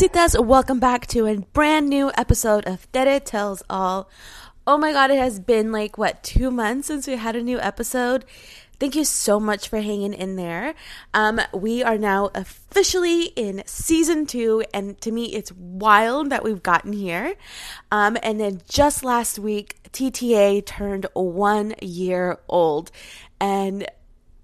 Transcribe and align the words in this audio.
Hi. 0.00 0.38
Welcome 0.38 0.78
back 0.78 1.08
to 1.08 1.26
a 1.26 1.38
brand 1.38 1.88
new 1.88 2.12
episode 2.16 2.68
of 2.68 2.90
Tere 2.92 3.18
Tells 3.18 3.64
All. 3.68 4.08
Oh 4.64 4.78
my 4.78 4.92
god, 4.92 5.10
it 5.10 5.18
has 5.18 5.40
been 5.40 5.72
like, 5.72 5.98
what, 5.98 6.22
two 6.22 6.52
months 6.52 6.86
since 6.86 7.08
we 7.08 7.16
had 7.16 7.34
a 7.34 7.42
new 7.42 7.58
episode? 7.58 8.24
Thank 8.78 8.94
you 8.94 9.02
so 9.02 9.40
much 9.40 9.68
for 9.68 9.80
hanging 9.80 10.12
in 10.12 10.36
there. 10.36 10.76
Um, 11.14 11.40
we 11.52 11.82
are 11.82 11.98
now 11.98 12.30
officially 12.32 13.24
in 13.34 13.64
season 13.66 14.26
two, 14.26 14.62
and 14.72 15.00
to 15.00 15.10
me, 15.10 15.34
it's 15.34 15.50
wild 15.50 16.30
that 16.30 16.44
we've 16.44 16.62
gotten 16.62 16.92
here. 16.92 17.34
Um, 17.90 18.16
and 18.22 18.38
then 18.38 18.60
just 18.68 19.02
last 19.02 19.40
week, 19.40 19.82
TTA 19.90 20.64
turned 20.64 21.06
one 21.14 21.74
year 21.82 22.38
old, 22.48 22.92
and 23.40 23.84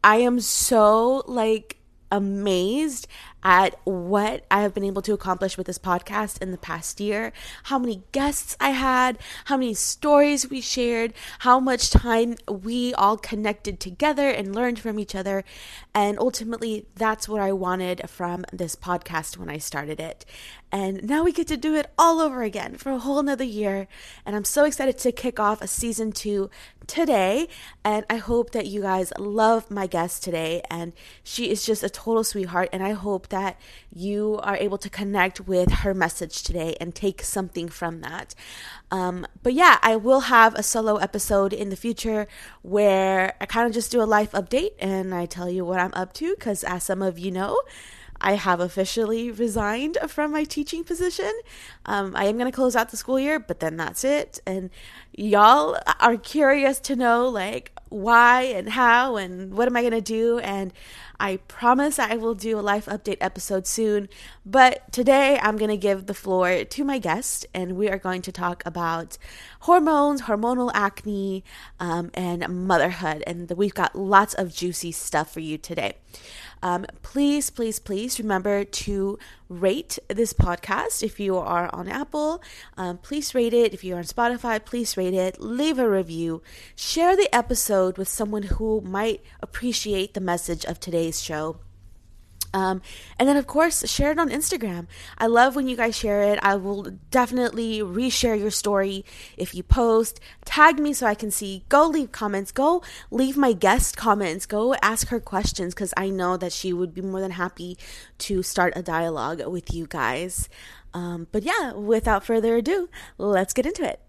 I 0.03 0.17
am 0.17 0.41
so 0.41 1.23
like 1.29 1.77
amazed 2.11 3.09
at 3.45 3.79
what 3.85 4.45
I 4.51 4.63
have 4.63 4.73
been 4.73 4.85
able 4.85 5.03
to 5.03 5.13
accomplish 5.13 5.59
with 5.59 5.67
this 5.67 5.79
podcast 5.79 6.41
in 6.41 6.51
the 6.51 6.59
past 6.59 6.99
year, 7.01 7.33
how 7.65 7.79
many 7.79 8.03
guests 8.13 8.57
I 8.59 8.71
had, 8.71 9.19
how 9.47 9.59
many 9.59 9.75
stories 9.75 10.49
we 10.49 10.61
shared, 10.61 11.13
how 11.41 11.61
much 11.61 11.91
time 11.91 12.37
we 12.51 12.95
all 12.95 13.19
connected 13.19 13.81
together 13.81 14.31
and 14.31 14.55
learned 14.55 14.79
from 14.79 14.99
each 14.99 15.15
other. 15.15 15.45
And 15.95 16.19
ultimately, 16.19 16.87
that's 16.95 17.29
what 17.29 17.43
I 17.43 17.53
wanted 17.53 18.09
from 18.09 18.45
this 18.53 18.75
podcast 18.75 19.37
when 19.37 19.51
I 19.51 19.59
started 19.59 20.01
it. 20.01 20.25
And 20.75 21.05
now 21.05 21.23
we 21.23 21.31
get 21.31 21.47
to 21.47 21.57
do 21.57 21.77
it 21.77 21.87
all 21.97 22.21
over 22.21 22.43
again 22.43 22.75
for 22.75 22.91
a 22.91 22.99
whole 22.99 23.23
nother 23.23 23.45
year. 23.45 23.87
And 24.27 24.35
I'm 24.35 24.45
so 24.45 24.65
excited 24.65 24.99
to 24.99 25.13
kick 25.13 25.39
off 25.39 25.63
a 25.63 25.69
season 25.69 26.11
two 26.11 26.51
today. 26.89 27.47
And 27.85 28.05
I 28.11 28.17
hope 28.17 28.51
that 28.51 28.67
you 28.67 28.83
guys 28.83 29.13
love 29.17 29.71
my 29.71 29.87
guest 29.87 30.25
today. 30.25 30.63
And 30.69 30.93
she 31.23 31.49
is 31.49 31.65
just 31.65 31.85
a 31.85 31.89
total 31.89 32.25
sweetheart. 32.25 32.71
And 32.73 32.83
I 32.83 32.91
hope 32.91 33.29
that 33.29 33.57
you 33.95 34.41
are 34.43 34.57
able 34.57 34.79
to 34.79 34.91
connect 34.91 35.43
with 35.43 35.71
her 35.71 35.95
message 35.95 36.43
today 36.43 36.75
and 36.81 36.93
take 36.93 37.23
something 37.23 37.69
from 37.69 38.01
that. 38.01 38.35
Um, 38.91 39.29
but 39.45 39.55
yeah, 39.55 39.79
I 39.81 39.95
will 39.95 40.23
have 40.23 40.57
a 40.57 40.65
solo 40.65 40.97
episode 40.97 41.53
in 41.53 41.69
the 41.69 41.77
future 41.77 42.27
where 42.63 43.37
I 43.41 43.47
kind 43.47 43.69
of 43.69 43.73
just 43.73 43.93
do 43.93 44.03
a 44.03 44.11
life 44.11 44.33
update 44.33 44.73
and 44.81 45.15
I 45.15 45.27
tell 45.27 45.49
you 45.49 45.65
what 45.65 45.79
I'm 45.79 45.95
up 45.95 46.15
to. 46.15 46.35
Because 46.35 46.65
as 46.65 46.83
some 46.83 47.01
of 47.01 47.17
you 47.17 47.31
know, 47.31 47.63
I 48.25 48.37
have 48.37 48.59
officially 48.59 49.31
resigned 49.31 49.99
from 50.09 50.33
my 50.33 50.45
teaching 50.45 50.83
position. 50.83 51.31
Um, 51.85 52.17
I 52.17 52.25
am 52.25 52.39
going 52.39 52.51
to 52.51 52.57
close 52.57 52.75
out 52.75 52.89
the 52.91 52.97
school 52.97 53.21
year, 53.21 53.39
but 53.39 53.61
then 53.61 53.77
that's 53.77 54.03
it. 54.03 54.41
And 54.47 54.71
y'all 55.13 55.77
are 56.01 56.17
curious 56.17 56.81
to 56.81 56.97
know, 56.97 57.29
like, 57.29 57.73
why 57.91 58.43
and 58.43 58.71
how 58.71 59.17
and 59.17 59.53
what 59.53 59.69
am 59.69 59.77
I 59.77 59.83
going 59.83 59.93
to 59.93 60.01
do. 60.01 60.39
And 60.39 60.73
I 61.21 61.37
promise 61.49 61.99
I 61.99 62.17
will 62.17 62.35
do 62.35 62.59
a 62.59 62.63
life 62.63 62.87
update 62.87 63.19
episode 63.21 63.67
soon. 63.67 64.09
But 64.47 64.91
today 64.91 65.39
I'm 65.41 65.59
going 65.59 65.71
to 65.71 65.77
give 65.77 66.07
the 66.07 66.15
floor 66.15 66.65
to 66.65 66.85
my 66.85 66.99
guest, 66.99 67.47
and 67.53 67.77
we 67.77 67.91
are 67.91 67.99
going 67.99 68.23
to 68.23 68.33
talk 68.33 68.63
about 68.65 69.19
hormones, 69.61 70.23
hormonal 70.23 70.71
acne, 70.73 71.45
um, 71.79 72.11
and 72.15 72.49
motherhood. 72.67 73.23
And 73.27 73.51
we've 73.51 73.75
got 73.75 73.95
lots 73.95 74.33
of 74.33 74.55
juicy 74.55 74.93
stuff 74.93 75.31
for 75.31 75.41
you 75.41 75.59
today. 75.59 75.99
Um, 76.65 76.87
please, 77.03 77.51
please, 77.51 77.79
please 77.79 78.19
remember 78.19 78.65
to 78.65 79.19
rate 79.51 79.99
this 80.09 80.33
podcast 80.33 81.03
if 81.03 81.21
you 81.21 81.37
are 81.37 81.69
on 81.75 81.89
Apple. 81.89 82.43
Um, 82.79 82.97
please 82.97 83.35
rate 83.35 83.53
it. 83.53 83.75
If 83.75 83.85
you're 83.85 83.99
on 83.99 84.05
Spotify, 84.05 84.65
please 84.65 84.97
rate 84.97 85.13
it. 85.13 85.41
Leave 85.41 85.79
a 85.79 85.89
review. 85.89 86.43
Share 86.75 87.17
the 87.17 87.33
episode 87.35 87.99
with 87.99 88.09
someone 88.09 88.45
who 88.45 88.81
might 88.81 89.21
appreciate 89.43 90.15
the 90.15 90.21
message 90.21 90.65
of 90.65 90.81
today's 90.81 91.23
show. 91.23 91.59
Um, 92.55 92.81
and 93.19 93.29
then, 93.29 93.37
of 93.37 93.49
course, 93.49 93.87
share 93.91 94.13
it 94.13 94.19
on 94.19 94.31
Instagram. 94.31 94.87
I 95.19 95.27
love 95.27 95.57
when 95.57 95.67
you 95.67 95.77
guys 95.77 95.97
share 95.97 96.23
it. 96.23 96.39
I 96.41 96.55
will 96.55 96.85
definitely 97.11 97.81
reshare 97.81 98.39
your 98.39 98.53
story 98.53 99.05
if 99.37 99.55
you 99.57 99.65
post. 99.65 100.21
Tag 100.45 100.79
me 100.79 100.93
so 100.93 101.05
I 101.07 101.17
can 101.17 101.33
see. 101.33 101.65
Go 101.69 101.87
leave 101.89 102.13
comments. 102.13 102.53
Go 102.53 102.83
leave 103.11 103.37
my 103.37 103.53
guest 103.53 103.97
comments. 103.97 104.47
Go 104.47 104.75
ask 104.77 105.09
her 105.09 105.19
questions 105.19 105.75
because 105.75 105.93
I 105.97 106.11
know 106.11 106.37
that 106.37 106.53
she 106.53 106.73
would 106.73 106.95
be 106.95 107.03
more 107.03 107.21
than 107.21 107.33
happy 107.33 107.77
to 108.19 108.45
start 108.45 108.73
a 108.77 108.83
dialogue 108.83 109.45
with 109.47 109.75
you 109.75 109.89
guys. 109.89 110.49
Um, 110.95 111.27
but 111.33 111.43
yeah, 111.43 111.73
without 111.73 112.25
further 112.25 112.55
ado, 112.57 112.89
let's 113.19 113.53
get 113.53 113.67
into 113.67 113.83
it. 113.83 114.01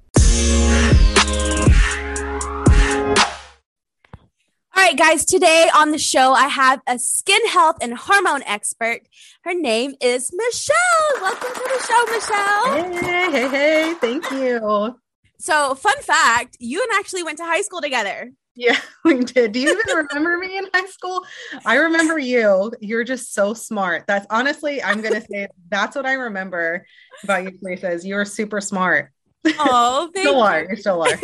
All 4.78 4.84
right, 4.84 4.98
guys, 4.98 5.24
today 5.24 5.70
on 5.74 5.92
the 5.92 5.98
show, 5.98 6.34
I 6.34 6.50
have 6.50 6.82
a 6.86 7.00
skin 7.00 7.48
health 7.48 7.78
and 7.80 7.94
hormone 7.94 8.44
expert. 8.44 9.04
Her 9.44 9.54
name 9.54 9.96
is 10.02 10.32
Michelle. 10.34 11.22
Welcome 11.22 11.54
to 11.54 11.64
the 11.64 11.82
show, 11.88 12.06
Michelle. 12.12 13.02
Hey, 13.02 13.32
hey, 13.32 13.48
hey. 13.48 13.94
Thank 14.02 14.30
you. 14.32 15.00
So, 15.40 15.76
fun 15.76 15.98
fact 16.02 16.58
you 16.60 16.84
and 16.84 16.92
actually 17.00 17.24
went 17.24 17.38
to 17.38 17.46
high 17.46 17.62
school 17.62 17.80
together. 17.80 18.34
Yeah, 18.54 18.78
we 19.06 19.24
did. 19.24 19.54
Do 19.54 19.62
you 19.62 19.72
even 19.72 20.08
remember 20.10 20.38
me 20.38 20.58
in 20.58 20.68
high 20.74 20.88
school? 20.88 21.26
I 21.66 21.76
remember 21.76 22.20
you. 22.20 22.74
You're 22.82 23.06
just 23.06 23.34
so 23.34 23.54
smart. 23.54 24.04
That's 24.08 24.28
honestly, 24.30 24.84
I'm 24.84 25.02
going 25.02 25.14
to 25.14 25.22
say 25.22 25.48
that's 25.70 25.96
what 25.96 26.06
I 26.06 26.14
remember 26.14 26.86
about 27.24 27.46
you, 27.46 27.52
Teresa, 27.52 27.92
is 27.92 28.06
you're 28.06 28.26
super 28.26 28.60
smart. 28.60 29.14
Oh, 29.60 30.10
thank 30.14 30.28
still 30.28 30.38
you. 30.38 30.42
are. 30.42 30.68
You 30.70 30.76
still 30.76 31.04
are. 31.04 31.18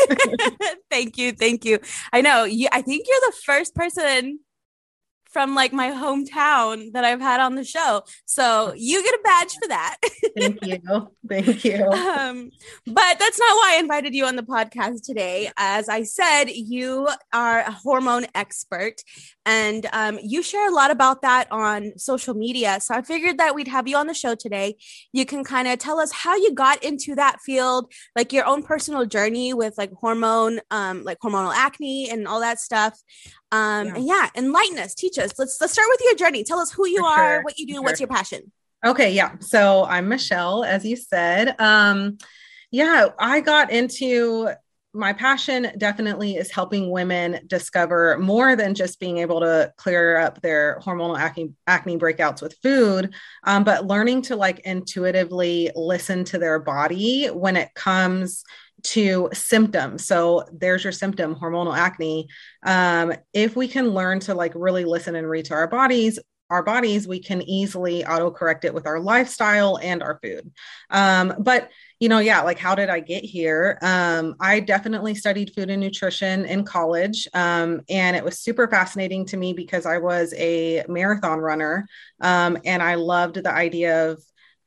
thank 0.91 1.17
you. 1.17 1.31
Thank 1.31 1.65
you. 1.65 1.79
I 2.13 2.21
know 2.21 2.43
you, 2.43 2.67
I 2.71 2.81
think 2.81 3.05
you're 3.07 3.31
the 3.31 3.37
first 3.43 3.75
person 3.75 4.39
from 5.31 5.55
like 5.55 5.71
my 5.71 5.89
hometown 5.89 6.91
that 6.91 7.05
I've 7.05 7.21
had 7.21 7.39
on 7.39 7.55
the 7.55 7.63
show. 7.63 8.03
So 8.25 8.73
you 8.75 9.01
get 9.01 9.13
a 9.13 9.19
badge 9.23 9.53
for 9.53 9.67
that. 9.69 9.97
Thank 10.37 10.65
you. 10.65 11.07
Thank 11.27 11.63
you. 11.63 11.85
Um, 11.85 12.51
but 12.85 13.15
that's 13.17 13.39
not 13.39 13.55
why 13.55 13.75
I 13.75 13.79
invited 13.79 14.13
you 14.13 14.25
on 14.25 14.35
the 14.35 14.43
podcast 14.43 15.03
today. 15.05 15.49
As 15.55 15.87
I 15.87 16.03
said, 16.03 16.45
you 16.49 17.07
are 17.33 17.59
a 17.59 17.71
hormone 17.71 18.25
expert 18.35 19.01
and 19.45 19.87
um, 19.91 20.19
you 20.21 20.43
share 20.43 20.69
a 20.69 20.73
lot 20.73 20.91
about 20.91 21.21
that 21.23 21.51
on 21.51 21.97
social 21.97 22.33
media. 22.33 22.79
So 22.79 22.93
I 22.93 23.01
figured 23.01 23.39
that 23.39 23.55
we'd 23.55 23.67
have 23.67 23.87
you 23.87 23.97
on 23.97 24.07
the 24.07 24.13
show 24.13 24.35
today. 24.35 24.75
You 25.13 25.25
can 25.25 25.43
kind 25.43 25.67
of 25.67 25.79
tell 25.79 25.99
us 25.99 26.11
how 26.11 26.35
you 26.35 26.53
got 26.53 26.83
into 26.83 27.15
that 27.15 27.39
field, 27.41 27.91
like 28.15 28.31
your 28.31 28.45
own 28.45 28.63
personal 28.63 29.05
journey 29.05 29.53
with 29.53 29.77
like 29.77 29.91
hormone, 29.93 30.59
um, 30.69 31.03
like 31.03 31.19
hormonal 31.19 31.53
acne 31.53 32.09
and 32.09 32.27
all 32.27 32.39
that 32.41 32.59
stuff. 32.59 32.99
Um, 33.51 33.87
yeah. 33.87 33.95
and 33.95 34.05
yeah, 34.05 34.29
enlighten 34.35 34.77
us, 34.79 34.93
teach 34.93 35.17
us. 35.17 35.33
Let's 35.37 35.57
let's 35.59 35.73
start 35.73 35.87
with 35.89 36.01
your 36.03 36.15
journey. 36.15 36.43
Tell 36.43 36.59
us 36.59 36.71
who 36.71 36.87
you 36.87 37.01
For 37.01 37.07
are, 37.07 37.35
sure. 37.35 37.43
what 37.43 37.57
you 37.57 37.67
do, 37.67 37.75
For 37.75 37.81
what's 37.81 37.99
sure. 37.99 38.07
your 38.07 38.15
passion. 38.15 38.51
Okay, 38.85 39.11
yeah. 39.11 39.33
So 39.39 39.85
I'm 39.85 40.07
Michelle, 40.07 40.63
as 40.63 40.85
you 40.85 40.95
said. 40.95 41.59
Um, 41.59 42.17
yeah, 42.71 43.09
I 43.19 43.41
got 43.41 43.69
into 43.71 44.49
my 44.93 45.13
passion 45.13 45.71
definitely 45.77 46.35
is 46.35 46.51
helping 46.51 46.91
women 46.91 47.39
discover 47.47 48.17
more 48.19 48.55
than 48.55 48.75
just 48.75 48.99
being 48.99 49.19
able 49.19 49.39
to 49.39 49.71
clear 49.77 50.17
up 50.17 50.41
their 50.41 50.79
hormonal 50.83 51.17
acne 51.17 51.53
acne 51.65 51.97
breakouts 51.97 52.41
with 52.41 52.57
food, 52.61 53.13
um, 53.45 53.63
but 53.63 53.87
learning 53.87 54.21
to 54.23 54.35
like 54.35 54.59
intuitively 54.59 55.71
listen 55.75 56.23
to 56.25 56.37
their 56.37 56.59
body 56.59 57.27
when 57.27 57.55
it 57.55 57.73
comes 57.73 58.43
to 58.83 59.29
symptoms. 59.33 60.05
So 60.05 60.43
there's 60.51 60.83
your 60.83 60.93
symptom, 60.93 61.35
hormonal 61.35 61.77
acne. 61.77 62.27
Um, 62.65 63.13
if 63.33 63.55
we 63.55 63.67
can 63.67 63.89
learn 63.89 64.19
to 64.21 64.33
like 64.33 64.53
really 64.55 64.85
listen 64.85 65.15
and 65.15 65.29
read 65.29 65.45
to 65.45 65.53
our 65.53 65.67
bodies, 65.67 66.19
our 66.51 66.61
bodies, 66.61 67.07
we 67.07 67.19
can 67.19 67.41
easily 67.41 68.05
auto 68.05 68.29
correct 68.29 68.65
it 68.65 68.73
with 68.73 68.85
our 68.85 68.99
lifestyle 68.99 69.79
and 69.81 70.03
our 70.03 70.19
food. 70.21 70.51
Um, 70.89 71.33
but 71.39 71.69
you 71.99 72.09
know, 72.09 72.19
yeah, 72.19 72.41
like 72.41 72.59
how 72.59 72.75
did 72.75 72.89
I 72.89 72.99
get 72.99 73.23
here? 73.23 73.77
Um, 73.81 74.35
I 74.39 74.59
definitely 74.59 75.15
studied 75.15 75.53
food 75.53 75.69
and 75.69 75.81
nutrition 75.81 76.45
in 76.45 76.65
college. 76.65 77.27
Um, 77.33 77.81
and 77.89 78.15
it 78.15 78.23
was 78.23 78.39
super 78.39 78.67
fascinating 78.67 79.25
to 79.27 79.37
me 79.37 79.53
because 79.53 79.85
I 79.85 79.99
was 79.99 80.33
a 80.35 80.83
marathon 80.89 81.39
runner 81.39 81.87
um, 82.19 82.57
and 82.65 82.83
I 82.83 82.95
loved 82.95 83.35
the 83.35 83.53
idea 83.53 84.11
of 84.11 84.21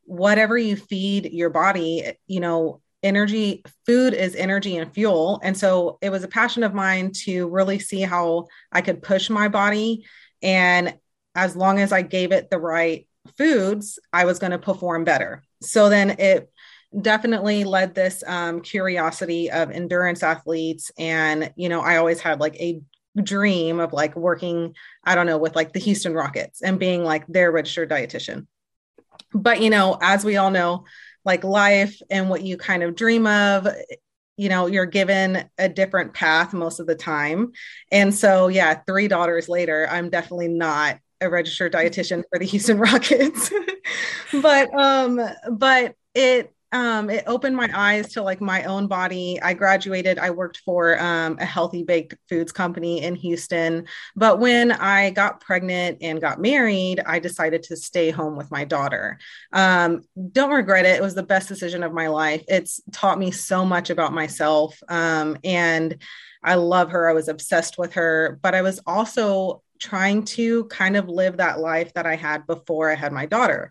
whatever 0.05 0.57
you 0.57 0.77
feed 0.77 1.33
your 1.33 1.51
body, 1.51 2.13
you 2.27 2.41
know, 2.41 2.81
energy, 3.03 3.63
food 3.85 4.15
is 4.15 4.35
energy 4.35 4.77
and 4.77 4.93
fuel. 4.93 5.41
And 5.43 5.57
so 5.57 5.99
it 6.01 6.11
was 6.11 6.25
a 6.25 6.29
passion 6.29 6.63
of 6.63 6.73
mine 6.73 7.13
to 7.25 7.49
really 7.49 7.79
see 7.79 8.01
how 8.01 8.47
I 8.73 8.81
could 8.81 9.03
push 9.03 9.29
my 9.29 9.49
body. 9.49 10.05
And 10.43 10.95
as 11.35 11.57
long 11.57 11.81
as 11.81 11.93
I 11.93 12.03
gave 12.03 12.33
it 12.33 12.51
the 12.51 12.59
right 12.59 13.07
foods, 13.37 13.99
I 14.13 14.25
was 14.25 14.39
going 14.39 14.53
to 14.53 14.59
perform 14.59 15.05
better. 15.05 15.43
So 15.63 15.89
then 15.89 16.11
it 16.19 16.51
definitely 17.01 17.65
led 17.65 17.95
this 17.95 18.23
um, 18.27 18.61
curiosity 18.61 19.51
of 19.51 19.71
endurance 19.71 20.23
athletes. 20.23 20.93
And, 20.99 21.53
you 21.57 21.69
know, 21.69 21.81
I 21.81 21.97
always 21.97 22.21
had 22.21 22.41
like 22.41 22.55
a 22.57 22.81
dream 23.23 23.81
of 23.81 23.93
like 23.93 24.17
working, 24.17 24.75
I 25.05 25.15
don't 25.15 25.27
know, 25.27 25.39
with 25.39 25.57
like 25.57 25.73
the 25.73 25.81
Houston 25.81 26.15
Rockets 26.15 26.63
and 26.63 26.79
being 26.79 27.05
like 27.05 27.27
their 27.27 27.51
registered 27.51 27.91
dietitian. 27.91 28.47
But, 29.33 29.61
you 29.61 29.71
know, 29.71 29.99
as 30.01 30.25
we 30.25 30.37
all 30.37 30.51
know, 30.51 30.85
like 31.25 31.43
life 31.43 32.01
and 32.11 32.29
what 32.29 32.43
you 32.43 32.57
kind 32.57 32.83
of 32.83 32.95
dream 32.95 33.27
of, 33.27 33.67
you 34.37 34.49
know, 34.49 34.67
you're 34.67 34.87
given 34.87 35.49
a 35.59 35.69
different 35.69 36.13
path 36.13 36.53
most 36.53 36.81
of 36.81 36.87
the 36.87 36.95
time. 36.95 37.53
And 37.91 38.15
so, 38.15 38.49
yeah, 38.49 38.81
three 38.87 39.09
daughters 39.09 39.49
later, 39.49 39.89
I'm 39.89 40.11
definitely 40.11 40.49
not 40.49 40.99
a 41.25 41.31
registered 41.31 41.73
dietitian 41.73 42.23
for 42.31 42.39
the 42.39 42.47
Houston 42.47 42.79
Rockets. 42.79 43.53
but 44.43 44.73
um 44.75 45.21
but 45.51 45.97
it 46.15 46.55
um, 46.75 47.09
it 47.09 47.23
opened 47.29 47.55
my 47.57 47.71
eyes 47.73 48.13
to 48.15 48.23
like 48.23 48.41
my 48.41 48.65
own 48.65 48.89
body. 48.89 49.41
I 49.41 49.55
graduated, 49.55 50.19
I 50.19 50.31
worked 50.31 50.59
for 50.65 51.01
um, 51.01 51.39
a 51.39 51.45
healthy 51.45 51.85
baked 51.85 52.17
foods 52.29 52.51
company 52.51 53.01
in 53.01 53.15
Houston. 53.15 53.87
But 54.17 54.41
when 54.41 54.73
I 54.73 55.11
got 55.11 55.41
pregnant 55.41 55.99
and 56.01 56.21
got 56.21 56.41
married, 56.41 57.01
I 57.07 57.21
decided 57.21 57.63
to 57.65 57.77
stay 57.77 58.11
home 58.11 58.37
with 58.37 58.51
my 58.51 58.65
daughter. 58.65 59.19
Um, 59.53 60.03
don't 60.33 60.51
regret 60.51 60.85
it. 60.85 60.97
It 60.97 61.03
was 61.03 61.15
the 61.15 61.23
best 61.23 61.47
decision 61.47 61.85
of 61.85 61.93
my 61.93 62.09
life. 62.09 62.43
It's 62.49 62.81
taught 62.91 63.21
me 63.21 63.31
so 63.31 63.65
much 63.65 63.91
about 63.91 64.13
myself. 64.13 64.77
Um, 64.89 65.39
and 65.45 66.03
I 66.43 66.57
love 66.57 66.91
her. 66.91 67.09
I 67.09 67.13
was 67.13 67.29
obsessed 67.29 67.79
with 67.79 67.95
her, 67.95 68.41
but 68.43 68.55
I 68.55 68.63
was 68.63 68.81
also 68.85 69.63
trying 69.81 70.25
to 70.25 70.65
kind 70.67 70.97
of 70.97 71.09
live 71.09 71.39
that 71.39 71.61
life 71.61 71.93
that 71.95 72.07
I 72.07 72.17
had 72.17 72.47
before 72.47 72.91
I 72.91 72.95
had 72.95 73.13
my 73.13 73.27
daughter 73.27 73.71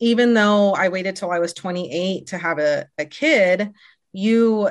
even 0.00 0.34
though 0.34 0.72
I 0.72 0.88
waited 0.88 1.16
till 1.16 1.30
I 1.30 1.38
was 1.38 1.54
28 1.54 2.26
to 2.28 2.38
have 2.38 2.58
a, 2.58 2.86
a 2.98 3.04
kid, 3.04 3.72
you 4.12 4.70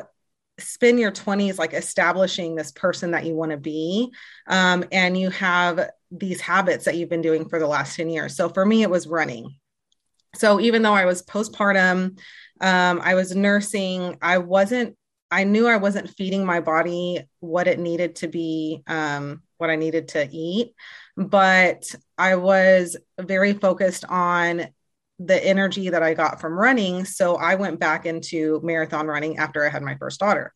spend 0.60 1.00
your 1.00 1.12
20s 1.12 1.58
like 1.58 1.74
establishing 1.74 2.56
this 2.56 2.72
person 2.72 3.12
that 3.12 3.26
you 3.26 3.34
want 3.34 3.52
to 3.52 3.58
be. 3.58 4.12
Um, 4.48 4.86
and 4.92 5.18
you 5.18 5.30
have 5.32 5.90
these 6.12 6.40
habits 6.40 6.86
that 6.86 6.96
you've 6.96 7.10
been 7.10 7.22
doing 7.22 7.50
for 7.50 7.58
the 7.58 7.68
last 7.68 7.96
10 7.96 8.10
years. 8.10 8.36
So 8.36 8.50
for 8.50 8.66
me, 8.66 8.84
it 8.84 8.90
was 8.90 9.08
running. 9.08 9.56
So 10.36 10.60
even 10.60 10.82
though 10.82 10.94
I 10.94 11.06
was 11.06 11.24
postpartum, 11.24 12.20
um, 12.62 13.02
I 13.04 13.16
was 13.16 13.36
nursing, 13.36 14.18
I 14.22 14.38
wasn't, 14.38 14.96
I 15.32 15.46
knew 15.46 15.68
I 15.68 15.78
wasn't 15.78 16.12
feeding 16.12 16.46
my 16.46 16.60
body 16.60 17.24
what 17.40 17.68
it 17.68 17.80
needed 17.80 18.18
to 18.18 18.28
be, 18.28 18.84
um, 18.86 19.42
what 19.64 19.70
I 19.70 19.78
needed 19.78 20.10
to 20.10 20.28
eat. 20.30 20.74
But 21.16 21.90
I 22.18 22.36
was 22.36 22.98
very 23.18 23.54
focused 23.54 24.04
on 24.04 24.68
the 25.20 25.48
energy 25.48 25.88
that 25.90 26.04
I 26.04 26.16
got 26.16 26.42
from 26.42 26.60
running. 26.60 27.06
So 27.06 27.38
I 27.38 27.56
went 27.56 27.80
back 27.80 28.06
into 28.06 28.60
marathon 28.62 29.08
running 29.08 29.38
after 29.38 29.66
I 29.66 29.70
had 29.70 29.84
my 29.84 29.96
first 29.96 30.20
daughter. 30.20 30.54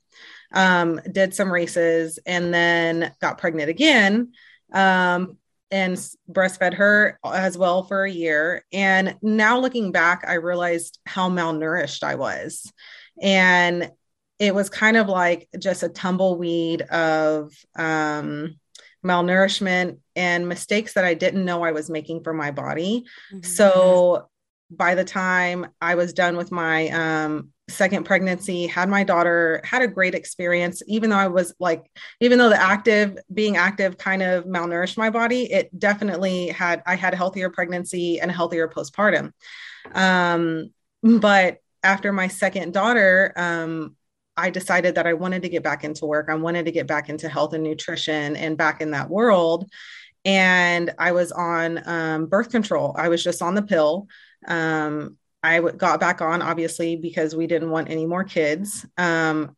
Um, 0.51 0.99
did 1.09 1.33
some 1.33 1.49
races 1.49 2.19
and 2.25 2.53
then 2.53 3.13
got 3.21 3.37
pregnant 3.37 3.69
again. 3.69 4.33
Um, 4.73 5.37
and 5.71 5.95
breastfed 6.29 6.73
her 6.73 7.17
as 7.23 7.57
well 7.57 7.83
for 7.83 8.03
a 8.03 8.11
year. 8.11 8.65
And 8.73 9.15
now 9.21 9.59
looking 9.59 9.93
back, 9.93 10.25
I 10.27 10.33
realized 10.33 10.99
how 11.05 11.29
malnourished 11.29 12.03
I 12.03 12.15
was. 12.15 12.69
And 13.21 13.89
it 14.39 14.53
was 14.53 14.69
kind 14.69 14.97
of 14.97 15.07
like 15.07 15.47
just 15.57 15.83
a 15.83 15.89
tumbleweed 15.89 16.81
of 16.81 17.53
um, 17.77 18.59
malnourishment 19.05 19.99
and 20.15 20.47
mistakes 20.47 20.93
that 20.93 21.05
I 21.05 21.13
didn't 21.13 21.45
know 21.45 21.63
I 21.63 21.71
was 21.71 21.89
making 21.89 22.23
for 22.23 22.33
my 22.33 22.51
body. 22.51 23.05
Mm-hmm. 23.33 23.43
So 23.43 24.29
by 24.69 24.95
the 24.95 25.03
time 25.03 25.67
I 25.81 25.95
was 25.95 26.13
done 26.13 26.37
with 26.37 26.51
my 26.51 26.89
um, 26.89 27.49
second 27.69 28.05
pregnancy, 28.05 28.67
had 28.67 28.89
my 28.89 29.03
daughter, 29.03 29.61
had 29.63 29.81
a 29.81 29.87
great 29.87 30.15
experience, 30.15 30.81
even 30.87 31.09
though 31.09 31.17
I 31.17 31.27
was 31.27 31.53
like, 31.59 31.89
even 32.19 32.37
though 32.37 32.49
the 32.49 32.61
active, 32.61 33.17
being 33.33 33.57
active 33.57 33.97
kind 33.97 34.21
of 34.21 34.45
malnourished 34.45 34.97
my 34.97 35.09
body, 35.09 35.51
it 35.51 35.77
definitely 35.77 36.47
had, 36.49 36.81
I 36.85 36.95
had 36.95 37.13
a 37.13 37.17
healthier 37.17 37.49
pregnancy 37.49 38.19
and 38.19 38.31
a 38.31 38.33
healthier 38.33 38.67
postpartum. 38.67 39.31
Um, 39.93 40.71
but 41.03 41.57
after 41.83 42.11
my 42.11 42.27
second 42.27 42.73
daughter, 42.73 43.33
um, 43.35 43.96
I 44.37 44.51
decided 44.51 44.95
that 44.95 45.07
I 45.07 45.13
wanted 45.13 45.41
to 45.41 45.49
get 45.49 45.63
back 45.63 45.83
into 45.83 46.05
work. 46.05 46.27
I 46.29 46.35
wanted 46.35 46.65
to 46.65 46.71
get 46.71 46.87
back 46.87 47.09
into 47.09 47.27
health 47.27 47.53
and 47.53 47.63
nutrition 47.63 48.35
and 48.35 48.55
back 48.55 48.81
in 48.81 48.91
that 48.91 49.09
world. 49.09 49.69
And 50.23 50.93
I 50.99 51.11
was 51.11 51.31
on 51.31 51.81
um, 51.87 52.25
birth 52.27 52.51
control. 52.51 52.95
I 52.97 53.09
was 53.09 53.23
just 53.23 53.41
on 53.41 53.55
the 53.55 53.61
pill. 53.61 54.07
Um, 54.47 55.17
I 55.41 55.57
w- 55.57 55.75
got 55.75 55.99
back 55.99 56.21
on, 56.21 56.41
obviously, 56.41 56.97
because 56.97 57.35
we 57.35 57.47
didn't 57.47 57.71
want 57.71 57.89
any 57.89 58.05
more 58.05 58.23
kids. 58.23 58.85
Um, 58.97 59.55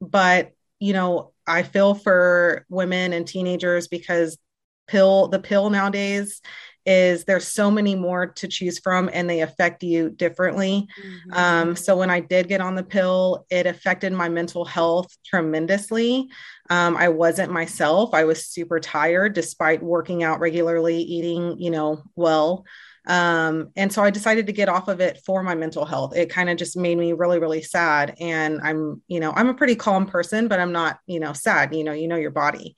but, 0.00 0.52
you 0.78 0.92
know, 0.92 1.32
I 1.46 1.62
feel 1.62 1.94
for 1.94 2.66
women 2.68 3.12
and 3.12 3.26
teenagers 3.26 3.88
because 3.88 4.38
pill, 4.86 5.28
the 5.28 5.38
pill 5.38 5.70
nowadays 5.70 6.40
is 6.86 7.24
there's 7.24 7.46
so 7.46 7.70
many 7.70 7.94
more 7.94 8.26
to 8.26 8.48
choose 8.48 8.78
from 8.78 9.10
and 9.12 9.28
they 9.28 9.40
affect 9.40 9.82
you 9.82 10.10
differently. 10.10 10.88
Mm-hmm. 11.02 11.32
Um, 11.32 11.76
so 11.76 11.96
when 11.96 12.10
I 12.10 12.20
did 12.20 12.48
get 12.48 12.60
on 12.60 12.74
the 12.74 12.82
pill, 12.82 13.46
it 13.50 13.66
affected 13.66 14.12
my 14.12 14.28
mental 14.28 14.64
health 14.64 15.14
tremendously. 15.24 16.28
Um, 16.70 16.96
I 16.96 17.08
wasn't 17.08 17.52
myself. 17.52 18.14
I 18.14 18.24
was 18.24 18.46
super 18.46 18.80
tired 18.80 19.34
despite 19.34 19.82
working 19.82 20.22
out 20.22 20.40
regularly, 20.40 20.98
eating, 20.98 21.58
you 21.58 21.70
know, 21.70 22.02
well. 22.16 22.64
Um, 23.06 23.70
and 23.76 23.92
so 23.92 24.02
I 24.02 24.10
decided 24.10 24.46
to 24.46 24.52
get 24.52 24.68
off 24.68 24.88
of 24.88 25.00
it 25.00 25.20
for 25.24 25.42
my 25.42 25.54
mental 25.54 25.84
health. 25.84 26.14
It 26.14 26.30
kind 26.30 26.50
of 26.50 26.56
just 26.56 26.76
made 26.76 26.98
me 26.98 27.12
really, 27.12 27.38
really 27.38 27.62
sad. 27.62 28.14
And 28.20 28.60
I'm, 28.62 29.02
you 29.08 29.20
know, 29.20 29.32
I'm 29.34 29.48
a 29.48 29.54
pretty 29.54 29.74
calm 29.74 30.06
person, 30.06 30.48
but 30.48 30.60
I'm 30.60 30.72
not, 30.72 30.98
you 31.06 31.18
know, 31.18 31.32
sad. 31.32 31.74
You 31.74 31.82
know, 31.82 31.92
you 31.92 32.08
know 32.08 32.16
your 32.16 32.30
body. 32.30 32.76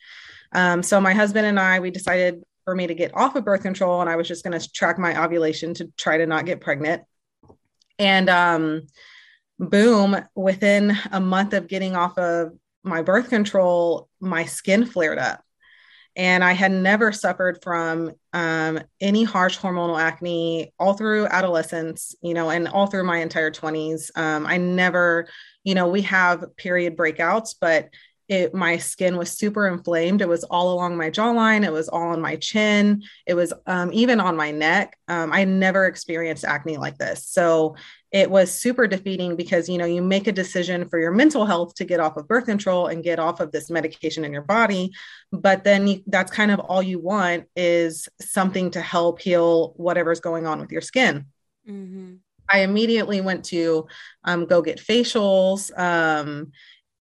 Um, 0.52 0.82
so 0.82 1.00
my 1.00 1.12
husband 1.12 1.46
and 1.46 1.58
I, 1.58 1.80
we 1.80 1.90
decided 1.90 2.42
for 2.64 2.74
me 2.74 2.86
to 2.86 2.94
get 2.94 3.14
off 3.14 3.36
of 3.36 3.44
birth 3.44 3.62
control, 3.62 4.00
and 4.00 4.10
I 4.10 4.16
was 4.16 4.28
just 4.28 4.44
going 4.44 4.58
to 4.58 4.72
track 4.72 4.98
my 4.98 5.22
ovulation 5.22 5.74
to 5.74 5.92
try 5.96 6.18
to 6.18 6.26
not 6.26 6.46
get 6.46 6.60
pregnant. 6.60 7.02
And 7.98 8.28
um, 8.28 8.82
boom, 9.58 10.16
within 10.34 10.96
a 11.10 11.20
month 11.20 11.52
of 11.52 11.68
getting 11.68 11.96
off 11.96 12.18
of 12.18 12.52
my 12.82 13.02
birth 13.02 13.28
control, 13.28 14.08
my 14.20 14.44
skin 14.44 14.86
flared 14.86 15.18
up 15.18 15.42
and 16.14 16.44
I 16.44 16.52
had 16.52 16.72
never 16.72 17.10
suffered 17.10 17.62
from 17.62 18.12
um, 18.32 18.80
any 19.00 19.24
harsh 19.24 19.58
hormonal 19.58 19.98
acne 19.98 20.72
all 20.78 20.94
through 20.94 21.26
adolescence, 21.26 22.14
you 22.22 22.34
know, 22.34 22.50
and 22.50 22.68
all 22.68 22.86
through 22.86 23.04
my 23.04 23.18
entire 23.18 23.50
20s. 23.50 24.16
Um, 24.16 24.46
I 24.46 24.58
never, 24.58 25.26
you 25.64 25.74
know, 25.74 25.88
we 25.88 26.02
have 26.02 26.56
period 26.56 26.96
breakouts, 26.96 27.54
but 27.58 27.88
it, 28.32 28.54
my 28.54 28.78
skin 28.78 29.18
was 29.18 29.30
super 29.30 29.68
inflamed. 29.68 30.22
It 30.22 30.28
was 30.28 30.42
all 30.44 30.72
along 30.72 30.96
my 30.96 31.10
jawline. 31.10 31.66
It 31.66 31.72
was 31.72 31.90
all 31.90 32.08
on 32.08 32.20
my 32.22 32.36
chin. 32.36 33.02
It 33.26 33.34
was 33.34 33.52
um, 33.66 33.92
even 33.92 34.20
on 34.20 34.36
my 34.38 34.50
neck. 34.50 34.96
Um, 35.06 35.30
I 35.34 35.44
never 35.44 35.84
experienced 35.84 36.46
acne 36.46 36.78
like 36.78 36.96
this. 36.96 37.26
So 37.26 37.76
it 38.10 38.30
was 38.30 38.50
super 38.50 38.86
defeating 38.86 39.36
because 39.36 39.68
you 39.68 39.76
know 39.76 39.84
you 39.84 40.00
make 40.00 40.26
a 40.28 40.32
decision 40.32 40.88
for 40.88 40.98
your 40.98 41.12
mental 41.12 41.44
health 41.44 41.74
to 41.74 41.84
get 41.84 42.00
off 42.00 42.16
of 42.16 42.26
birth 42.26 42.46
control 42.46 42.86
and 42.86 43.04
get 43.04 43.18
off 43.18 43.40
of 43.40 43.52
this 43.52 43.68
medication 43.70 44.24
in 44.24 44.32
your 44.32 44.42
body 44.42 44.92
but 45.30 45.64
then 45.64 45.86
you, 45.86 46.02
that's 46.06 46.30
kind 46.30 46.50
of 46.50 46.60
all 46.60 46.82
you 46.82 46.98
want 46.98 47.44
is 47.56 48.08
something 48.20 48.70
to 48.70 48.82
help 48.82 49.18
heal 49.18 49.72
whatever's 49.76 50.20
going 50.20 50.46
on 50.46 50.60
with 50.60 50.70
your 50.70 50.82
skin 50.82 51.24
mm-hmm. 51.66 52.14
i 52.50 52.60
immediately 52.60 53.22
went 53.22 53.46
to 53.46 53.86
um, 54.24 54.44
go 54.44 54.60
get 54.60 54.78
facials 54.78 55.76
um, 55.78 56.52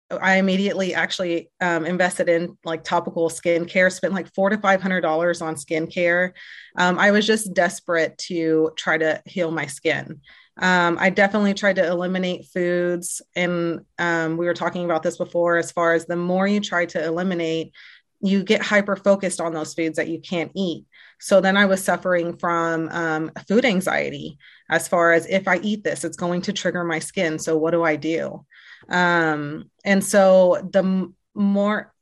I 0.09 0.37
immediately 0.37 0.93
actually 0.93 1.49
um, 1.59 1.85
invested 1.85 2.29
in 2.29 2.57
like 2.63 2.83
topical 2.83 3.29
skincare, 3.29 3.91
spent 3.91 4.13
like 4.13 4.33
four 4.33 4.49
to 4.49 4.57
five 4.57 4.81
hundred 4.81 5.01
dollars 5.01 5.41
on 5.41 5.55
skincare. 5.55 6.31
Um, 6.77 6.97
I 6.97 7.11
was 7.11 7.27
just 7.27 7.53
desperate 7.53 8.17
to 8.19 8.71
try 8.77 8.97
to 8.97 9.21
heal 9.25 9.51
my 9.51 9.65
skin. 9.65 10.21
Um, 10.59 10.97
I 10.99 11.09
definitely 11.09 11.53
tried 11.53 11.75
to 11.75 11.87
eliminate 11.87 12.47
foods. 12.53 13.21
And 13.35 13.81
um, 13.99 14.37
we 14.37 14.45
were 14.45 14.53
talking 14.53 14.85
about 14.85 15.03
this 15.03 15.17
before 15.17 15.57
as 15.57 15.71
far 15.71 15.93
as 15.93 16.05
the 16.05 16.15
more 16.15 16.47
you 16.47 16.61
try 16.61 16.85
to 16.87 17.03
eliminate, 17.03 17.73
you 18.21 18.43
get 18.43 18.63
hyper 18.63 18.95
focused 18.95 19.39
on 19.39 19.53
those 19.53 19.73
foods 19.73 19.97
that 19.97 20.07
you 20.07 20.19
can't 20.19 20.51
eat. 20.55 20.85
So 21.19 21.41
then 21.41 21.57
I 21.57 21.65
was 21.65 21.83
suffering 21.83 22.37
from 22.37 22.89
um, 22.89 23.31
food 23.47 23.65
anxiety 23.65 24.37
as 24.69 24.87
far 24.87 25.13
as 25.13 25.25
if 25.27 25.47
I 25.47 25.57
eat 25.57 25.83
this, 25.83 26.03
it's 26.03 26.17
going 26.17 26.41
to 26.43 26.53
trigger 26.53 26.83
my 26.83 26.99
skin. 26.99 27.39
So 27.39 27.57
what 27.57 27.71
do 27.71 27.83
I 27.83 27.95
do? 27.95 28.45
Um, 28.89 29.69
and 29.83 30.03
so 30.03 30.67
the 30.71 30.79
m- 30.79 31.15
more 31.33 31.93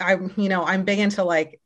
I'm, 0.00 0.32
you 0.36 0.48
know, 0.48 0.64
I'm 0.64 0.84
big 0.84 0.98
into 0.98 1.24
like 1.24 1.60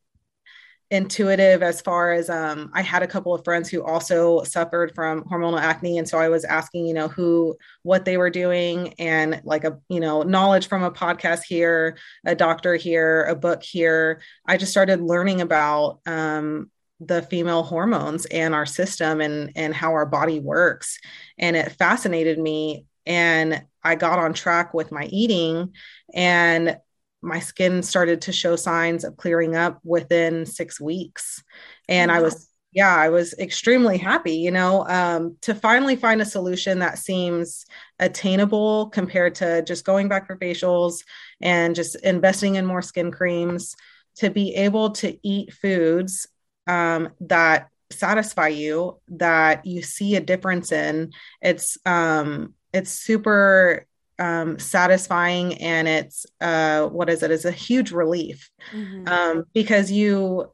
intuitive 0.90 1.62
as 1.62 1.80
far 1.82 2.12
as 2.12 2.30
um, 2.30 2.70
I 2.72 2.80
had 2.80 3.02
a 3.02 3.06
couple 3.06 3.34
of 3.34 3.44
friends 3.44 3.68
who 3.68 3.84
also 3.84 4.42
suffered 4.44 4.94
from 4.94 5.24
hormonal 5.24 5.60
acne, 5.60 5.98
and 5.98 6.08
so 6.08 6.18
I 6.18 6.28
was 6.28 6.44
asking, 6.44 6.86
you 6.86 6.94
know, 6.94 7.08
who 7.08 7.56
what 7.82 8.04
they 8.04 8.16
were 8.16 8.30
doing, 8.30 8.94
and 8.98 9.40
like 9.44 9.64
a 9.64 9.78
you 9.88 10.00
know 10.00 10.22
knowledge 10.22 10.68
from 10.68 10.82
a 10.82 10.90
podcast 10.90 11.42
here, 11.46 11.98
a 12.24 12.34
doctor 12.34 12.76
here, 12.76 13.24
a 13.24 13.36
book 13.36 13.62
here. 13.62 14.22
I 14.46 14.56
just 14.56 14.72
started 14.72 15.00
learning 15.00 15.40
about 15.40 16.00
um, 16.06 16.70
the 17.00 17.22
female 17.22 17.62
hormones 17.62 18.26
and 18.26 18.54
our 18.54 18.66
system 18.66 19.20
and 19.20 19.52
and 19.56 19.74
how 19.74 19.92
our 19.92 20.06
body 20.06 20.40
works, 20.40 20.98
and 21.38 21.56
it 21.56 21.72
fascinated 21.72 22.38
me. 22.38 22.86
And 23.06 23.64
I 23.88 23.94
got 23.94 24.18
on 24.18 24.34
track 24.34 24.74
with 24.74 24.92
my 24.92 25.06
eating, 25.06 25.72
and 26.14 26.78
my 27.22 27.40
skin 27.40 27.82
started 27.82 28.22
to 28.22 28.32
show 28.32 28.54
signs 28.54 29.04
of 29.04 29.16
clearing 29.16 29.56
up 29.56 29.80
within 29.82 30.46
six 30.46 30.80
weeks. 30.80 31.42
And 31.88 32.10
wow. 32.10 32.18
I 32.18 32.20
was, 32.20 32.48
yeah, 32.72 32.94
I 32.94 33.08
was 33.08 33.34
extremely 33.38 33.98
happy, 33.98 34.34
you 34.34 34.50
know, 34.50 34.86
um, 34.86 35.36
to 35.40 35.54
finally 35.54 35.96
find 35.96 36.20
a 36.20 36.26
solution 36.26 36.80
that 36.80 36.98
seems 36.98 37.66
attainable 37.98 38.90
compared 38.90 39.34
to 39.36 39.62
just 39.62 39.84
going 39.84 40.08
back 40.08 40.26
for 40.26 40.36
facials 40.36 41.02
and 41.40 41.74
just 41.74 41.96
investing 42.04 42.56
in 42.56 42.66
more 42.66 42.82
skin 42.82 43.10
creams 43.10 43.74
to 44.16 44.30
be 44.30 44.54
able 44.54 44.90
to 44.90 45.18
eat 45.26 45.52
foods 45.52 46.28
um, 46.66 47.08
that 47.20 47.68
satisfy 47.90 48.48
you 48.48 49.00
that 49.08 49.64
you 49.64 49.82
see 49.82 50.14
a 50.14 50.20
difference 50.20 50.72
in 50.72 51.10
it's 51.40 51.78
um 51.86 52.52
it's 52.78 52.90
super 52.90 53.86
um, 54.18 54.58
satisfying 54.58 55.54
and 55.58 55.86
it's 55.86 56.26
uh, 56.40 56.86
what 56.86 57.10
is 57.10 57.22
it? 57.22 57.30
It's 57.30 57.44
a 57.44 57.52
huge 57.52 57.92
relief 57.92 58.50
mm-hmm. 58.72 59.06
um, 59.06 59.44
because 59.52 59.92
you 59.92 60.50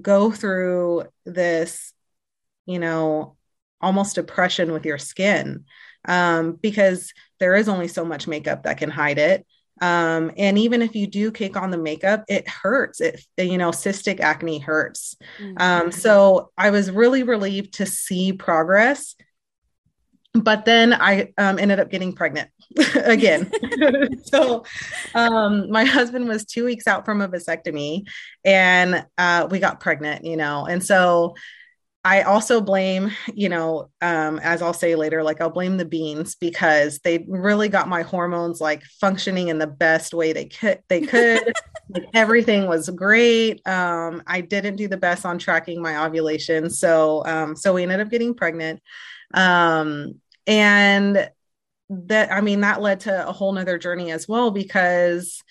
go 0.00 0.30
through 0.30 1.04
this, 1.24 1.92
you 2.66 2.78
know, 2.78 3.36
almost 3.80 4.16
depression 4.16 4.72
with 4.72 4.84
your 4.84 4.98
skin 4.98 5.64
um, 6.06 6.52
because 6.60 7.12
there 7.40 7.54
is 7.54 7.68
only 7.68 7.88
so 7.88 8.04
much 8.04 8.26
makeup 8.26 8.64
that 8.64 8.78
can 8.78 8.90
hide 8.90 9.18
it. 9.18 9.46
Um, 9.80 10.32
and 10.36 10.58
even 10.58 10.82
if 10.82 10.96
you 10.96 11.06
do 11.06 11.30
kick 11.30 11.56
on 11.56 11.70
the 11.70 11.78
makeup, 11.78 12.24
it 12.28 12.48
hurts. 12.48 13.00
It, 13.00 13.24
you 13.36 13.58
know, 13.58 13.70
cystic 13.70 14.18
acne 14.20 14.58
hurts. 14.58 15.16
Mm-hmm. 15.40 15.56
Um, 15.58 15.92
so 15.92 16.50
I 16.58 16.70
was 16.70 16.90
really 16.90 17.22
relieved 17.22 17.74
to 17.74 17.86
see 17.86 18.32
progress. 18.32 19.14
But 20.40 20.64
then 20.64 20.92
I 20.92 21.32
um, 21.38 21.58
ended 21.58 21.80
up 21.80 21.90
getting 21.90 22.12
pregnant. 22.12 22.50
again. 22.96 23.50
so 24.24 24.64
um, 25.14 25.70
my 25.70 25.84
husband 25.84 26.28
was 26.28 26.44
two 26.44 26.64
weeks 26.64 26.86
out 26.86 27.04
from 27.04 27.20
a 27.20 27.28
vasectomy 27.28 28.06
and 28.44 29.06
uh, 29.16 29.48
we 29.50 29.58
got 29.58 29.80
pregnant, 29.80 30.24
you 30.24 30.36
know. 30.36 30.66
And 30.66 30.84
so 30.84 31.34
I 32.04 32.22
also 32.22 32.60
blame, 32.60 33.10
you 33.34 33.48
know, 33.48 33.90
um, 34.00 34.38
as 34.38 34.62
I'll 34.62 34.72
say 34.72 34.94
later, 34.94 35.22
like 35.22 35.40
I'll 35.40 35.50
blame 35.50 35.76
the 35.76 35.84
beans 35.84 36.36
because 36.36 37.00
they 37.00 37.26
really 37.28 37.68
got 37.68 37.88
my 37.88 38.02
hormones 38.02 38.60
like 38.60 38.82
functioning 39.00 39.48
in 39.48 39.58
the 39.58 39.66
best 39.66 40.14
way 40.14 40.32
they 40.32 40.46
could. 40.46 40.80
They 40.88 41.00
could. 41.00 41.52
like 41.90 42.04
everything 42.14 42.66
was 42.66 42.88
great. 42.90 43.66
Um, 43.66 44.22
I 44.26 44.42
didn't 44.42 44.76
do 44.76 44.88
the 44.88 44.96
best 44.96 45.26
on 45.26 45.38
tracking 45.38 45.82
my 45.82 46.04
ovulation, 46.04 46.70
so 46.70 47.24
um, 47.26 47.56
so 47.56 47.74
we 47.74 47.82
ended 47.82 48.00
up 48.00 48.10
getting 48.10 48.34
pregnant. 48.34 48.80
Um, 49.34 50.20
and 50.48 51.30
that 51.90 52.32
i 52.32 52.40
mean 52.40 52.62
that 52.62 52.82
led 52.82 53.00
to 53.00 53.28
a 53.28 53.32
whole 53.32 53.52
nother 53.52 53.78
journey 53.78 54.10
as 54.10 54.26
well 54.26 54.50
because 54.50 55.44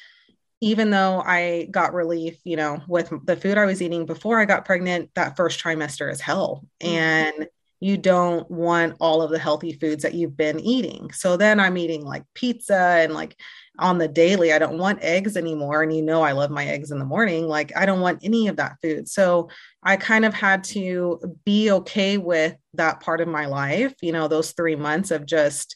even 0.60 0.90
though 0.90 1.22
i 1.26 1.68
got 1.72 1.94
relief 1.94 2.38
you 2.44 2.58
know 2.58 2.82
with 2.88 3.14
the 3.26 3.38
food 3.38 3.58
i 3.58 3.66
was 3.66 3.82
eating 3.82 4.06
before 4.06 4.40
i 4.40 4.46
got 4.46 4.66
pregnant 4.66 5.10
that 5.14 5.38
first 5.38 5.64
trimester 5.64 6.12
is 6.12 6.20
hell 6.20 6.66
mm-hmm. 6.82 6.94
and 6.94 7.48
you 7.80 7.96
don't 7.96 8.50
want 8.50 8.96
all 9.00 9.22
of 9.22 9.30
the 9.30 9.38
healthy 9.38 9.74
foods 9.74 10.02
that 10.02 10.16
you've 10.16 10.36
been 10.36 10.60
eating 10.60 11.12
so 11.12 11.38
then 11.38 11.60
i'm 11.60 11.78
eating 11.78 12.04
like 12.04 12.24
pizza 12.34 12.76
and 12.76 13.14
like 13.14 13.40
on 13.80 13.98
the 13.98 14.08
daily 14.08 14.52
i 14.52 14.60
don't 14.60 14.78
want 14.78 15.00
eggs 15.02 15.38
anymore 15.38 15.84
and 15.84 15.96
you 15.96 16.02
know 16.02 16.22
i 16.22 16.32
love 16.32 16.50
my 16.50 16.66
eggs 16.66 16.92
in 16.92 17.00
the 17.00 17.06
morning 17.06 17.48
like 17.48 17.72
i 17.76 17.86
don't 17.86 18.02
want 18.02 18.20
any 18.24 18.48
of 18.48 18.56
that 18.56 18.78
food 18.82 19.08
so 19.08 19.50
i 19.84 19.96
kind 19.96 20.26
of 20.26 20.34
had 20.34 20.64
to 20.64 21.20
be 21.46 21.72
okay 21.72 22.18
with 22.18 22.56
that 22.74 23.00
part 23.00 23.22
of 23.22 23.28
my 23.28 23.46
life 23.46 23.94
you 24.02 24.12
know 24.12 24.28
those 24.28 24.52
3 24.52 24.76
months 24.76 25.12
of 25.12 25.26
just 25.26 25.76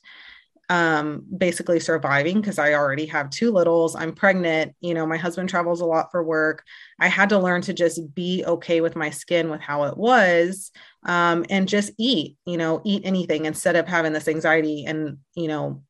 um, 0.72 1.25
basically 1.38 1.81
surviving 1.81 2.39
because 2.39 2.58
I 2.58 2.75
already 2.75 3.05
have 3.08 3.29
two 3.29 3.51
littles. 3.51 3.93
I'm 3.93 4.13
pregnant. 4.13 4.74
You 4.79 4.93
know, 4.93 5.05
my 5.05 5.17
husband 5.17 5.50
travels 5.50 5.81
a 5.81 5.86
lot 5.86 6.12
for 6.12 6.24
work. 6.24 6.63
I 6.98 7.10
had 7.10 7.27
to 7.29 7.39
learn 7.39 7.62
to 7.63 7.74
just 7.74 8.15
be 8.15 8.46
okay 8.46 8.79
with 8.79 8.96
my 8.96 9.10
skin, 9.10 9.50
with 9.50 9.60
how 9.60 9.84
it 9.84 9.98
was, 9.98 10.72
um, 11.05 11.46
and 11.50 11.67
just 11.67 11.91
eat, 11.98 12.38
you 12.46 12.55
know, 12.55 12.81
eat 12.86 13.01
anything 13.03 13.48
instead 13.48 13.75
of 13.75 13.86
having 13.86 14.13
this 14.13 14.29
anxiety 14.29 14.86
and, 14.86 15.17
you 15.36 15.50
know, 15.50 15.84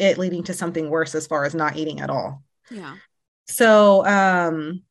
it 0.00 0.18
leading 0.18 0.42
to 0.44 0.54
something 0.54 0.90
worse 0.90 1.14
as 1.14 1.26
far 1.26 1.44
as 1.44 1.54
not 1.54 1.76
eating 1.76 2.00
at 2.00 2.10
all. 2.10 2.42
Yeah. 2.70 2.96
So, 3.48 4.06
um, 4.06 4.82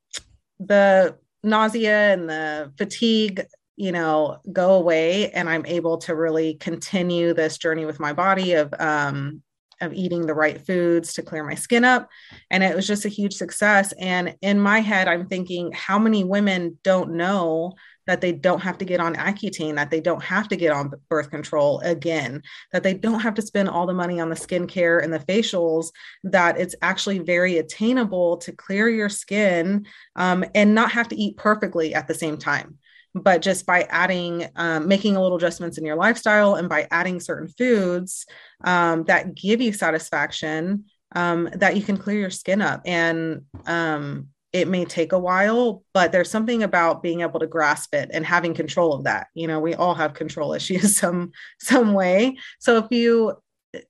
the 0.59 1.17
nausea 1.43 2.13
and 2.13 2.29
the 2.29 2.71
fatigue 2.77 3.45
you 3.77 3.93
know 3.93 4.39
go 4.51 4.73
away 4.73 5.31
and 5.31 5.49
i'm 5.49 5.65
able 5.65 5.97
to 5.97 6.13
really 6.13 6.55
continue 6.55 7.33
this 7.33 7.57
journey 7.57 7.85
with 7.85 7.99
my 7.99 8.11
body 8.11 8.53
of 8.53 8.73
um 8.77 9.41
of 9.81 9.93
eating 9.93 10.25
the 10.25 10.33
right 10.33 10.65
foods 10.65 11.13
to 11.13 11.21
clear 11.21 11.45
my 11.45 11.55
skin 11.55 11.85
up 11.85 12.09
and 12.51 12.61
it 12.61 12.75
was 12.75 12.85
just 12.85 13.05
a 13.05 13.09
huge 13.09 13.33
success 13.33 13.93
and 13.97 14.35
in 14.41 14.59
my 14.59 14.79
head 14.79 15.07
i'm 15.07 15.27
thinking 15.27 15.71
how 15.71 15.97
many 15.97 16.25
women 16.25 16.77
don't 16.83 17.13
know 17.13 17.73
that 18.09 18.21
they 18.21 18.31
don't 18.31 18.61
have 18.61 18.75
to 18.75 18.85
get 18.85 18.99
on 18.99 19.13
Accutane, 19.13 19.75
that 19.75 19.91
they 19.91 20.01
don't 20.01 20.23
have 20.23 20.47
to 20.47 20.55
get 20.55 20.71
on 20.71 20.91
birth 21.09 21.29
control 21.29 21.79
again, 21.81 22.41
that 22.71 22.81
they 22.81 22.95
don't 22.95 23.19
have 23.19 23.35
to 23.35 23.41
spend 23.43 23.69
all 23.69 23.85
the 23.85 23.93
money 23.93 24.19
on 24.19 24.29
the 24.29 24.35
skincare 24.35 25.03
and 25.03 25.13
the 25.13 25.19
facials, 25.19 25.91
that 26.23 26.59
it's 26.59 26.73
actually 26.81 27.19
very 27.19 27.59
attainable 27.59 28.37
to 28.37 28.51
clear 28.51 28.89
your 28.89 29.09
skin 29.09 29.85
um, 30.15 30.43
and 30.55 30.73
not 30.73 30.91
have 30.91 31.07
to 31.09 31.15
eat 31.15 31.37
perfectly 31.37 31.93
at 31.93 32.07
the 32.07 32.15
same 32.15 32.39
time. 32.39 32.79
But 33.13 33.43
just 33.43 33.67
by 33.67 33.83
adding 33.83 34.47
um, 34.55 34.87
making 34.87 35.15
a 35.15 35.21
little 35.21 35.37
adjustments 35.37 35.77
in 35.77 35.85
your 35.85 35.95
lifestyle 35.95 36.55
and 36.55 36.67
by 36.67 36.87
adding 36.89 37.19
certain 37.19 37.47
foods 37.47 38.25
um, 38.63 39.03
that 39.03 39.35
give 39.35 39.61
you 39.61 39.71
satisfaction 39.71 40.85
um, 41.15 41.47
that 41.53 41.77
you 41.77 41.83
can 41.83 41.97
clear 41.97 42.21
your 42.21 42.31
skin 42.31 42.63
up. 42.63 42.81
And 42.85 43.43
um, 43.67 44.29
it 44.51 44.67
may 44.67 44.85
take 44.85 45.11
a 45.11 45.19
while 45.19 45.83
but 45.93 46.11
there's 46.11 46.29
something 46.29 46.63
about 46.63 47.03
being 47.03 47.21
able 47.21 47.39
to 47.39 47.47
grasp 47.47 47.93
it 47.93 48.09
and 48.13 48.25
having 48.25 48.53
control 48.53 48.93
of 48.93 49.03
that. 49.03 49.27
You 49.33 49.47
know 49.47 49.59
we 49.59 49.75
all 49.75 49.95
have 49.95 50.13
control 50.13 50.53
issues 50.59 50.97
some 50.97 51.31
some 51.59 51.93
way. 51.93 52.37
So 52.59 52.77
if 52.77 52.85
you 52.91 53.37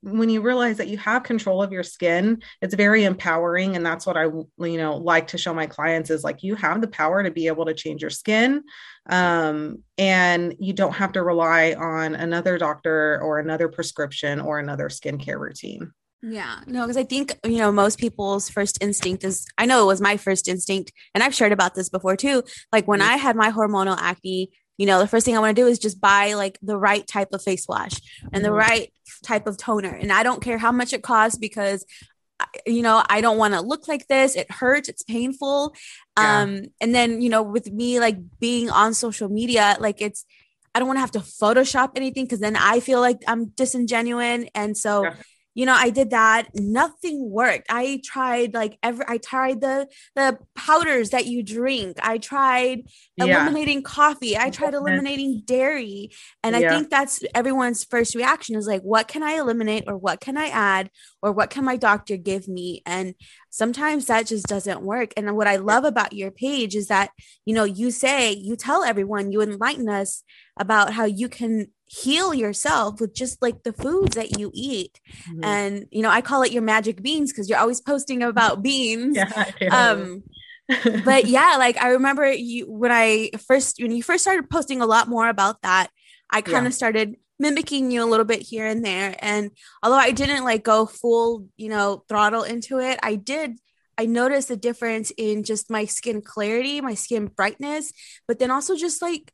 when 0.01 0.29
you 0.29 0.41
realize 0.41 0.75
that 0.75 0.89
you 0.89 0.97
have 0.97 1.23
control 1.23 1.63
of 1.63 1.71
your 1.71 1.83
skin 1.83 2.41
it's 2.61 2.75
very 2.75 3.05
empowering. 3.05 3.77
And 3.77 3.85
that's 3.85 4.05
what 4.05 4.17
i 4.17 4.23
you 4.23 4.77
know 4.77 4.97
like 4.97 5.27
to 5.27 5.37
show 5.37 5.53
my 5.53 5.67
clients 5.67 6.09
is 6.09 6.23
like 6.23 6.43
you 6.43 6.55
have 6.55 6.81
the 6.81 6.87
power 6.87 7.23
to 7.23 7.31
be 7.31 7.47
able 7.47 7.65
to 7.65 7.73
change 7.73 8.01
your 8.01 8.09
skin. 8.09 8.63
Um, 9.09 9.83
and 9.97 10.55
you 10.59 10.73
don't 10.73 10.93
have 10.93 11.13
to 11.13 11.23
rely 11.23 11.73
on 11.73 12.13
another 12.15 12.57
doctor 12.57 13.19
or 13.23 13.39
another 13.39 13.69
prescription 13.69 14.39
or 14.39 14.59
another 14.59 14.89
skincare 14.89 15.39
routine 15.39 15.91
yeah, 16.21 16.59
no, 16.67 16.81
because 16.81 16.97
I 16.97 17.03
think, 17.03 17.37
you 17.45 17.57
know, 17.57 17.71
most 17.71 17.97
people's 17.97 18.49
first 18.49 18.81
instinct 18.81 19.23
is 19.23 19.45
I 19.57 19.65
know 19.65 19.83
it 19.83 19.87
was 19.87 20.01
my 20.01 20.17
first 20.17 20.47
instinct, 20.47 20.91
and 21.13 21.23
I've 21.23 21.33
shared 21.33 21.51
about 21.51 21.75
this 21.75 21.89
before 21.89 22.15
too. 22.15 22.43
Like 22.71 22.87
when. 22.87 22.99
I 23.01 23.15
had 23.15 23.35
my 23.35 23.51
hormonal 23.51 23.97
acne, 23.97 24.51
you 24.77 24.85
know, 24.85 24.99
the 24.99 25.07
first 25.07 25.25
thing 25.25 25.35
I 25.35 25.39
want 25.39 25.55
to 25.55 25.61
do 25.61 25.67
is 25.67 25.79
just 25.79 26.01
buy 26.01 26.33
like 26.33 26.59
the 26.61 26.77
right 26.77 27.05
type 27.07 27.29
of 27.33 27.41
face 27.41 27.65
wash 27.67 27.93
and 28.33 28.43
the 28.43 28.49
mm-hmm. 28.49 28.57
right 28.57 28.93
type 29.23 29.47
of 29.47 29.57
toner. 29.57 29.89
And 29.89 30.11
I 30.11 30.23
don't 30.23 30.41
care 30.41 30.57
how 30.57 30.71
much 30.71 30.93
it 30.93 31.01
costs 31.01 31.37
because 31.37 31.85
you 32.65 32.81
know, 32.81 33.03
I 33.09 33.19
don't 33.19 33.37
want 33.37 33.53
to 33.53 33.59
look 33.61 33.89
like 33.89 34.07
this. 34.07 34.37
It 34.37 34.49
hurts. 34.49 34.87
It's 34.87 35.03
painful. 35.03 35.75
Yeah. 36.17 36.41
Um, 36.41 36.61
and 36.79 36.95
then, 36.95 37.21
you 37.21 37.29
know, 37.29 37.43
with 37.43 37.69
me 37.69 37.99
like 37.99 38.17
being 38.39 38.69
on 38.69 38.93
social 38.93 39.27
media, 39.27 39.75
like 39.77 40.01
it's, 40.01 40.25
I 40.73 40.79
don't 40.79 40.87
want 40.87 40.97
to 40.97 41.01
have 41.01 41.11
to 41.11 41.19
Photoshop 41.19 41.91
anything 41.97 42.23
because 42.23 42.39
then 42.39 42.55
I 42.55 42.79
feel 42.79 43.01
like 43.01 43.17
I'm 43.27 43.47
disingenuous. 43.47 44.45
And 44.55 44.77
so, 44.77 45.03
yeah 45.03 45.15
you 45.53 45.65
know 45.65 45.75
i 45.75 45.89
did 45.89 46.11
that 46.11 46.47
nothing 46.53 47.29
worked. 47.29 47.67
I 47.69 48.01
tried 48.03 48.53
like 48.53 48.77
every 48.83 49.05
i 49.07 49.17
tried 49.17 49.61
the 49.61 49.87
the 50.15 50.37
powders 50.55 51.09
that 51.09 51.25
you 51.25 51.43
drink. 51.43 51.97
I 52.01 52.17
tried 52.17 52.83
yeah. 53.17 53.41
eliminating 53.41 53.83
coffee. 53.83 54.37
I 54.37 54.49
tried 54.49 54.73
eliminating 54.73 55.43
dairy. 55.45 56.11
And 56.43 56.55
yeah. 56.55 56.67
i 56.67 56.69
think 56.69 56.89
that's 56.89 57.21
everyone's 57.35 57.83
first 57.83 58.15
reaction 58.15 58.55
is 58.55 58.67
like 58.67 58.81
what 58.81 59.07
can 59.07 59.23
i 59.23 59.33
eliminate 59.33 59.83
or 59.87 59.97
what 59.97 60.19
can 60.19 60.37
i 60.37 60.47
add 60.47 60.89
or 61.21 61.31
what 61.31 61.49
can 61.49 61.65
my 61.65 61.75
doctor 61.75 62.17
give 62.17 62.47
me? 62.47 62.81
And 62.85 63.15
sometimes 63.49 64.05
that 64.05 64.27
just 64.27 64.47
doesn't 64.47 64.81
work. 64.81 65.13
And 65.17 65.35
what 65.35 65.47
i 65.47 65.57
love 65.57 65.85
about 65.85 66.13
your 66.13 66.31
page 66.31 66.75
is 66.75 66.87
that 66.87 67.11
you 67.45 67.53
know 67.53 67.63
you 67.63 67.91
say 67.91 68.31
you 68.31 68.55
tell 68.55 68.83
everyone 68.83 69.31
you 69.31 69.41
enlighten 69.41 69.89
us 69.89 70.23
about 70.57 70.93
how 70.93 71.05
you 71.05 71.29
can 71.29 71.67
heal 71.85 72.33
yourself 72.33 73.01
with 73.01 73.15
just 73.15 73.41
like 73.41 73.63
the 73.63 73.73
foods 73.73 74.15
that 74.15 74.37
you 74.37 74.51
eat. 74.53 74.99
Mm-hmm. 75.27 75.43
and 75.43 75.85
you 75.91 76.01
know 76.01 76.09
i 76.09 76.21
call 76.21 76.43
it 76.43 76.51
your 76.51 76.61
magic 76.61 77.01
beans 77.01 77.31
because 77.31 77.49
you're 77.49 77.59
always 77.59 77.81
posting 77.81 78.23
about 78.23 78.61
beans. 78.61 79.17
Yeah, 79.17 79.51
um 79.71 80.23
but 81.03 81.25
yeah, 81.27 81.55
like 81.57 81.81
I 81.81 81.89
remember 81.89 82.31
you 82.31 82.65
when 82.71 82.91
I 82.91 83.31
first 83.47 83.81
when 83.81 83.91
you 83.91 84.03
first 84.03 84.23
started 84.23 84.49
posting 84.49 84.81
a 84.81 84.85
lot 84.85 85.07
more 85.07 85.27
about 85.27 85.61
that, 85.63 85.89
I 86.29 86.41
kind 86.41 86.67
of 86.67 86.73
yeah. 86.73 86.77
started 86.77 87.15
mimicking 87.39 87.91
you 87.91 88.03
a 88.03 88.09
little 88.09 88.25
bit 88.25 88.41
here 88.41 88.65
and 88.65 88.83
there. 88.83 89.15
And 89.19 89.51
although 89.81 89.97
I 89.97 90.11
didn't 90.11 90.43
like 90.43 90.63
go 90.63 90.85
full, 90.85 91.47
you 91.57 91.69
know, 91.69 92.03
throttle 92.09 92.43
into 92.43 92.79
it, 92.79 92.99
I 93.01 93.15
did 93.15 93.57
I 93.97 94.05
noticed 94.05 94.49
a 94.49 94.55
difference 94.55 95.11
in 95.17 95.43
just 95.43 95.69
my 95.69 95.83
skin 95.83 96.21
clarity, 96.21 96.79
my 96.79 96.93
skin 96.93 97.25
brightness, 97.27 97.91
but 98.29 98.39
then 98.39 98.49
also 98.49 98.77
just 98.77 99.01
like 99.01 99.33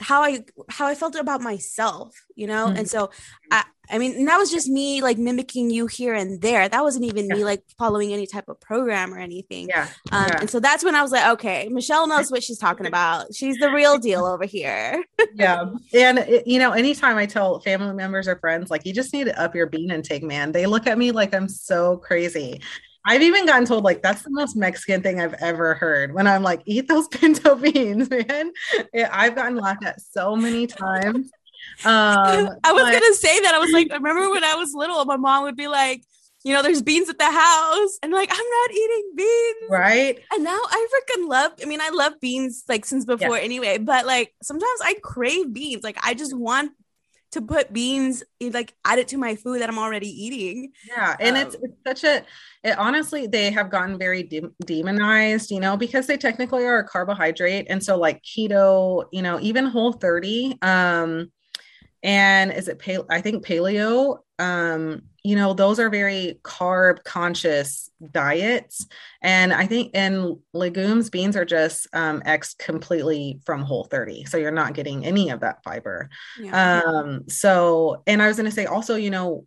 how 0.00 0.22
I 0.22 0.44
how 0.68 0.86
I 0.86 0.94
felt 0.94 1.14
about 1.14 1.40
myself, 1.40 2.14
you 2.34 2.46
know? 2.46 2.66
Mm-hmm. 2.66 2.78
And 2.78 2.90
so 2.90 3.10
I 3.50 3.64
I 3.92 3.98
mean, 3.98 4.24
that 4.26 4.38
was 4.38 4.50
just 4.50 4.68
me 4.68 5.02
like 5.02 5.18
mimicking 5.18 5.70
you 5.70 5.86
here 5.86 6.14
and 6.14 6.40
there. 6.40 6.68
That 6.68 6.82
wasn't 6.82 7.06
even 7.06 7.26
yeah. 7.26 7.34
me 7.34 7.44
like 7.44 7.64
following 7.78 8.12
any 8.12 8.26
type 8.26 8.48
of 8.48 8.60
program 8.60 9.12
or 9.12 9.18
anything. 9.18 9.68
Yeah. 9.68 9.88
Um, 10.12 10.26
yeah. 10.28 10.40
And 10.40 10.50
so 10.50 10.60
that's 10.60 10.84
when 10.84 10.94
I 10.94 11.02
was 11.02 11.10
like, 11.10 11.26
okay, 11.32 11.68
Michelle 11.70 12.06
knows 12.06 12.30
what 12.30 12.42
she's 12.42 12.58
talking 12.58 12.86
about. 12.92 13.34
She's 13.34 13.58
the 13.58 13.70
real 13.70 13.98
deal 13.98 14.24
over 14.24 14.44
here. 14.44 15.04
yeah. 15.34 15.70
And, 15.92 16.42
you 16.46 16.58
know, 16.58 16.72
anytime 16.72 17.16
I 17.16 17.26
tell 17.26 17.60
family 17.60 17.94
members 17.94 18.28
or 18.28 18.36
friends, 18.36 18.70
like, 18.70 18.86
you 18.86 18.92
just 18.92 19.12
need 19.12 19.24
to 19.24 19.40
up 19.40 19.54
your 19.54 19.66
bean 19.66 19.90
intake, 19.90 20.22
man, 20.22 20.52
they 20.52 20.66
look 20.66 20.86
at 20.86 20.96
me 20.96 21.10
like 21.10 21.34
I'm 21.34 21.48
so 21.48 21.96
crazy. 21.98 22.60
I've 23.04 23.22
even 23.22 23.46
gotten 23.46 23.66
told 23.66 23.84
like 23.84 24.02
that's 24.02 24.22
the 24.22 24.30
most 24.30 24.56
Mexican 24.56 25.02
thing 25.02 25.20
I've 25.20 25.34
ever 25.34 25.74
heard 25.74 26.12
when 26.14 26.26
I'm 26.26 26.42
like, 26.42 26.62
eat 26.66 26.88
those 26.88 27.08
pinto 27.10 27.54
beans, 27.54 28.10
man. 28.10 28.52
I've 29.10 29.34
gotten 29.34 29.56
laughed 29.56 29.84
at 29.84 30.00
so 30.00 30.36
many 30.36 30.66
times. 30.66 31.30
Um, 31.84 32.48
I 32.64 32.72
was 32.72 32.82
but- 32.82 32.92
gonna 32.92 33.14
say 33.14 33.40
that. 33.40 33.54
I 33.54 33.58
was 33.58 33.72
like, 33.72 33.90
I 33.90 33.96
remember 33.96 34.30
when 34.30 34.44
I 34.44 34.54
was 34.54 34.72
little, 34.74 35.04
my 35.04 35.16
mom 35.16 35.44
would 35.44 35.56
be 35.56 35.68
like, 35.68 36.02
you 36.42 36.54
know, 36.54 36.62
there's 36.62 36.80
beans 36.80 37.10
at 37.10 37.18
the 37.18 37.30
house, 37.30 37.98
and 38.02 38.12
like, 38.12 38.30
I'm 38.32 38.38
not 38.38 38.70
eating 38.70 39.12
beans, 39.14 39.70
right? 39.70 40.18
And 40.32 40.42
now 40.44 40.58
I 40.58 40.86
freaking 40.94 41.28
love. 41.28 41.52
I 41.62 41.66
mean, 41.66 41.80
I 41.82 41.90
love 41.90 42.14
beans 42.20 42.64
like 42.66 42.86
since 42.86 43.04
before 43.04 43.36
yeah. 43.36 43.44
anyway, 43.44 43.78
but 43.78 44.06
like 44.06 44.34
sometimes 44.42 44.80
I 44.82 44.94
crave 45.02 45.52
beans. 45.52 45.84
Like 45.84 45.98
I 46.02 46.14
just 46.14 46.34
want 46.34 46.72
to 47.32 47.42
put 47.42 47.72
beans 47.72 48.22
like 48.40 48.74
add 48.84 48.98
it 48.98 49.08
to 49.08 49.16
my 49.16 49.36
food 49.36 49.60
that 49.60 49.68
I'm 49.68 49.78
already 49.78 50.08
eating. 50.08 50.72
Yeah, 50.88 51.16
and 51.20 51.36
um, 51.36 51.42
it's, 51.42 51.56
it's 51.62 51.76
such 51.86 52.04
a 52.04 52.24
it 52.64 52.78
honestly 52.78 53.26
they 53.26 53.50
have 53.50 53.70
gotten 53.70 53.98
very 53.98 54.22
de- 54.22 54.50
demonized, 54.64 55.50
you 55.50 55.60
know, 55.60 55.76
because 55.76 56.06
they 56.06 56.16
technically 56.16 56.64
are 56.64 56.78
a 56.78 56.84
carbohydrate 56.84 57.66
and 57.70 57.82
so 57.82 57.96
like 57.96 58.22
keto, 58.22 59.04
you 59.12 59.22
know, 59.22 59.38
even 59.40 59.66
whole 59.66 59.92
30 59.92 60.58
um 60.62 61.30
and 62.02 62.50
is 62.52 62.68
it 62.68 62.78
pale 62.78 63.04
i 63.10 63.20
think 63.20 63.44
paleo 63.44 64.18
um 64.38 65.02
you 65.22 65.36
know 65.36 65.52
those 65.52 65.78
are 65.78 65.90
very 65.90 66.38
carb 66.42 67.02
conscious 67.04 67.90
diets 68.12 68.86
and 69.22 69.52
i 69.52 69.66
think 69.66 69.90
and 69.94 70.36
legumes 70.52 71.10
beans 71.10 71.36
are 71.36 71.44
just 71.44 71.86
um 71.92 72.22
x 72.24 72.54
completely 72.54 73.40
from 73.44 73.62
whole 73.62 73.84
30 73.84 74.24
so 74.24 74.36
you're 74.36 74.50
not 74.50 74.74
getting 74.74 75.04
any 75.04 75.30
of 75.30 75.40
that 75.40 75.62
fiber 75.62 76.08
yeah. 76.38 76.82
um 76.84 77.28
so 77.28 78.02
and 78.06 78.22
i 78.22 78.28
was 78.28 78.36
going 78.36 78.48
to 78.48 78.54
say 78.54 78.66
also 78.66 78.96
you 78.96 79.10
know 79.10 79.46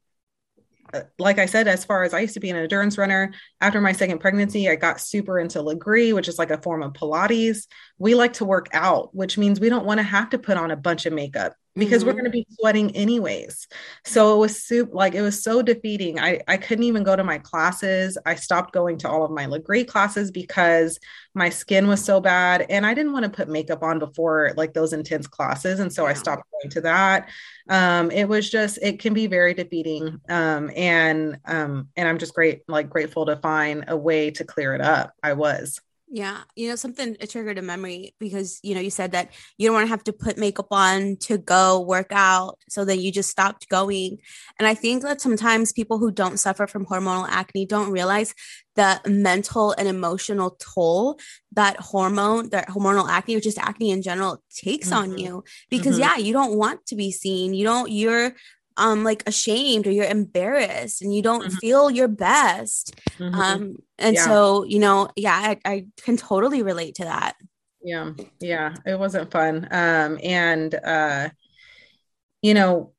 uh, 0.93 1.01
like 1.17 1.39
I 1.39 1.47
said, 1.47 1.67
as 1.67 1.83
far 1.83 2.03
as 2.03 2.13
I 2.13 2.19
used 2.19 2.35
to 2.35 2.39
be 2.39 2.51
an 2.51 2.55
endurance 2.55 2.99
runner, 2.99 3.33
after 3.59 3.81
my 3.81 3.93
second 3.93 4.19
pregnancy, 4.19 4.69
I 4.69 4.75
got 4.75 5.01
super 5.01 5.39
into 5.39 5.57
Lagree, 5.57 6.13
which 6.13 6.27
is 6.27 6.37
like 6.37 6.51
a 6.51 6.61
form 6.61 6.83
of 6.83 6.93
Pilates. 6.93 7.65
We 7.97 8.13
like 8.13 8.33
to 8.33 8.45
work 8.45 8.67
out, 8.73 9.09
which 9.15 9.35
means 9.35 9.59
we 9.59 9.69
don't 9.69 9.85
want 9.85 9.97
to 9.97 10.03
have 10.03 10.29
to 10.31 10.37
put 10.37 10.55
on 10.55 10.69
a 10.69 10.75
bunch 10.75 11.07
of 11.07 11.13
makeup 11.13 11.55
because 11.75 11.99
mm-hmm. 11.99 12.07
we're 12.07 12.13
going 12.13 12.25
to 12.25 12.29
be 12.29 12.45
sweating 12.49 12.95
anyways. 12.95 13.67
So 14.05 14.35
it 14.35 14.39
was 14.39 14.63
super, 14.63 14.93
like 14.93 15.15
it 15.15 15.21
was 15.21 15.43
so 15.43 15.61
defeating. 15.61 16.19
I 16.19 16.41
I 16.47 16.57
couldn't 16.57 16.83
even 16.83 17.03
go 17.03 17.15
to 17.15 17.23
my 17.23 17.39
classes. 17.39 18.17
I 18.25 18.35
stopped 18.35 18.73
going 18.73 18.97
to 18.99 19.09
all 19.09 19.25
of 19.25 19.31
my 19.31 19.45
Lagree 19.45 19.87
classes 19.87 20.31
because 20.31 20.99
my 21.33 21.49
skin 21.49 21.87
was 21.87 22.03
so 22.03 22.21
bad 22.21 22.65
and 22.69 22.85
I 22.85 22.93
didn't 22.93 23.13
want 23.13 23.23
to 23.23 23.29
put 23.29 23.49
makeup 23.49 23.81
on 23.81 23.99
before 23.99 24.53
like 24.55 24.73
those 24.73 24.93
intense 24.93 25.25
classes 25.25 25.79
and 25.79 25.91
so 25.91 26.03
yeah. 26.03 26.11
I 26.11 26.13
stopped 26.13 26.43
going 26.51 26.71
to 26.71 26.81
that. 26.81 27.29
Um 27.69 28.11
it 28.11 28.25
was 28.25 28.49
just 28.49 28.77
it 28.81 28.99
can 28.99 29.13
be 29.13 29.27
very 29.27 29.53
defeating 29.53 30.19
um 30.29 30.69
and 30.75 31.37
um 31.45 31.89
and 31.95 32.07
I'm 32.07 32.19
just 32.19 32.35
great 32.35 32.61
like 32.67 32.89
grateful 32.89 33.25
to 33.25 33.37
find 33.37 33.85
a 33.87 33.97
way 33.97 34.31
to 34.31 34.43
clear 34.43 34.75
it 34.75 34.81
up. 34.81 35.13
I 35.23 35.33
was. 35.33 35.81
Yeah. 36.15 36.41
You 36.55 36.69
know, 36.69 36.75
something 36.75 37.17
it 37.19 37.31
triggered 37.31 37.57
a 37.57 37.63
memory 37.63 38.13
because, 38.19 38.59
you 38.61 38.75
know, 38.75 38.81
you 38.81 38.91
said 38.91 39.13
that 39.13 39.31
you 39.57 39.67
don't 39.67 39.73
want 39.73 39.87
to 39.87 39.89
have 39.89 40.03
to 40.03 40.13
put 40.13 40.37
makeup 40.37 40.67
on 40.69 41.17
to 41.21 41.39
go 41.39 41.81
work 41.81 42.11
out. 42.11 42.59
So 42.69 42.85
then 42.85 42.99
you 42.99 43.11
just 43.11 43.31
stopped 43.31 43.67
going. 43.67 44.19
And 44.59 44.67
I 44.67 44.75
think 44.75 45.01
that 45.01 45.21
sometimes 45.21 45.73
people 45.73 45.97
who 45.97 46.11
don't 46.11 46.37
suffer 46.37 46.67
from 46.67 46.85
hormonal 46.85 47.27
acne 47.27 47.65
don't 47.65 47.89
realize 47.89 48.35
the 48.75 49.01
mental 49.07 49.73
and 49.75 49.87
emotional 49.87 50.55
toll 50.59 51.17
that 51.53 51.77
hormone, 51.77 52.49
that 52.49 52.69
hormonal 52.69 53.09
acne, 53.09 53.35
or 53.35 53.39
just 53.39 53.57
acne 53.57 53.89
in 53.89 54.03
general, 54.03 54.43
takes 54.55 54.91
mm-hmm. 54.91 55.13
on 55.13 55.17
you. 55.17 55.43
Because, 55.71 55.95
mm-hmm. 55.95 56.01
yeah, 56.01 56.17
you 56.17 56.31
don't 56.31 56.55
want 56.55 56.85
to 56.85 56.95
be 56.95 57.11
seen. 57.11 57.55
You 57.55 57.65
don't, 57.65 57.89
you're, 57.89 58.35
um 58.77 59.03
like 59.03 59.23
ashamed 59.27 59.87
or 59.87 59.91
you're 59.91 60.05
embarrassed 60.05 61.01
and 61.01 61.13
you 61.15 61.21
don't 61.21 61.45
mm-hmm. 61.45 61.57
feel 61.57 61.89
your 61.89 62.07
best 62.07 62.95
mm-hmm. 63.17 63.33
um 63.35 63.75
and 63.97 64.15
yeah. 64.15 64.25
so 64.25 64.63
you 64.63 64.79
know 64.79 65.09
yeah 65.15 65.35
I, 65.35 65.59
I 65.65 65.85
can 66.01 66.17
totally 66.17 66.63
relate 66.63 66.95
to 66.95 67.03
that 67.03 67.35
yeah 67.83 68.11
yeah 68.39 68.75
it 68.85 68.97
wasn't 68.97 69.31
fun 69.31 69.67
um 69.71 70.19
and 70.23 70.73
uh 70.73 71.29
you 72.41 72.53
know 72.53 72.93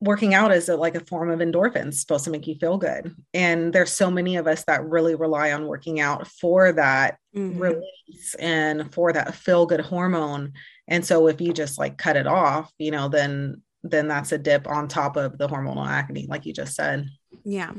working 0.00 0.34
out 0.34 0.52
is 0.52 0.68
a, 0.68 0.76
like 0.76 0.94
a 0.94 1.04
form 1.04 1.30
of 1.30 1.40
endorphins 1.40 1.94
supposed 1.94 2.24
to 2.24 2.30
make 2.30 2.46
you 2.46 2.54
feel 2.56 2.76
good 2.76 3.14
and 3.32 3.72
there's 3.72 3.92
so 3.92 4.10
many 4.10 4.36
of 4.36 4.46
us 4.46 4.64
that 4.64 4.84
really 4.84 5.14
rely 5.14 5.52
on 5.52 5.66
working 5.66 5.98
out 5.98 6.26
for 6.26 6.72
that 6.72 7.18
mm-hmm. 7.34 7.58
release 7.58 8.34
and 8.38 8.92
for 8.92 9.12
that 9.12 9.34
feel 9.34 9.66
good 9.66 9.80
hormone 9.80 10.52
and 10.88 11.04
so 11.04 11.26
if 11.26 11.40
you 11.40 11.52
just 11.52 11.78
like 11.78 11.96
cut 11.96 12.16
it 12.16 12.26
off 12.26 12.70
you 12.78 12.90
know 12.90 13.08
then 13.08 13.62
then 13.84 14.08
that's 14.08 14.32
a 14.32 14.38
dip 14.38 14.66
on 14.66 14.88
top 14.88 15.16
of 15.16 15.38
the 15.38 15.46
hormonal 15.46 15.86
acne, 15.86 16.26
like 16.26 16.46
you 16.46 16.52
just 16.52 16.74
said. 16.74 17.08
Yeah. 17.44 17.72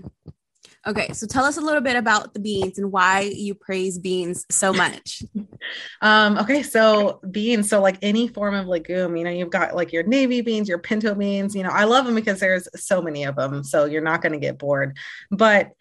Okay, 0.88 1.12
so 1.14 1.26
tell 1.26 1.46
us 1.46 1.58
a 1.58 1.62
little 1.62 1.82
bit 1.82 1.96
about 1.96 2.36
the 2.36 2.40
beans 2.40 2.78
and 2.78 2.92
why 2.92 3.22
you 3.22 3.56
praise 3.56 3.98
beans 3.98 4.46
so 4.52 4.72
much. 4.72 5.24
um, 6.02 6.38
okay, 6.38 6.62
so 6.62 7.20
beans, 7.32 7.70
so 7.70 7.82
like 7.82 7.98
any 8.04 8.28
form 8.28 8.54
of 8.54 8.68
legume, 8.68 9.16
you 9.16 9.24
know, 9.24 9.32
you've 9.32 9.50
got 9.50 9.76
like 9.76 9.92
your 9.92 10.04
navy 10.04 10.42
beans, 10.42 10.70
your 10.70 10.78
pinto 10.78 11.16
beans, 11.16 11.56
you 11.56 11.64
know, 11.64 11.72
I 11.72 11.86
love 11.86 12.06
them 12.06 12.14
because 12.14 12.40
there's 12.40 12.68
so 12.76 13.02
many 13.02 13.24
of 13.24 13.36
them, 13.36 13.64
so 13.64 13.86
you're 13.86 14.04
not 14.04 14.22
going 14.22 14.34
to 14.34 14.40
get 14.40 14.60
bored. 14.60 14.96
But 15.32 15.72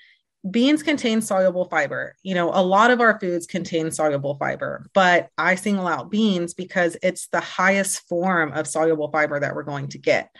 beans 0.50 0.82
contain 0.82 1.22
soluble 1.22 1.64
fiber. 1.66 2.16
You 2.22 2.34
know, 2.34 2.50
a 2.52 2.62
lot 2.62 2.90
of 2.90 3.00
our 3.00 3.18
foods 3.18 3.46
contain 3.46 3.90
soluble 3.90 4.36
fiber, 4.36 4.86
but 4.92 5.30
I 5.38 5.54
single 5.54 5.86
out 5.86 6.10
beans 6.10 6.54
because 6.54 6.96
it's 7.02 7.28
the 7.28 7.40
highest 7.40 8.06
form 8.08 8.52
of 8.52 8.66
soluble 8.66 9.10
fiber 9.10 9.40
that 9.40 9.54
we're 9.54 9.62
going 9.62 9.88
to 9.88 9.98
get. 9.98 10.30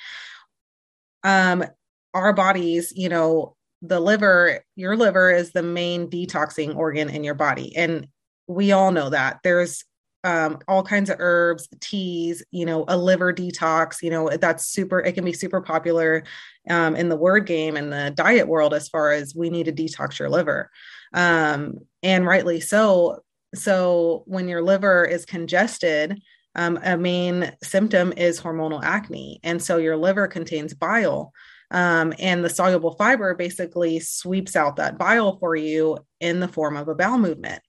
Um, 1.23 1.65
our 2.13 2.33
bodies, 2.33 2.93
you 2.95 3.09
know, 3.09 3.57
the 3.81 4.01
liver, 4.01 4.63
your 4.77 4.97
liver 4.97 5.31
is 5.31 5.53
the 5.53 5.63
main 5.63 6.09
detoxing 6.09 6.77
organ 6.77 7.09
in 7.09 7.25
your 7.25 7.35
body. 7.35 7.77
And 7.77 8.09
we 8.47 8.73
all 8.73 8.93
know 8.93 9.11
that. 9.11 9.41
There's 9.43 9.85
um, 10.25 10.59
all 10.67 10.83
kinds 10.83 11.11
of 11.11 11.17
herbs, 11.21 11.69
teas, 11.81 12.43
you 12.51 12.65
know, 12.65 12.87
a 12.89 12.97
liver 12.97 13.33
detox, 13.33 14.03
you 14.03 14.11
know, 14.11 14.31
that's 14.31 14.65
super, 14.65 14.99
it 15.01 15.13
can 15.13 15.25
be 15.25 15.35
super 15.35 15.61
popular 15.61 16.25
um, 16.69 16.97
in 16.97 17.11
the 17.11 17.17
word 17.17 17.47
game 17.47 17.77
and 17.77 17.93
the 17.93 18.11
diet 18.17 18.49
world 18.49 18.73
as 18.73 18.89
far 18.89 19.13
as 19.13 19.35
we 19.35 19.51
need 19.51 19.67
to 19.67 19.73
detox 19.73 20.19
your 20.19 20.31
liver. 20.31 20.71
Um, 21.13 21.81
and 22.03 22.27
rightly 22.27 22.61
so. 22.61 23.21
So 23.55 24.25
when 24.27 24.49
your 24.49 24.63
liver 24.63 25.05
is 25.05 25.27
congested, 25.27 26.21
um, 26.55 26.79
a 26.83 26.97
main 26.97 27.53
symptom 27.63 28.13
is 28.17 28.41
hormonal 28.41 28.83
acne. 28.83 29.41
And 29.45 29.63
so 29.63 29.77
your 29.77 29.97
liver 29.97 30.27
contains 30.27 30.73
bile. 30.73 31.33
Um, 31.71 32.15
and 32.19 32.43
the 32.43 32.51
soluble 32.51 32.95
fiber 32.95 33.35
basically 33.35 34.01
sweeps 34.01 34.57
out 34.57 34.77
that 34.77 34.97
bile 34.97 35.39
for 35.39 35.55
you 35.55 35.99
in 36.21 36.41
the 36.41 36.49
form 36.49 36.77
of 36.77 36.89
a 36.89 36.95
bowel 36.95 37.19
movement 37.19 37.61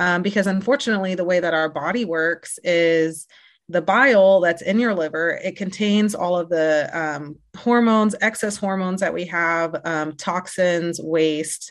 um, 0.00 0.22
because 0.22 0.48
unfortunately 0.48 1.14
the 1.14 1.24
way 1.24 1.38
that 1.38 1.54
our 1.54 1.68
body 1.68 2.04
works 2.04 2.58
is 2.64 3.28
the 3.68 3.82
bile 3.82 4.40
that's 4.40 4.62
in 4.62 4.80
your 4.80 4.94
liver 4.94 5.38
it 5.44 5.56
contains 5.56 6.14
all 6.14 6.36
of 6.36 6.48
the 6.48 6.90
um, 6.92 7.36
hormones 7.56 8.16
excess 8.20 8.56
hormones 8.56 9.00
that 9.00 9.14
we 9.14 9.26
have 9.26 9.76
um, 9.84 10.16
toxins 10.16 11.00
waste. 11.00 11.70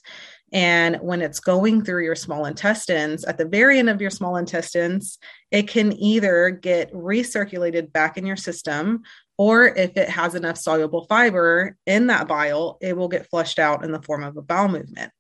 And 0.51 0.97
when 1.01 1.21
it's 1.21 1.39
going 1.39 1.83
through 1.83 2.03
your 2.05 2.15
small 2.15 2.45
intestines 2.45 3.23
at 3.25 3.37
the 3.37 3.45
very 3.45 3.77
end 3.77 3.89
of 3.89 4.01
your 4.01 4.09
small 4.11 4.37
intestines 4.37 5.17
it 5.51 5.67
can 5.67 5.91
either 5.93 6.51
get 6.51 6.93
recirculated 6.93 7.91
back 7.91 8.17
in 8.17 8.25
your 8.25 8.37
system 8.37 9.01
or 9.37 9.65
if 9.65 9.97
it 9.97 10.09
has 10.09 10.35
enough 10.35 10.57
soluble 10.57 11.05
fiber 11.05 11.75
in 11.87 12.07
that 12.07 12.27
bile 12.27 12.77
it 12.79 12.95
will 12.95 13.09
get 13.09 13.29
flushed 13.29 13.57
out 13.57 13.83
in 13.83 13.91
the 13.91 14.01
form 14.03 14.23
of 14.23 14.37
a 14.37 14.41
bowel 14.41 14.69
movement. 14.69 15.11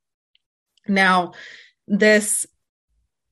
Now 0.87 1.33
this 1.87 2.45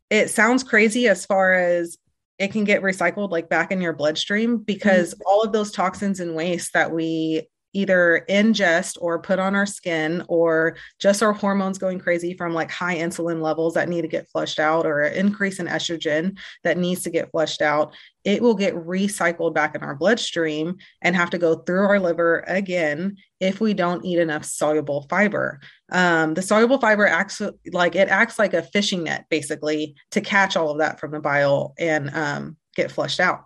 it 0.09 0.29
sounds 0.29 0.63
crazy 0.63 1.07
as 1.07 1.25
far 1.25 1.53
as 1.53 1.97
it 2.39 2.51
can 2.51 2.63
get 2.63 2.81
recycled 2.81 3.31
like 3.31 3.49
back 3.49 3.71
in 3.71 3.81
your 3.81 3.93
bloodstream 3.93 4.57
because 4.57 5.13
mm-hmm. 5.13 5.23
all 5.25 5.43
of 5.43 5.51
those 5.51 5.71
toxins 5.71 6.19
and 6.19 6.35
waste 6.35 6.73
that 6.73 6.91
we 6.91 7.47
either 7.73 8.25
ingest 8.29 8.97
or 9.01 9.21
put 9.21 9.39
on 9.39 9.53
our 9.53 9.65
skin 9.65 10.23
or 10.27 10.75
just 10.99 11.21
our 11.21 11.33
hormones 11.33 11.77
going 11.77 11.99
crazy 11.99 12.33
from 12.33 12.53
like 12.53 12.71
high 12.71 12.95
insulin 12.95 13.41
levels 13.41 13.73
that 13.73 13.89
need 13.89 14.01
to 14.01 14.07
get 14.07 14.27
flushed 14.29 14.57
out 14.57 14.85
or 14.85 15.01
an 15.01 15.13
increase 15.13 15.59
in 15.59 15.67
estrogen 15.67 16.37
that 16.63 16.77
needs 16.77 17.03
to 17.03 17.09
get 17.09 17.29
flushed 17.29 17.61
out 17.61 17.93
it 18.27 18.41
will 18.41 18.55
get 18.55 18.75
recycled 18.75 19.53
back 19.53 19.73
in 19.73 19.81
our 19.81 19.95
bloodstream 19.95 20.75
and 21.01 21.15
have 21.15 21.29
to 21.29 21.37
go 21.37 21.55
through 21.55 21.85
our 21.85 21.97
liver 21.97 22.43
again 22.45 23.15
if 23.39 23.61
we 23.61 23.73
don't 23.73 24.03
eat 24.03 24.19
enough 24.19 24.43
soluble 24.43 25.07
fiber. 25.09 25.61
Um, 25.93 26.33
the 26.33 26.41
soluble 26.41 26.77
fiber 26.77 27.07
acts 27.07 27.41
like 27.71 27.95
it 27.95 28.09
acts 28.09 28.37
like 28.37 28.53
a 28.53 28.63
fishing 28.63 29.05
net 29.05 29.27
basically 29.29 29.95
to 30.11 30.19
catch 30.19 30.57
all 30.57 30.71
of 30.71 30.79
that 30.79 30.99
from 30.99 31.11
the 31.11 31.21
bile 31.21 31.73
and 31.79 32.13
um, 32.13 32.57
get 32.75 32.91
flushed 32.91 33.21
out. 33.21 33.45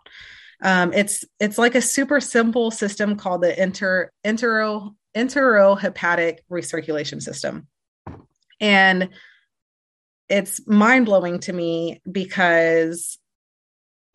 Um, 0.63 0.93
it's 0.93 1.25
it's 1.39 1.59
like 1.59 1.75
a 1.75 1.81
super 1.81 2.19
simple 2.19 2.71
system 2.71 3.17
called 3.17 3.43
the 3.43 3.61
inter 3.61 4.09
entero 4.25 4.95
enterohepatic 5.15 6.39
recirculation 6.51 7.21
system, 7.21 7.67
and 8.59 9.09
it's 10.27 10.65
mind 10.65 11.05
blowing 11.05 11.39
to 11.41 11.53
me 11.53 12.01
because 12.11 13.19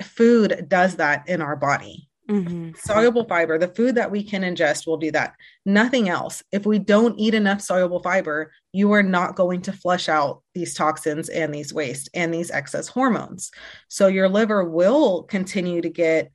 food 0.02 0.66
does 0.68 0.96
that 0.96 1.28
in 1.28 1.40
our 1.40 1.56
body. 1.56 2.08
Mm-hmm. 2.28 2.70
Soluble 2.76 3.24
fiber, 3.24 3.56
the 3.56 3.68
food 3.68 3.94
that 3.94 4.10
we 4.10 4.22
can 4.24 4.42
ingest 4.42 4.86
will 4.86 4.96
do 4.96 5.12
that. 5.12 5.34
Nothing 5.64 6.08
else. 6.08 6.42
If 6.50 6.66
we 6.66 6.78
don't 6.80 7.18
eat 7.18 7.34
enough 7.34 7.60
soluble 7.60 8.02
fiber, 8.02 8.52
you 8.72 8.90
are 8.92 9.02
not 9.02 9.36
going 9.36 9.62
to 9.62 9.72
flush 9.72 10.08
out 10.08 10.42
these 10.54 10.74
toxins 10.74 11.28
and 11.28 11.54
these 11.54 11.72
waste 11.72 12.08
and 12.14 12.34
these 12.34 12.50
excess 12.50 12.88
hormones. 12.88 13.52
So 13.88 14.08
your 14.08 14.28
liver 14.28 14.64
will 14.64 15.22
continue 15.22 15.80
to 15.82 15.88
get 15.88 16.32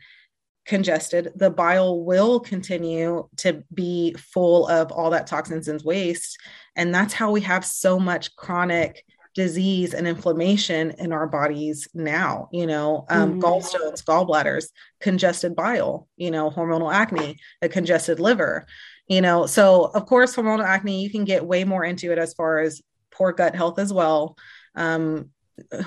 congested. 0.65 1.33
The 1.35 1.49
bile 1.49 2.03
will 2.03 2.39
continue 2.39 3.27
to 3.37 3.63
be 3.73 4.13
full 4.17 4.67
of 4.67 4.91
all 4.91 5.09
that 5.09 5.27
toxins 5.27 5.67
and 5.67 5.81
waste. 5.81 6.37
And 6.77 6.95
that's 6.95 7.13
how 7.13 7.31
we 7.31 7.41
have 7.41 7.65
so 7.65 7.99
much 7.99 8.33
chronic 8.37 9.03
disease 9.33 9.93
and 9.93 10.07
inflammation 10.07 10.91
in 10.99 11.13
our 11.13 11.25
bodies 11.25 11.87
now 11.93 12.49
you 12.51 12.67
know 12.67 13.05
um, 13.09 13.31
mm-hmm. 13.31 13.39
gallstones 13.39 14.03
gallbladders 14.03 14.65
congested 14.99 15.55
bile 15.55 16.07
you 16.17 16.29
know 16.29 16.49
hormonal 16.49 16.93
acne 16.93 17.37
a 17.61 17.69
congested 17.69 18.19
liver 18.19 18.65
you 19.11 19.19
know. 19.19 19.45
So 19.45 19.91
of 19.93 20.05
course 20.05 20.35
hormonal 20.35 20.65
acne 20.65 21.03
you 21.03 21.09
can 21.09 21.25
get 21.25 21.45
way 21.45 21.65
more 21.65 21.83
into 21.83 22.11
it 22.13 22.17
as 22.17 22.33
far 22.33 22.59
as 22.59 22.81
poor 23.11 23.33
gut 23.33 23.55
health 23.55 23.77
as 23.77 23.91
well. 23.91 24.37
Um, 24.75 25.29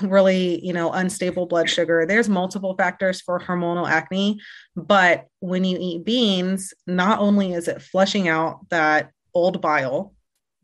really 0.03 0.63
you 0.63 0.71
know 0.71 0.91
unstable 0.93 1.47
blood 1.47 1.69
sugar. 1.69 2.05
There's 2.05 2.29
multiple 2.29 2.75
factors 2.77 3.21
for 3.21 3.39
hormonal 3.39 3.89
acne 3.89 4.39
but 4.75 5.25
when 5.39 5.63
you 5.63 5.77
eat 5.79 6.05
beans 6.05 6.73
not 6.85 7.19
only 7.19 7.53
is 7.53 7.67
it 7.67 7.81
flushing 7.81 8.27
out 8.27 8.69
that 8.69 9.11
old 9.33 9.59
bile 9.59 10.13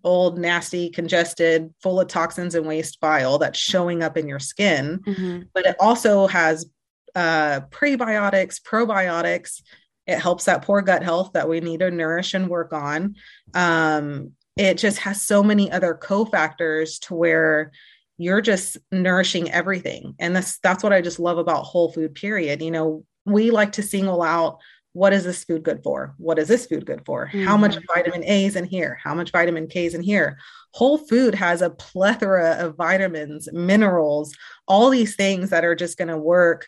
old, 0.04 0.38
nasty, 0.38 0.90
congested, 0.90 1.74
full 1.82 2.00
of 2.00 2.08
toxins 2.08 2.56
and 2.56 2.68
waste 2.68 3.00
bile 3.00 3.38
that's 3.38 3.60
showing 3.60 4.04
up 4.04 4.18
in 4.18 4.28
your 4.28 4.40
skin. 4.40 5.00
Mm-hmm. 5.06 5.42
But 5.54 5.66
it 5.66 5.76
also 5.80 6.28
has 6.28 6.70
uh, 7.16 7.62
prebiotics, 7.70 8.62
probiotics. 8.62 9.62
It 10.08 10.20
helps 10.20 10.46
that 10.46 10.64
poor 10.64 10.82
gut 10.82 11.04
health 11.04 11.32
that 11.34 11.48
we 11.48 11.60
need 11.60 11.80
to 11.80 11.92
nourish 11.92 12.34
and 12.34 12.50
work 12.50 12.74
on. 12.74 13.16
Um, 13.54 14.32
it 14.58 14.78
just 14.78 15.00
has 15.00 15.22
so 15.22 15.44
many 15.44 15.72
other 15.72 15.98
cofactors 16.02 17.00
to 17.08 17.16
where 17.16 17.72
you're 18.18 18.42
just 18.42 18.78
nourishing 18.92 19.52
everything. 19.52 20.16
And 20.20 20.36
that's 20.36 20.60
that's 20.60 20.84
what 20.84 20.94
I 20.94 21.02
just 21.02 21.20
love 21.20 21.38
about 21.38 21.64
whole 21.64 21.92
food 21.92 22.16
period. 22.16 22.62
You 22.62 22.72
know, 22.72 23.06
we 23.26 23.52
like 23.52 23.74
to 23.74 23.84
single 23.84 24.22
out 24.22 24.60
what 24.94 25.14
is 25.14 25.24
this 25.24 25.44
food 25.44 25.64
good 25.64 25.82
for? 25.84 26.14
What 26.18 26.38
is 26.38 26.48
this 26.48 26.66
food 26.66 26.86
good 26.86 27.04
for? 27.06 27.28
Mm-hmm. 27.28 27.46
How 27.46 27.56
much 27.56 27.76
mm-hmm. 27.76 27.94
vitamin 27.94 28.24
A 28.26 28.46
is 28.46 28.56
in 28.56 28.66
here? 28.66 29.00
How 29.02 29.16
much 29.16 29.32
vitamin 29.32 29.68
K 29.68 29.86
is 29.86 29.94
in 29.94 30.02
here? 30.02 30.38
Whole 30.74 30.98
food 30.98 31.36
has 31.36 31.62
a 31.62 31.70
plethora 31.70 32.58
of 32.60 32.76
vitamins, 32.76 33.48
minerals, 33.54 34.36
all 34.68 34.90
these 34.90 35.16
things 35.16 35.50
that 35.52 35.64
are 35.64 35.76
just 35.76 35.98
going 35.98 36.10
to 36.10 36.18
work 36.18 36.68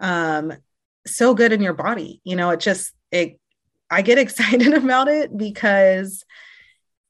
um, 0.00 0.52
so 1.06 1.34
good 1.34 1.52
in 1.52 1.60
your 1.60 1.74
body. 1.74 2.20
You 2.24 2.36
know, 2.36 2.50
it 2.50 2.60
just, 2.60 2.92
it, 3.10 3.38
I 3.90 4.02
get 4.02 4.18
excited 4.18 4.72
about 4.72 5.08
it 5.08 5.36
because 5.36 6.24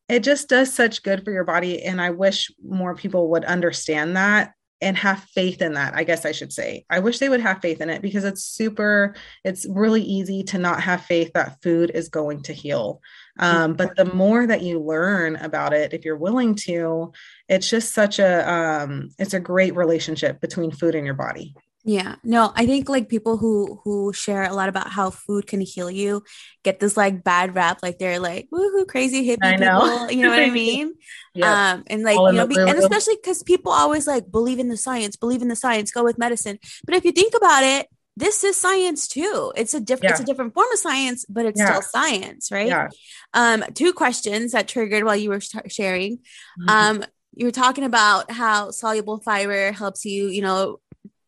it 0.08 0.24
just 0.24 0.48
does 0.48 0.72
such 0.72 1.02
good 1.02 1.24
for 1.24 1.30
your 1.30 1.44
body. 1.44 1.82
And 1.82 2.00
I 2.00 2.10
wish 2.10 2.50
more 2.66 2.94
people 2.94 3.30
would 3.30 3.44
understand 3.44 4.16
that 4.16 4.54
and 4.80 4.96
have 4.96 5.24
faith 5.34 5.60
in 5.62 5.74
that 5.74 5.94
i 5.94 6.04
guess 6.04 6.24
i 6.24 6.32
should 6.32 6.52
say. 6.52 6.84
I 6.90 7.00
wish 7.00 7.18
they 7.18 7.28
would 7.28 7.40
have 7.40 7.60
faith 7.60 7.80
in 7.80 7.90
it 7.90 8.02
because 8.02 8.24
it's 8.24 8.42
super 8.42 9.14
it's 9.44 9.66
really 9.68 10.02
easy 10.02 10.42
to 10.44 10.58
not 10.58 10.80
have 10.82 11.04
faith 11.04 11.32
that 11.34 11.60
food 11.62 11.90
is 11.94 12.08
going 12.08 12.42
to 12.44 12.52
heal. 12.52 13.00
Um, 13.38 13.74
but 13.74 13.94
the 13.96 14.04
more 14.04 14.46
that 14.46 14.62
you 14.62 14.80
learn 14.80 15.36
about 15.36 15.72
it 15.72 15.92
if 15.92 16.04
you're 16.04 16.16
willing 16.16 16.54
to 16.66 17.12
it's 17.48 17.70
just 17.70 17.94
such 17.94 18.18
a 18.18 18.52
um, 18.52 19.10
it's 19.18 19.34
a 19.34 19.40
great 19.40 19.76
relationship 19.76 20.40
between 20.40 20.70
food 20.70 20.94
and 20.94 21.06
your 21.06 21.14
body 21.14 21.54
yeah. 21.88 22.16
No, 22.22 22.52
I 22.54 22.66
think 22.66 22.90
like 22.90 23.08
people 23.08 23.38
who 23.38 23.80
who 23.82 24.12
share 24.12 24.42
a 24.42 24.52
lot 24.52 24.68
about 24.68 24.90
how 24.90 25.08
food 25.08 25.46
can 25.46 25.62
heal 25.62 25.90
you 25.90 26.22
get 26.62 26.80
this 26.80 26.98
like 26.98 27.24
bad 27.24 27.54
rap, 27.54 27.78
like 27.82 27.98
they're 27.98 28.20
like 28.20 28.46
woohoo 28.52 28.86
crazy 28.86 29.26
hippie 29.26 29.38
I 29.42 29.56
know. 29.56 29.80
people. 29.80 30.10
You 30.12 30.24
know 30.24 30.28
what 30.28 30.42
I 30.42 30.50
mean? 30.64 30.92
yeah. 31.34 31.72
Um, 31.72 31.84
and 31.86 32.02
like 32.02 32.18
All 32.18 32.30
you 32.30 32.36
know, 32.36 32.46
be, 32.46 32.58
and 32.58 32.78
especially 32.78 33.16
because 33.16 33.42
people 33.42 33.72
always 33.72 34.06
like 34.06 34.30
believe 34.30 34.58
in 34.58 34.68
the 34.68 34.76
science, 34.76 35.16
believe 35.16 35.40
in 35.40 35.48
the 35.48 35.56
science, 35.56 35.90
go 35.90 36.04
with 36.04 36.18
medicine. 36.18 36.58
But 36.84 36.94
if 36.94 37.06
you 37.06 37.12
think 37.12 37.32
about 37.34 37.62
it, 37.64 37.88
this 38.18 38.44
is 38.44 38.60
science 38.60 39.08
too. 39.08 39.54
It's 39.56 39.72
a 39.72 39.80
different, 39.80 40.10
yeah. 40.10 40.10
it's 40.10 40.20
a 40.20 40.26
different 40.26 40.52
form 40.52 40.70
of 40.70 40.78
science, 40.78 41.24
but 41.26 41.46
it's 41.46 41.58
yeah. 41.58 41.68
still 41.68 41.82
science, 41.82 42.50
right? 42.52 42.66
Yeah. 42.66 42.88
Um, 43.32 43.64
two 43.72 43.94
questions 43.94 44.52
that 44.52 44.68
triggered 44.68 45.04
while 45.04 45.16
you 45.16 45.30
were 45.30 45.40
sharing. 45.68 46.18
Mm-hmm. 46.18 46.68
Um, 46.68 47.04
you 47.34 47.46
were 47.46 47.52
talking 47.52 47.84
about 47.84 48.30
how 48.30 48.72
soluble 48.72 49.20
fiber 49.20 49.72
helps 49.72 50.04
you, 50.04 50.26
you 50.26 50.42
know, 50.42 50.80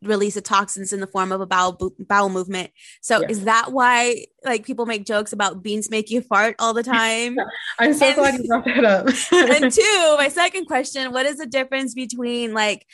release 0.03 0.35
the 0.35 0.41
toxins 0.41 0.93
in 0.93 1.01
the 1.01 1.07
form 1.07 1.33
of 1.33 1.41
a 1.41 1.47
bowel 1.47 1.93
bowel 1.99 2.29
movement. 2.29 2.71
So 3.01 3.21
yeah. 3.21 3.29
is 3.29 3.45
that 3.45 3.73
why 3.73 4.27
like 4.45 4.65
people 4.65 4.87
make 4.87 5.05
jokes 5.05 5.33
about 5.33 5.63
beans 5.63 5.91
make 5.91 6.11
you 6.11 6.23
fart 6.23 6.57
all 6.59 6.75
the 6.75 6.83
time? 6.83 7.37
I'm 7.79 7.95
so 7.95 8.07
and, 8.07 8.17
glad 8.17 8.35
you 8.39 8.47
brought 8.47 8.65
that 8.65 8.85
up. 8.85 9.07
and 9.33 9.73
two, 9.73 10.15
my 10.17 10.29
second 10.29 10.67
question, 10.67 11.13
what 11.13 11.27
is 11.27 11.39
the 11.39 11.47
difference 11.47 11.95
between 11.95 12.55
like 12.55 12.87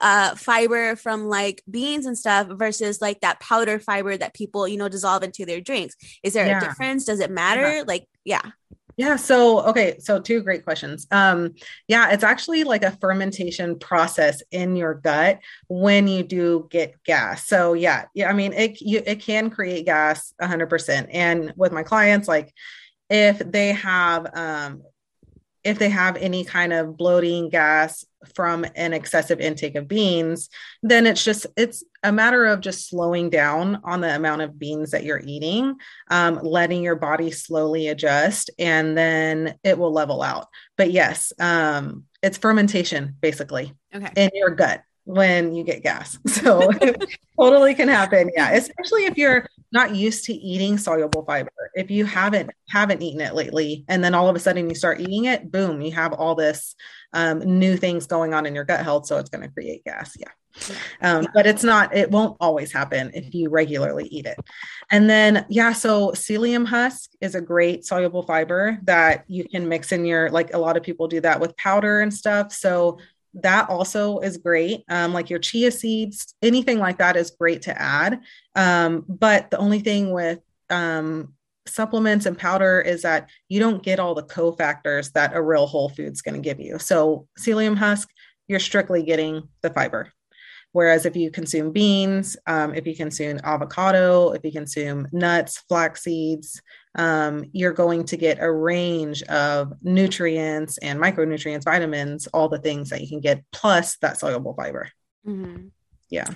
uh 0.00 0.34
fiber 0.36 0.94
from 0.94 1.24
like 1.24 1.62
beans 1.68 2.06
and 2.06 2.16
stuff 2.16 2.46
versus 2.48 3.00
like 3.00 3.20
that 3.20 3.40
powder 3.40 3.80
fiber 3.80 4.16
that 4.16 4.34
people 4.34 4.68
you 4.68 4.76
know 4.76 4.88
dissolve 4.88 5.24
into 5.24 5.44
their 5.44 5.60
drinks 5.60 5.96
is 6.22 6.32
there 6.32 6.46
yeah. 6.46 6.58
a 6.58 6.60
difference 6.60 7.04
does 7.04 7.18
it 7.18 7.28
matter 7.28 7.78
yeah. 7.78 7.82
like 7.84 8.06
yeah 8.24 8.40
yeah. 9.00 9.16
So, 9.16 9.60
okay. 9.60 9.96
So, 9.98 10.20
two 10.20 10.42
great 10.42 10.62
questions. 10.62 11.06
Um, 11.10 11.54
yeah, 11.88 12.10
it's 12.10 12.22
actually 12.22 12.64
like 12.64 12.84
a 12.84 12.90
fermentation 12.90 13.78
process 13.78 14.42
in 14.50 14.76
your 14.76 14.92
gut 14.92 15.38
when 15.68 16.06
you 16.06 16.22
do 16.22 16.68
get 16.70 17.02
gas. 17.04 17.46
So, 17.46 17.72
yeah, 17.72 18.04
yeah. 18.12 18.28
I 18.28 18.34
mean, 18.34 18.52
it 18.52 18.78
you, 18.82 19.02
it 19.06 19.22
can 19.22 19.48
create 19.48 19.86
gas 19.86 20.34
100%. 20.42 21.08
And 21.14 21.54
with 21.56 21.72
my 21.72 21.82
clients, 21.82 22.28
like 22.28 22.52
if 23.08 23.38
they 23.38 23.72
have 23.72 24.26
um, 24.34 24.82
if 25.64 25.78
they 25.78 25.90
have 25.90 26.16
any 26.16 26.44
kind 26.44 26.72
of 26.72 26.96
bloating 26.96 27.48
gas 27.48 28.04
from 28.34 28.66
an 28.74 28.92
excessive 28.92 29.40
intake 29.40 29.74
of 29.76 29.88
beans 29.88 30.48
then 30.82 31.06
it's 31.06 31.24
just 31.24 31.46
it's 31.56 31.82
a 32.02 32.12
matter 32.12 32.46
of 32.46 32.60
just 32.60 32.88
slowing 32.88 33.30
down 33.30 33.80
on 33.84 34.00
the 34.00 34.14
amount 34.14 34.42
of 34.42 34.58
beans 34.58 34.90
that 34.90 35.04
you're 35.04 35.22
eating 35.24 35.74
um, 36.10 36.38
letting 36.42 36.82
your 36.82 36.96
body 36.96 37.30
slowly 37.30 37.88
adjust 37.88 38.50
and 38.58 38.96
then 38.96 39.54
it 39.64 39.78
will 39.78 39.92
level 39.92 40.22
out 40.22 40.48
but 40.76 40.90
yes 40.90 41.32
um, 41.38 42.04
it's 42.22 42.38
fermentation 42.38 43.16
basically 43.20 43.72
okay. 43.94 44.12
in 44.16 44.30
your 44.34 44.50
gut 44.50 44.82
when 45.10 45.54
you 45.54 45.64
get 45.64 45.82
gas. 45.82 46.18
So 46.30 46.70
totally 47.38 47.74
can 47.74 47.88
happen. 47.88 48.30
Yeah. 48.34 48.52
Especially 48.52 49.04
if 49.04 49.18
you're 49.18 49.46
not 49.72 49.94
used 49.94 50.24
to 50.26 50.32
eating 50.32 50.78
soluble 50.78 51.24
fiber. 51.24 51.50
If 51.74 51.90
you 51.90 52.04
haven't 52.04 52.50
haven't 52.68 53.02
eaten 53.02 53.20
it 53.20 53.34
lately 53.34 53.84
and 53.88 54.02
then 54.02 54.14
all 54.14 54.28
of 54.28 54.36
a 54.36 54.38
sudden 54.38 54.68
you 54.68 54.74
start 54.74 55.00
eating 55.00 55.26
it, 55.26 55.50
boom, 55.50 55.80
you 55.80 55.92
have 55.92 56.12
all 56.12 56.34
this 56.34 56.74
um, 57.12 57.40
new 57.40 57.76
things 57.76 58.06
going 58.06 58.32
on 58.32 58.46
in 58.46 58.54
your 58.54 58.64
gut 58.64 58.84
health. 58.84 59.06
So 59.06 59.18
it's 59.18 59.30
going 59.30 59.42
to 59.42 59.52
create 59.52 59.84
gas. 59.84 60.16
Yeah. 60.18 60.28
Um, 61.00 61.26
but 61.34 61.46
it's 61.46 61.64
not, 61.64 61.94
it 61.94 62.10
won't 62.10 62.36
always 62.40 62.72
happen 62.72 63.10
if 63.14 63.34
you 63.34 63.50
regularly 63.50 64.06
eat 64.10 64.26
it. 64.26 64.38
And 64.90 65.08
then, 65.08 65.46
yeah, 65.48 65.72
so 65.72 66.10
psyllium 66.10 66.66
husk 66.66 67.10
is 67.20 67.34
a 67.34 67.40
great 67.40 67.84
soluble 67.84 68.22
fiber 68.22 68.78
that 68.84 69.24
you 69.28 69.44
can 69.44 69.68
mix 69.68 69.92
in 69.92 70.04
your, 70.04 70.30
like 70.30 70.54
a 70.54 70.58
lot 70.58 70.76
of 70.76 70.82
people 70.82 71.08
do 71.08 71.20
that 71.20 71.40
with 71.40 71.56
powder 71.56 72.00
and 72.00 72.12
stuff. 72.12 72.52
So 72.52 72.98
that 73.34 73.68
also 73.68 74.18
is 74.18 74.36
great. 74.36 74.84
Um, 74.88 75.12
like 75.12 75.30
your 75.30 75.38
chia 75.38 75.70
seeds, 75.70 76.34
anything 76.42 76.78
like 76.78 76.98
that 76.98 77.16
is 77.16 77.30
great 77.30 77.62
to 77.62 77.80
add. 77.80 78.20
Um, 78.56 79.04
but 79.08 79.50
the 79.50 79.58
only 79.58 79.80
thing 79.80 80.10
with 80.10 80.40
um, 80.68 81.34
supplements 81.66 82.26
and 82.26 82.38
powder 82.38 82.80
is 82.80 83.02
that 83.02 83.28
you 83.48 83.60
don't 83.60 83.82
get 83.82 84.00
all 84.00 84.14
the 84.14 84.22
cofactors 84.22 85.12
that 85.12 85.34
a 85.34 85.42
real 85.42 85.66
whole 85.66 85.88
food's 85.88 86.22
going 86.22 86.34
to 86.34 86.40
give 86.40 86.60
you. 86.60 86.78
So, 86.78 87.28
psyllium 87.38 87.76
husk, 87.76 88.08
you're 88.48 88.60
strictly 88.60 89.02
getting 89.02 89.48
the 89.62 89.70
fiber. 89.70 90.12
Whereas 90.72 91.04
if 91.04 91.16
you 91.16 91.30
consume 91.30 91.72
beans, 91.72 92.36
um, 92.46 92.74
if 92.74 92.86
you 92.86 92.94
consume 92.94 93.40
avocado, 93.42 94.30
if 94.30 94.44
you 94.44 94.52
consume 94.52 95.08
nuts, 95.12 95.58
flax 95.68 96.04
seeds, 96.04 96.62
um, 96.96 97.44
you're 97.52 97.72
going 97.72 98.04
to 98.04 98.16
get 98.16 98.38
a 98.40 98.50
range 98.50 99.22
of 99.24 99.72
nutrients 99.82 100.78
and 100.78 101.00
micronutrients, 101.00 101.64
vitamins, 101.64 102.26
all 102.28 102.48
the 102.48 102.58
things 102.58 102.90
that 102.90 103.00
you 103.00 103.08
can 103.08 103.20
get, 103.20 103.44
plus 103.52 103.96
that 103.98 104.18
soluble 104.18 104.54
fiber. 104.54 104.90
Mm-hmm. 105.26 105.68
Yeah 106.08 106.26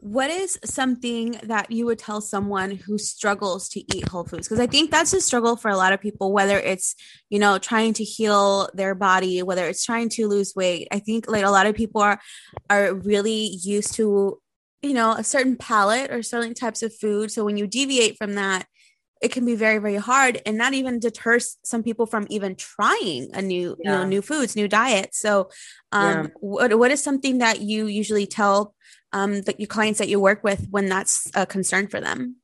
what 0.00 0.30
is 0.30 0.58
something 0.64 1.38
that 1.42 1.70
you 1.70 1.84
would 1.84 1.98
tell 1.98 2.22
someone 2.22 2.70
who 2.70 2.96
struggles 2.96 3.68
to 3.68 3.80
eat 3.94 4.08
whole 4.08 4.24
foods 4.24 4.48
because 4.48 4.60
i 4.60 4.66
think 4.66 4.90
that's 4.90 5.12
a 5.12 5.20
struggle 5.20 5.56
for 5.56 5.70
a 5.70 5.76
lot 5.76 5.92
of 5.92 6.00
people 6.00 6.32
whether 6.32 6.58
it's 6.58 6.94
you 7.28 7.38
know 7.38 7.58
trying 7.58 7.92
to 7.92 8.02
heal 8.02 8.68
their 8.72 8.94
body 8.94 9.42
whether 9.42 9.66
it's 9.66 9.84
trying 9.84 10.08
to 10.08 10.26
lose 10.26 10.54
weight 10.56 10.88
i 10.90 10.98
think 10.98 11.30
like 11.30 11.44
a 11.44 11.50
lot 11.50 11.66
of 11.66 11.74
people 11.74 12.00
are 12.00 12.18
are 12.70 12.94
really 12.94 13.58
used 13.62 13.92
to 13.94 14.40
you 14.80 14.94
know 14.94 15.12
a 15.12 15.24
certain 15.24 15.56
palate 15.56 16.10
or 16.10 16.22
certain 16.22 16.54
types 16.54 16.82
of 16.82 16.94
food 16.94 17.30
so 17.30 17.44
when 17.44 17.58
you 17.58 17.66
deviate 17.66 18.16
from 18.16 18.34
that 18.34 18.66
it 19.20 19.30
can 19.32 19.44
be 19.44 19.54
very 19.54 19.78
very 19.78 19.96
hard 19.96 20.40
and 20.46 20.56
not 20.56 20.72
even 20.72 20.98
deters 20.98 21.58
some 21.62 21.82
people 21.82 22.06
from 22.06 22.26
even 22.30 22.54
trying 22.56 23.30
a 23.34 23.42
new 23.42 23.76
yeah. 23.80 23.92
you 23.92 23.98
know 23.98 24.04
new 24.06 24.22
foods 24.22 24.56
new 24.56 24.68
diet 24.68 25.14
so 25.14 25.50
um 25.92 26.24
yeah. 26.24 26.26
what, 26.40 26.78
what 26.78 26.90
is 26.90 27.02
something 27.02 27.38
that 27.38 27.60
you 27.60 27.86
usually 27.86 28.26
tell 28.26 28.74
um, 29.12 29.42
that 29.42 29.58
your 29.58 29.66
clients 29.66 29.98
that 29.98 30.08
you 30.08 30.20
work 30.20 30.44
with 30.44 30.66
when 30.70 30.86
that's 30.86 31.30
a 31.34 31.46
concern 31.46 31.88
for 31.88 32.00
them? 32.00 32.36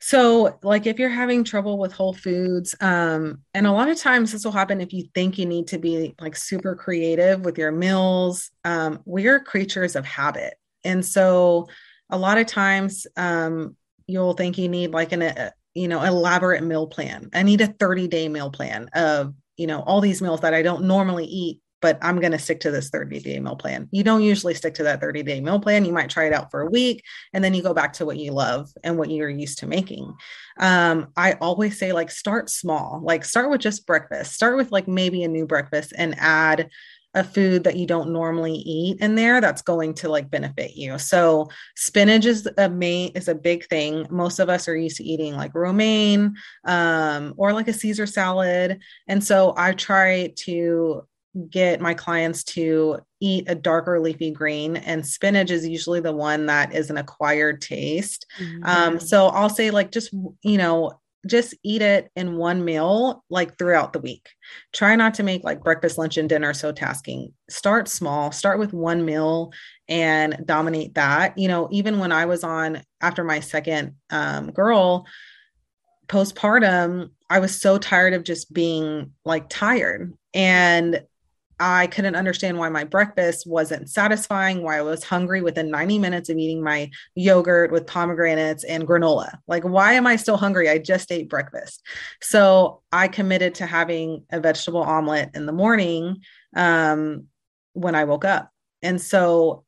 So, 0.00 0.58
like 0.62 0.86
if 0.86 0.98
you're 0.98 1.08
having 1.08 1.44
trouble 1.44 1.78
with 1.78 1.92
whole 1.92 2.12
foods, 2.12 2.74
um, 2.80 3.42
and 3.54 3.66
a 3.68 3.72
lot 3.72 3.88
of 3.88 3.96
times 3.96 4.32
this 4.32 4.44
will 4.44 4.52
happen 4.52 4.80
if 4.80 4.92
you 4.92 5.04
think 5.14 5.38
you 5.38 5.46
need 5.46 5.68
to 5.68 5.78
be 5.78 6.14
like 6.20 6.36
super 6.36 6.74
creative 6.74 7.44
with 7.44 7.56
your 7.56 7.70
meals. 7.70 8.50
Um, 8.64 9.00
we're 9.04 9.38
creatures 9.38 9.94
of 9.94 10.04
habit. 10.04 10.54
And 10.82 11.04
so, 11.04 11.68
a 12.10 12.18
lot 12.18 12.38
of 12.38 12.46
times, 12.46 13.06
um, 13.16 13.76
you'll 14.08 14.34
think 14.34 14.58
you 14.58 14.68
need 14.68 14.90
like 14.90 15.12
an, 15.12 15.22
a, 15.22 15.52
you 15.74 15.88
know, 15.88 16.02
elaborate 16.02 16.62
meal 16.62 16.86
plan. 16.86 17.30
I 17.32 17.42
need 17.42 17.60
a 17.60 17.66
30 17.66 18.08
day 18.08 18.28
meal 18.28 18.50
plan 18.50 18.88
of, 18.94 19.34
you 19.56 19.66
know, 19.66 19.80
all 19.82 20.00
these 20.00 20.22
meals 20.22 20.40
that 20.40 20.54
I 20.54 20.62
don't 20.62 20.84
normally 20.84 21.26
eat 21.26 21.60
but 21.82 21.98
I'm 22.00 22.20
going 22.20 22.32
to 22.32 22.38
stick 22.38 22.60
to 22.60 22.70
this 22.70 22.88
30 22.88 23.18
day 23.20 23.38
meal 23.40 23.56
plan. 23.56 23.88
You 23.90 24.04
don't 24.04 24.22
usually 24.22 24.54
stick 24.54 24.74
to 24.74 24.84
that 24.84 25.00
30 25.00 25.24
day 25.24 25.40
meal 25.40 25.60
plan. 25.60 25.84
You 25.84 25.92
might 25.92 26.08
try 26.08 26.26
it 26.26 26.32
out 26.32 26.50
for 26.50 26.62
a 26.62 26.70
week 26.70 27.02
and 27.34 27.44
then 27.44 27.52
you 27.52 27.62
go 27.62 27.74
back 27.74 27.92
to 27.94 28.06
what 28.06 28.16
you 28.16 28.30
love 28.30 28.70
and 28.82 28.96
what 28.96 29.10
you're 29.10 29.28
used 29.28 29.58
to 29.58 29.66
making. 29.66 30.14
Um, 30.58 31.08
I 31.16 31.32
always 31.34 31.78
say, 31.78 31.92
like, 31.92 32.10
start 32.10 32.48
small, 32.48 33.00
like, 33.02 33.24
start 33.24 33.50
with 33.50 33.60
just 33.60 33.86
breakfast, 33.86 34.32
start 34.32 34.56
with 34.56 34.70
like 34.70 34.86
maybe 34.88 35.24
a 35.24 35.28
new 35.28 35.44
breakfast 35.44 35.92
and 35.98 36.14
add 36.18 36.70
a 37.14 37.22
food 37.22 37.64
that 37.64 37.76
you 37.76 37.86
don't 37.86 38.10
normally 38.10 38.54
eat 38.54 39.00
in 39.00 39.14
there 39.14 39.40
that's 39.40 39.62
going 39.62 39.94
to 39.94 40.08
like 40.08 40.30
benefit 40.30 40.76
you. 40.76 40.98
So 40.98 41.48
spinach 41.76 42.24
is 42.24 42.48
a 42.56 42.68
main 42.68 43.12
is 43.14 43.28
a 43.28 43.34
big 43.34 43.66
thing. 43.66 44.06
Most 44.10 44.38
of 44.38 44.48
us 44.48 44.68
are 44.68 44.76
used 44.76 44.96
to 44.96 45.04
eating 45.04 45.36
like 45.36 45.54
romaine 45.54 46.34
um, 46.64 47.34
or 47.36 47.52
like 47.52 47.68
a 47.68 47.72
Caesar 47.72 48.06
salad. 48.06 48.80
And 49.08 49.22
so 49.22 49.54
I 49.56 49.72
try 49.72 50.32
to 50.38 51.06
get 51.48 51.80
my 51.80 51.94
clients 51.94 52.44
to 52.44 52.98
eat 53.20 53.44
a 53.48 53.54
darker 53.54 53.98
leafy 53.98 54.30
green 54.30 54.76
and 54.76 55.06
spinach 55.06 55.50
is 55.50 55.66
usually 55.66 56.00
the 56.00 56.12
one 56.12 56.44
that 56.44 56.74
is 56.74 56.90
an 56.90 56.98
acquired 56.98 57.62
taste 57.62 58.26
mm-hmm. 58.38 58.62
um, 58.64 59.00
so 59.00 59.28
i'll 59.28 59.48
say 59.48 59.70
like 59.70 59.90
just 59.90 60.12
you 60.42 60.58
know 60.58 60.92
just 61.26 61.54
eat 61.62 61.82
it 61.82 62.10
in 62.16 62.36
one 62.36 62.64
meal 62.64 63.24
like 63.30 63.56
throughout 63.56 63.92
the 63.92 63.98
week. 64.00 64.28
Try 64.72 64.96
not 64.96 65.14
to 65.14 65.22
make 65.22 65.44
like 65.44 65.62
breakfast 65.62 65.98
lunch 65.98 66.16
and 66.16 66.28
dinner 66.28 66.52
so 66.52 66.72
tasking. 66.72 67.32
Start 67.48 67.88
small. 67.88 68.32
Start 68.32 68.58
with 68.58 68.72
one 68.72 69.04
meal 69.04 69.52
and 69.88 70.36
dominate 70.44 70.94
that. 70.94 71.38
You 71.38 71.48
know 71.48 71.68
even 71.70 71.98
when 71.98 72.12
i 72.12 72.26
was 72.26 72.44
on 72.44 72.82
after 73.00 73.24
my 73.24 73.40
second 73.40 73.94
um, 74.10 74.50
girl 74.50 75.06
postpartum 76.08 77.10
i 77.30 77.38
was 77.38 77.58
so 77.58 77.78
tired 77.78 78.12
of 78.12 78.24
just 78.24 78.52
being 78.52 79.12
like 79.24 79.48
tired. 79.48 80.12
And 80.34 81.02
I 81.64 81.86
couldn't 81.86 82.16
understand 82.16 82.58
why 82.58 82.70
my 82.70 82.82
breakfast 82.82 83.46
wasn't 83.46 83.88
satisfying, 83.88 84.64
why 84.64 84.78
I 84.78 84.82
was 84.82 85.04
hungry 85.04 85.42
within 85.42 85.70
90 85.70 86.00
minutes 86.00 86.28
of 86.28 86.36
eating 86.36 86.60
my 86.60 86.90
yogurt 87.14 87.70
with 87.70 87.86
pomegranates 87.86 88.64
and 88.64 88.84
granola. 88.84 89.38
Like, 89.46 89.62
why 89.62 89.92
am 89.92 90.04
I 90.04 90.16
still 90.16 90.36
hungry? 90.36 90.68
I 90.68 90.78
just 90.78 91.12
ate 91.12 91.28
breakfast. 91.28 91.80
So 92.20 92.82
I 92.90 93.06
committed 93.06 93.54
to 93.56 93.66
having 93.66 94.24
a 94.32 94.40
vegetable 94.40 94.82
omelet 94.82 95.30
in 95.34 95.46
the 95.46 95.52
morning 95.52 96.22
um, 96.56 97.28
when 97.74 97.94
I 97.94 98.04
woke 98.04 98.24
up. 98.24 98.50
And 98.82 99.00
so 99.00 99.62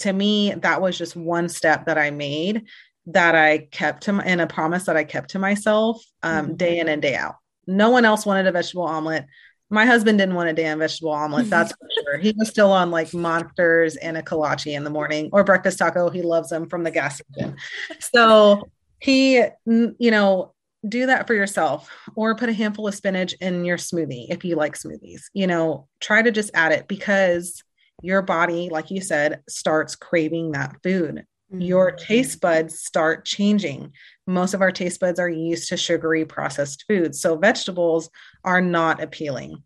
to 0.00 0.12
me, 0.12 0.52
that 0.52 0.82
was 0.82 0.98
just 0.98 1.16
one 1.16 1.48
step 1.48 1.86
that 1.86 1.96
I 1.96 2.10
made 2.10 2.66
that 3.06 3.34
I 3.34 3.68
kept 3.70 4.02
to 4.02 4.12
my, 4.12 4.24
and 4.24 4.42
a 4.42 4.46
promise 4.46 4.84
that 4.84 4.98
I 4.98 5.04
kept 5.04 5.30
to 5.30 5.38
myself 5.38 6.04
um, 6.22 6.44
mm-hmm. 6.44 6.56
day 6.56 6.78
in 6.78 6.88
and 6.88 7.00
day 7.00 7.16
out. 7.16 7.36
No 7.66 7.88
one 7.88 8.04
else 8.04 8.26
wanted 8.26 8.46
a 8.46 8.52
vegetable 8.52 8.84
omelet 8.84 9.24
my 9.70 9.84
husband 9.84 10.18
didn't 10.18 10.34
want 10.34 10.48
a 10.48 10.52
damn 10.52 10.78
vegetable 10.78 11.10
omelet. 11.10 11.50
That's 11.50 11.72
for 11.72 11.88
sure. 12.02 12.18
He 12.18 12.32
was 12.36 12.48
still 12.48 12.72
on 12.72 12.90
like 12.90 13.12
monsters 13.12 13.96
and 13.96 14.16
a 14.16 14.22
kolache 14.22 14.74
in 14.74 14.84
the 14.84 14.90
morning 14.90 15.28
or 15.32 15.44
breakfast 15.44 15.78
taco. 15.78 16.08
He 16.10 16.22
loves 16.22 16.48
them 16.48 16.68
from 16.68 16.84
the 16.84 16.90
gas 16.90 17.20
station. 17.20 17.56
So 17.98 18.68
he, 19.00 19.44
you 19.66 20.10
know, 20.10 20.54
do 20.88 21.06
that 21.06 21.26
for 21.26 21.34
yourself 21.34 21.90
or 22.14 22.34
put 22.34 22.48
a 22.48 22.52
handful 22.52 22.88
of 22.88 22.94
spinach 22.94 23.34
in 23.40 23.64
your 23.64 23.76
smoothie 23.76 24.26
if 24.30 24.44
you 24.44 24.56
like 24.56 24.74
smoothies. 24.74 25.22
You 25.34 25.46
know, 25.46 25.88
try 26.00 26.22
to 26.22 26.30
just 26.30 26.50
add 26.54 26.72
it 26.72 26.88
because 26.88 27.62
your 28.02 28.22
body, 28.22 28.68
like 28.70 28.90
you 28.90 29.00
said, 29.00 29.42
starts 29.48 29.96
craving 29.96 30.52
that 30.52 30.76
food. 30.82 31.26
Mm-hmm. 31.52 31.62
Your 31.62 31.92
taste 31.92 32.40
buds 32.40 32.80
start 32.80 33.24
changing. 33.24 33.92
Most 34.26 34.54
of 34.54 34.60
our 34.60 34.70
taste 34.70 35.00
buds 35.00 35.18
are 35.18 35.28
used 35.28 35.68
to 35.70 35.76
sugary 35.76 36.24
processed 36.24 36.84
foods. 36.86 37.20
So 37.20 37.36
vegetables 37.36 38.10
are 38.44 38.60
not 38.60 39.02
appealing. 39.02 39.62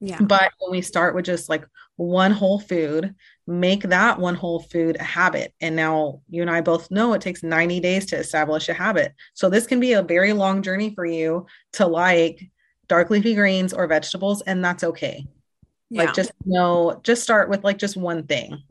Yeah. 0.00 0.20
But 0.20 0.52
when 0.58 0.72
we 0.72 0.80
start 0.80 1.14
with 1.14 1.26
just 1.26 1.48
like 1.48 1.64
one 1.96 2.32
whole 2.32 2.58
food, 2.58 3.14
make 3.46 3.82
that 3.82 4.18
one 4.18 4.34
whole 4.34 4.60
food 4.60 4.96
a 4.96 5.02
habit. 5.04 5.54
And 5.60 5.76
now 5.76 6.22
you 6.28 6.42
and 6.42 6.50
I 6.50 6.60
both 6.60 6.90
know 6.90 7.12
it 7.12 7.20
takes 7.20 7.42
90 7.42 7.78
days 7.80 8.06
to 8.06 8.16
establish 8.16 8.68
a 8.68 8.74
habit. 8.74 9.14
So 9.34 9.48
this 9.48 9.66
can 9.66 9.80
be 9.80 9.92
a 9.92 10.02
very 10.02 10.32
long 10.32 10.62
journey 10.62 10.94
for 10.94 11.04
you 11.04 11.46
to 11.74 11.86
like 11.86 12.50
dark 12.88 13.10
leafy 13.10 13.34
greens 13.34 13.72
or 13.72 13.86
vegetables, 13.86 14.42
and 14.42 14.64
that's 14.64 14.84
okay. 14.84 15.26
Yeah. 15.88 16.04
Like 16.04 16.14
just 16.14 16.32
know, 16.44 17.00
just 17.04 17.22
start 17.22 17.48
with 17.48 17.62
like 17.62 17.78
just 17.78 17.96
one 17.96 18.26
thing. 18.26 18.62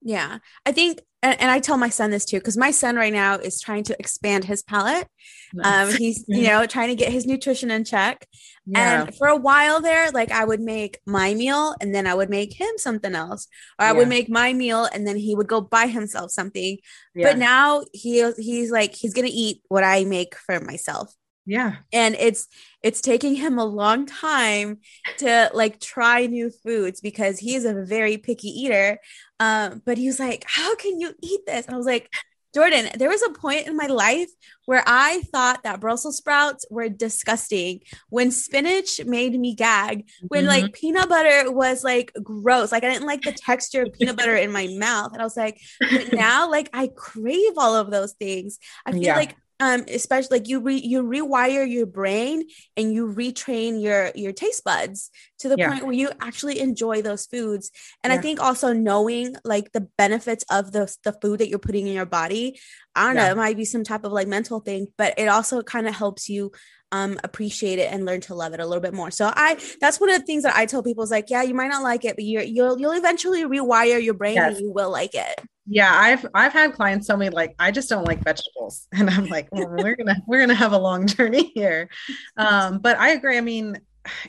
Yeah. 0.00 0.38
I 0.64 0.72
think 0.72 1.00
and, 1.22 1.40
and 1.40 1.50
I 1.50 1.58
tell 1.58 1.76
my 1.76 1.88
son 1.88 2.10
this 2.10 2.24
too, 2.24 2.38
because 2.38 2.56
my 2.56 2.70
son 2.70 2.94
right 2.94 3.12
now 3.12 3.36
is 3.36 3.60
trying 3.60 3.82
to 3.84 3.96
expand 3.98 4.44
his 4.44 4.62
palate. 4.62 5.08
Nice. 5.52 5.94
Um, 5.94 5.98
he's, 5.98 6.24
you 6.28 6.46
know, 6.46 6.64
trying 6.66 6.88
to 6.88 6.94
get 6.94 7.10
his 7.10 7.26
nutrition 7.26 7.70
in 7.70 7.84
check. 7.84 8.26
Yeah. 8.66 9.02
And 9.02 9.14
for 9.16 9.26
a 9.26 9.36
while 9.36 9.80
there, 9.80 10.10
like 10.12 10.30
I 10.30 10.44
would 10.44 10.60
make 10.60 11.00
my 11.06 11.34
meal 11.34 11.74
and 11.80 11.92
then 11.92 12.06
I 12.06 12.14
would 12.14 12.30
make 12.30 12.52
him 12.52 12.72
something 12.76 13.14
else. 13.14 13.48
Or 13.78 13.86
I 13.86 13.92
would 13.92 14.08
make 14.08 14.28
my 14.28 14.52
meal 14.52 14.88
and 14.92 15.06
then 15.06 15.16
he 15.16 15.34
would 15.34 15.48
go 15.48 15.60
buy 15.60 15.86
himself 15.86 16.30
something. 16.30 16.78
Yeah. 17.14 17.30
But 17.30 17.38
now 17.38 17.84
he 17.92 18.30
he's 18.38 18.70
like, 18.70 18.94
he's 18.94 19.14
gonna 19.14 19.28
eat 19.30 19.62
what 19.68 19.82
I 19.82 20.04
make 20.04 20.36
for 20.36 20.60
myself. 20.60 21.12
Yeah. 21.48 21.76
And 21.94 22.14
it's 22.14 22.46
it's 22.82 23.00
taking 23.00 23.34
him 23.34 23.58
a 23.58 23.64
long 23.64 24.04
time 24.04 24.80
to 25.16 25.50
like 25.54 25.80
try 25.80 26.26
new 26.26 26.50
foods 26.50 27.00
because 27.00 27.38
he's 27.38 27.64
a 27.64 27.72
very 27.86 28.18
picky 28.18 28.48
eater. 28.48 28.98
Um, 29.40 29.80
but 29.86 29.96
he 29.96 30.06
was 30.06 30.20
like, 30.20 30.44
How 30.46 30.76
can 30.76 31.00
you 31.00 31.14
eat 31.22 31.40
this? 31.46 31.64
And 31.64 31.74
I 31.74 31.78
was 31.78 31.86
like, 31.86 32.10
Jordan, 32.54 32.88
there 32.98 33.08
was 33.08 33.22
a 33.22 33.30
point 33.30 33.66
in 33.66 33.76
my 33.76 33.86
life 33.86 34.28
where 34.66 34.82
I 34.86 35.22
thought 35.32 35.62
that 35.62 35.80
Brussels 35.80 36.18
sprouts 36.18 36.66
were 36.70 36.90
disgusting, 36.90 37.80
when 38.10 38.30
spinach 38.30 39.02
made 39.06 39.38
me 39.38 39.54
gag, 39.54 40.06
when 40.28 40.44
mm-hmm. 40.44 40.64
like 40.64 40.72
peanut 40.74 41.08
butter 41.08 41.50
was 41.50 41.82
like 41.82 42.12
gross. 42.22 42.72
Like 42.72 42.84
I 42.84 42.92
didn't 42.92 43.06
like 43.06 43.22
the 43.22 43.32
texture 43.32 43.82
of 43.82 43.92
peanut 43.94 44.16
butter 44.16 44.36
in 44.36 44.52
my 44.52 44.66
mouth. 44.78 45.12
And 45.12 45.22
I 45.22 45.24
was 45.24 45.36
like, 45.36 45.58
now 46.12 46.50
like 46.50 46.68
I 46.74 46.88
crave 46.88 47.52
all 47.56 47.74
of 47.74 47.90
those 47.90 48.12
things. 48.14 48.58
I 48.84 48.92
feel 48.92 49.02
yeah. 49.02 49.16
like 49.16 49.34
um 49.60 49.84
especially 49.88 50.38
like 50.38 50.48
you 50.48 50.60
re, 50.60 50.76
you 50.76 51.02
rewire 51.02 51.68
your 51.68 51.86
brain 51.86 52.44
and 52.76 52.92
you 52.92 53.12
retrain 53.12 53.82
your 53.82 54.10
your 54.14 54.32
taste 54.32 54.64
buds 54.64 55.10
to 55.38 55.48
the 55.48 55.56
yeah. 55.58 55.68
point 55.68 55.84
where 55.84 55.94
you 55.94 56.10
actually 56.20 56.60
enjoy 56.60 57.02
those 57.02 57.26
foods 57.26 57.70
and 58.02 58.12
yeah. 58.12 58.18
i 58.18 58.22
think 58.22 58.40
also 58.40 58.72
knowing 58.72 59.34
like 59.44 59.72
the 59.72 59.88
benefits 59.96 60.44
of 60.50 60.72
the 60.72 60.94
the 61.04 61.12
food 61.20 61.40
that 61.40 61.48
you're 61.48 61.58
putting 61.58 61.86
in 61.86 61.94
your 61.94 62.06
body 62.06 62.58
i 62.94 63.06
don't 63.06 63.16
yeah. 63.16 63.26
know 63.26 63.32
it 63.32 63.36
might 63.36 63.56
be 63.56 63.64
some 63.64 63.84
type 63.84 64.04
of 64.04 64.12
like 64.12 64.28
mental 64.28 64.60
thing 64.60 64.86
but 64.96 65.14
it 65.18 65.28
also 65.28 65.62
kind 65.62 65.88
of 65.88 65.94
helps 65.94 66.28
you 66.28 66.52
um 66.92 67.18
appreciate 67.24 67.78
it 67.78 67.92
and 67.92 68.04
learn 68.04 68.20
to 68.20 68.34
love 68.34 68.54
it 68.54 68.60
a 68.60 68.66
little 68.66 68.80
bit 68.80 68.94
more. 68.94 69.10
So 69.10 69.30
i 69.34 69.58
that's 69.80 70.00
one 70.00 70.10
of 70.10 70.18
the 70.18 70.24
things 70.24 70.42
that 70.42 70.56
i 70.56 70.66
tell 70.66 70.82
people 70.82 71.04
is 71.04 71.10
like 71.10 71.30
yeah 71.30 71.42
you 71.42 71.54
might 71.54 71.68
not 71.68 71.82
like 71.82 72.04
it 72.04 72.16
but 72.16 72.24
you're 72.24 72.42
you'll 72.42 72.78
you'll 72.78 72.92
eventually 72.92 73.44
rewire 73.44 74.02
your 74.02 74.14
brain 74.14 74.36
yes. 74.36 74.56
and 74.56 74.60
you 74.60 74.72
will 74.72 74.90
like 74.90 75.14
it. 75.14 75.40
Yeah 75.66 75.92
i've 75.94 76.26
i've 76.34 76.52
had 76.52 76.72
clients 76.72 77.06
tell 77.06 77.16
me 77.16 77.28
like 77.30 77.54
i 77.58 77.70
just 77.70 77.88
don't 77.88 78.04
like 78.04 78.22
vegetables. 78.24 78.86
And 78.92 79.10
i'm 79.10 79.26
like 79.26 79.48
well, 79.52 79.68
we're 79.68 79.96
gonna 79.96 80.16
we're 80.26 80.40
gonna 80.40 80.54
have 80.54 80.72
a 80.72 80.78
long 80.78 81.06
journey 81.06 81.52
here. 81.54 81.88
Um 82.36 82.78
but 82.78 82.98
i 82.98 83.10
agree. 83.10 83.36
I 83.36 83.42
mean 83.42 83.78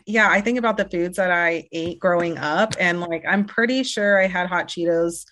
yeah 0.06 0.28
i 0.30 0.41
think 0.41 0.60
about 0.60 0.76
the 0.76 0.84
foods 0.84 1.15
that 1.15 1.32
i 1.32 1.65
ate 1.72 2.00
growing 2.00 2.38
up 2.38 2.74
and 2.80 3.00
like 3.00 3.24
i'm 3.26 3.45
pretty 3.45 3.84
sure 3.84 4.22
i 4.22 4.28
had 4.28 4.48
hot 4.48 4.67
cheetos 4.67 5.26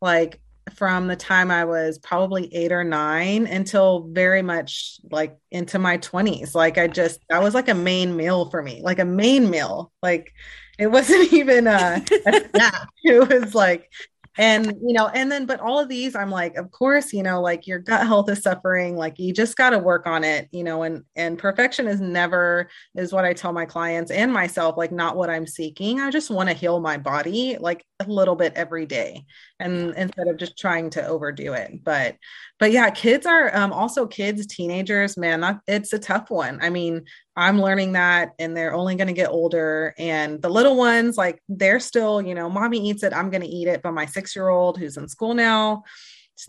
like 0.00 0.40
from 0.74 1.06
the 1.06 1.16
time 1.16 1.50
I 1.50 1.64
was 1.64 1.98
probably 1.98 2.54
eight 2.54 2.72
or 2.72 2.84
nine 2.84 3.46
until 3.46 4.08
very 4.10 4.42
much 4.42 4.98
like 5.10 5.36
into 5.50 5.78
my 5.78 5.98
20s. 5.98 6.54
Like, 6.54 6.78
I 6.78 6.88
just, 6.88 7.20
that 7.28 7.42
was 7.42 7.54
like 7.54 7.68
a 7.68 7.74
main 7.74 8.16
meal 8.16 8.50
for 8.50 8.62
me, 8.62 8.80
like 8.82 8.98
a 8.98 9.04
main 9.04 9.50
meal. 9.50 9.92
Like, 10.02 10.32
it 10.78 10.86
wasn't 10.88 11.32
even 11.32 11.66
a, 11.66 12.02
a 12.26 12.48
snack. 12.50 12.88
It 13.04 13.28
was 13.28 13.54
like 13.54 13.90
and 14.38 14.66
you 14.82 14.92
know 14.94 15.08
and 15.08 15.30
then 15.30 15.44
but 15.44 15.60
all 15.60 15.78
of 15.78 15.88
these 15.88 16.14
i'm 16.16 16.30
like 16.30 16.56
of 16.56 16.70
course 16.70 17.12
you 17.12 17.22
know 17.22 17.40
like 17.40 17.66
your 17.66 17.78
gut 17.78 18.06
health 18.06 18.28
is 18.30 18.42
suffering 18.42 18.96
like 18.96 19.18
you 19.18 19.32
just 19.32 19.56
got 19.56 19.70
to 19.70 19.78
work 19.78 20.06
on 20.06 20.24
it 20.24 20.48
you 20.52 20.64
know 20.64 20.82
and 20.82 21.04
and 21.16 21.38
perfection 21.38 21.86
is 21.86 22.00
never 22.00 22.68
is 22.96 23.12
what 23.12 23.24
i 23.24 23.32
tell 23.32 23.52
my 23.52 23.66
clients 23.66 24.10
and 24.10 24.32
myself 24.32 24.76
like 24.76 24.92
not 24.92 25.16
what 25.16 25.28
i'm 25.30 25.46
seeking. 25.46 26.00
I 26.00 26.10
just 26.10 26.30
want 26.30 26.48
to 26.48 26.54
heal 26.54 26.80
my 26.80 26.96
body 26.96 27.56
like 27.58 27.84
a 28.00 28.04
little 28.04 28.34
bit 28.34 28.54
every 28.54 28.86
day 28.86 29.24
and 29.60 29.94
instead 29.94 30.28
of 30.28 30.36
just 30.36 30.58
trying 30.58 30.90
to 30.90 31.06
overdo 31.06 31.52
it. 31.52 31.84
But 31.84 32.16
but 32.58 32.72
yeah 32.72 32.90
kids 32.90 33.26
are 33.26 33.54
um, 33.56 33.72
also 33.72 34.06
kids 34.06 34.46
teenagers 34.46 35.16
man 35.16 35.40
that, 35.40 35.60
it's 35.66 35.92
a 35.92 35.98
tough 35.98 36.30
one. 36.30 36.58
I 36.62 36.70
mean 36.70 37.04
i'm 37.36 37.60
learning 37.60 37.92
that 37.92 38.32
and 38.38 38.56
they're 38.56 38.74
only 38.74 38.94
going 38.94 39.06
to 39.06 39.12
get 39.12 39.30
older 39.30 39.94
and 39.98 40.40
the 40.42 40.48
little 40.48 40.76
ones 40.76 41.16
like 41.16 41.40
they're 41.48 41.80
still 41.80 42.20
you 42.20 42.34
know 42.34 42.48
mommy 42.48 42.88
eats 42.88 43.02
it 43.02 43.12
i'm 43.12 43.30
going 43.30 43.42
to 43.42 43.48
eat 43.48 43.68
it 43.68 43.82
but 43.82 43.92
my 43.92 44.06
six 44.06 44.36
year 44.36 44.48
old 44.48 44.78
who's 44.78 44.96
in 44.96 45.08
school 45.08 45.34
now 45.34 45.82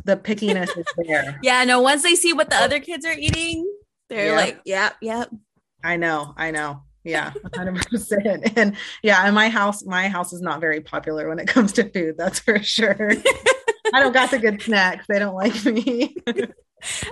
the 0.06 0.18
pickiness 0.18 0.76
is 0.78 0.86
there. 0.98 1.40
Yeah 1.44 1.64
no 1.66 1.82
once 1.82 2.04
they 2.04 2.16
see 2.16 2.34
what 2.34 2.50
the 2.50 2.58
other 2.58 2.80
kids 2.80 3.06
are 3.06 3.18
eating 3.18 3.70
they're 4.10 4.28
yeah. 4.28 4.36
like 4.36 4.62
yep 4.66 4.96
yep. 5.02 5.30
I 5.84 5.98
know 5.98 6.34
i 6.38 6.52
know. 6.52 6.84
Yeah 7.04 7.32
100% 7.46 8.54
and 8.58 8.76
yeah 9.04 9.28
in 9.28 9.34
my 9.34 9.50
house 9.50 9.84
my 9.86 10.08
house 10.08 10.34
is 10.34 10.42
not 10.42 10.62
very 10.62 10.82
popular 10.82 11.30
when 11.30 11.40
it 11.40 11.48
comes 11.48 11.74
to 11.74 11.90
food 11.90 12.16
that's 12.18 12.40
for 12.40 12.60
sure. 12.60 13.12
I 13.94 14.00
don't 14.02 14.14
got 14.14 14.32
the 14.32 14.40
good 14.40 14.62
snacks 14.62 15.06
they 15.08 15.20
don't 15.20 15.36
like 15.36 15.66
me. 15.66 16.16
Uh, 16.26 16.44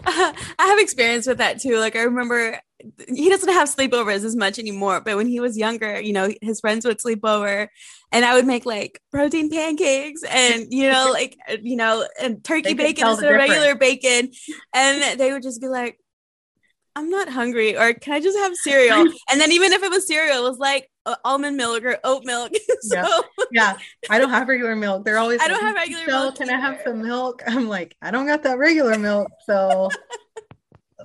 i 0.05 0.67
have 0.67 0.79
experience 0.79 1.27
with 1.27 1.37
that 1.37 1.59
too 1.61 1.77
like 1.77 1.95
i 1.95 2.01
remember 2.01 2.59
he 3.07 3.29
doesn't 3.29 3.53
have 3.53 3.69
sleepovers 3.69 4.23
as 4.23 4.35
much 4.35 4.59
anymore 4.59 5.01
but 5.01 5.15
when 5.17 5.27
he 5.27 5.39
was 5.39 5.57
younger 5.57 5.99
you 5.99 6.13
know 6.13 6.29
his 6.41 6.59
friends 6.59 6.85
would 6.85 7.01
sleep 7.01 7.19
over 7.23 7.69
and 8.11 8.25
i 8.25 8.33
would 8.33 8.45
make 8.45 8.65
like 8.65 9.01
protein 9.11 9.49
pancakes 9.49 10.23
and 10.29 10.67
you 10.71 10.89
know 10.89 11.09
like 11.13 11.37
you 11.61 11.75
know 11.75 12.05
and 12.21 12.43
turkey 12.43 12.73
bacon 12.73 13.07
instead 13.07 13.31
of 13.31 13.37
regular 13.37 13.75
bacon 13.75 14.29
and 14.73 15.19
they 15.19 15.31
would 15.31 15.43
just 15.43 15.61
be 15.61 15.67
like 15.67 15.97
I'm 16.95 17.09
not 17.09 17.29
hungry, 17.29 17.77
or 17.77 17.93
can 17.93 18.13
I 18.13 18.19
just 18.19 18.37
have 18.37 18.53
cereal? 18.55 19.07
and 19.31 19.39
then 19.39 19.51
even 19.51 19.71
if 19.71 19.81
it 19.81 19.89
was 19.89 20.07
cereal, 20.07 20.45
it 20.45 20.49
was 20.49 20.59
like 20.59 20.89
uh, 21.05 21.15
almond 21.23 21.55
milk 21.55 21.83
or 21.83 21.97
oat 22.03 22.25
milk. 22.25 22.51
so 22.81 22.95
yeah. 22.95 23.05
yeah. 23.51 23.77
I 24.09 24.19
don't 24.19 24.29
have 24.29 24.47
regular 24.47 24.75
milk. 24.75 25.05
They're 25.05 25.17
always 25.17 25.39
I 25.41 25.47
don't 25.47 25.61
have 25.61 25.75
regular 25.75 26.05
milk. 26.05 26.35
Can 26.35 26.49
either. 26.49 26.57
I 26.57 26.59
have 26.59 26.81
some 26.83 27.01
milk? 27.01 27.43
I'm 27.47 27.69
like, 27.69 27.95
I 28.01 28.11
don't 28.11 28.27
got 28.27 28.43
that 28.43 28.57
regular 28.57 28.97
milk. 28.97 29.29
So 29.45 29.89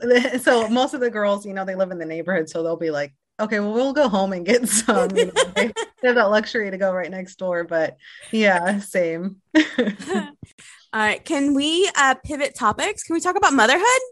so 0.40 0.68
most 0.68 0.94
of 0.94 1.00
the 1.00 1.10
girls, 1.10 1.46
you 1.46 1.54
know, 1.54 1.64
they 1.64 1.74
live 1.74 1.90
in 1.90 1.98
the 1.98 2.06
neighborhood, 2.06 2.48
so 2.48 2.62
they'll 2.62 2.76
be 2.76 2.90
like, 2.90 3.14
okay, 3.40 3.60
well, 3.60 3.72
we'll 3.72 3.92
go 3.92 4.08
home 4.08 4.32
and 4.32 4.46
get 4.46 4.68
some. 4.68 5.14
You 5.16 5.26
know, 5.26 5.44
they, 5.54 5.66
have 6.04 6.14
that 6.14 6.30
luxury 6.30 6.70
to 6.70 6.78
go 6.78 6.92
right 6.92 7.10
next 7.10 7.36
door, 7.36 7.64
but 7.64 7.96
yeah, 8.30 8.78
same. 8.80 9.36
All 9.56 11.02
right. 11.02 11.24
Can 11.24 11.54
we 11.54 11.90
uh, 11.96 12.14
pivot 12.24 12.54
topics? 12.54 13.02
Can 13.02 13.14
we 13.14 13.20
talk 13.20 13.36
about 13.36 13.52
motherhood? 13.52 14.02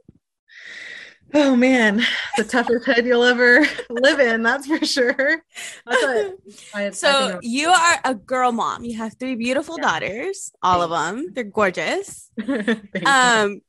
Oh 1.36 1.56
man, 1.56 2.00
the 2.36 2.44
toughest 2.44 2.86
head 2.86 3.04
you'll 3.06 3.24
ever 3.24 3.66
live 3.90 4.20
in, 4.20 4.44
that's 4.44 4.68
for 4.68 4.84
sure. 4.86 5.42
That's 5.84 6.32
I, 6.72 6.90
so 6.90 7.08
I 7.08 7.38
you 7.42 7.70
are 7.70 8.00
a 8.04 8.14
girl 8.14 8.52
mom. 8.52 8.84
You 8.84 8.98
have 8.98 9.16
three 9.18 9.34
beautiful 9.34 9.76
yeah. 9.78 9.84
daughters, 9.84 10.52
all 10.62 10.78
Thanks. 10.78 10.84
of 10.84 10.90
them. 10.90 11.32
They're 11.34 11.42
gorgeous. 11.42 12.30
um 13.04 13.62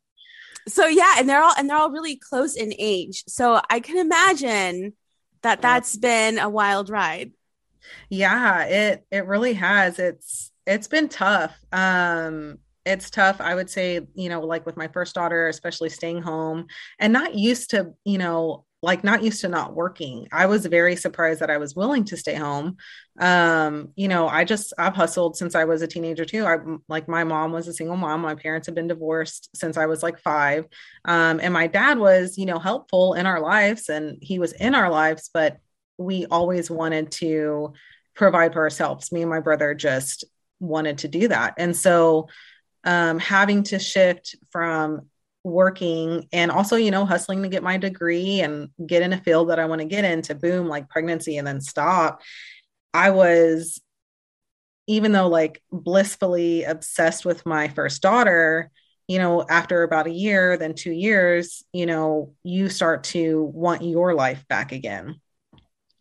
so 0.67 0.87
yeah, 0.87 1.15
and 1.17 1.29
they're 1.29 1.41
all 1.41 1.53
and 1.57 1.69
they're 1.69 1.77
all 1.77 1.91
really 1.91 2.15
close 2.15 2.55
in 2.55 2.73
age. 2.77 3.23
So 3.27 3.61
I 3.69 3.79
can 3.79 3.97
imagine 3.97 4.93
that 5.41 5.61
that's 5.61 5.95
been 5.95 6.39
a 6.39 6.49
wild 6.49 6.89
ride. 6.89 7.31
Yeah, 8.09 8.63
it 8.63 9.05
it 9.11 9.27
really 9.27 9.53
has. 9.53 9.99
It's 9.99 10.51
it's 10.65 10.87
been 10.87 11.09
tough. 11.09 11.55
Um 11.71 12.59
it's 12.85 13.09
tough 13.09 13.41
i 13.41 13.55
would 13.55 13.69
say 13.69 13.99
you 14.13 14.29
know 14.29 14.41
like 14.41 14.65
with 14.65 14.77
my 14.77 14.87
first 14.87 15.15
daughter 15.15 15.47
especially 15.47 15.89
staying 15.89 16.21
home 16.21 16.67
and 16.99 17.11
not 17.11 17.33
used 17.33 17.71
to 17.71 17.93
you 18.03 18.17
know 18.17 18.64
like 18.85 19.03
not 19.03 19.23
used 19.23 19.41
to 19.41 19.47
not 19.47 19.75
working. 19.75 20.27
I 20.31 20.45
was 20.45 20.67
very 20.67 20.95
surprised 20.95 21.39
that 21.41 21.49
i 21.49 21.57
was 21.57 21.75
willing 21.75 22.03
to 22.05 22.15
stay 22.15 22.35
home. 22.35 22.77
Um 23.19 23.89
you 23.95 24.07
know 24.07 24.27
i 24.27 24.43
just 24.43 24.73
i've 24.77 24.95
hustled 24.95 25.35
since 25.35 25.55
i 25.55 25.65
was 25.65 25.81
a 25.81 25.87
teenager 25.87 26.23
too. 26.23 26.45
I 26.45 26.57
like 26.87 27.07
my 27.07 27.23
mom 27.23 27.51
was 27.51 27.67
a 27.67 27.73
single 27.73 27.97
mom. 27.97 28.21
My 28.21 28.35
parents 28.35 28.67
have 28.67 28.75
been 28.75 28.87
divorced 28.87 29.49
since 29.55 29.75
i 29.75 29.87
was 29.87 30.03
like 30.03 30.19
five. 30.19 30.65
Um 31.03 31.39
and 31.41 31.53
my 31.53 31.67
dad 31.67 31.97
was 31.97 32.37
you 32.37 32.45
know 32.45 32.59
helpful 32.59 33.15
in 33.15 33.25
our 33.25 33.41
lives 33.41 33.89
and 33.89 34.19
he 34.21 34.37
was 34.37 34.53
in 34.53 34.75
our 34.75 34.91
lives 34.91 35.31
but 35.33 35.57
we 35.97 36.27
always 36.27 36.69
wanted 36.69 37.11
to 37.23 37.73
provide 38.13 38.53
for 38.53 38.61
ourselves. 38.61 39.11
Me 39.11 39.21
and 39.21 39.29
my 39.29 39.39
brother 39.39 39.73
just 39.73 40.25
wanted 40.59 40.99
to 40.99 41.07
do 41.07 41.27
that. 41.29 41.55
And 41.57 41.75
so 41.75 42.27
um, 42.83 43.17
having 43.17 43.63
to 43.63 43.79
shift 43.79 44.35
from 44.51 45.09
working 45.45 46.27
and 46.33 46.51
also 46.51 46.75
you 46.75 46.89
know 46.89 47.05
hustling 47.05 47.43
to 47.43 47.47
get 47.47 47.61
my 47.61 47.77
degree 47.77 48.41
and 48.41 48.69
get 48.85 49.03
in 49.03 49.13
a 49.13 49.21
field 49.21 49.49
that 49.49 49.59
i 49.59 49.65
want 49.65 49.79
to 49.79 49.85
get 49.85 50.03
into 50.03 50.33
boom 50.33 50.67
like 50.67 50.89
pregnancy 50.89 51.37
and 51.37 51.47
then 51.47 51.61
stop. 51.61 52.21
I 52.93 53.11
was 53.11 53.81
even 54.87 55.11
though 55.11 55.27
like 55.27 55.61
blissfully 55.71 56.63
obsessed 56.63 57.25
with 57.25 57.45
my 57.45 57.67
first 57.67 58.01
daughter 58.01 58.71
you 59.07 59.19
know 59.19 59.45
after 59.47 59.83
about 59.83 60.07
a 60.07 60.11
year 60.11 60.57
then 60.57 60.73
2 60.73 60.91
years 60.91 61.63
you 61.73 61.85
know 61.85 62.33
you 62.43 62.69
start 62.69 63.03
to 63.03 63.43
want 63.53 63.83
your 63.83 64.15
life 64.15 64.47
back 64.47 64.71
again 64.71 65.19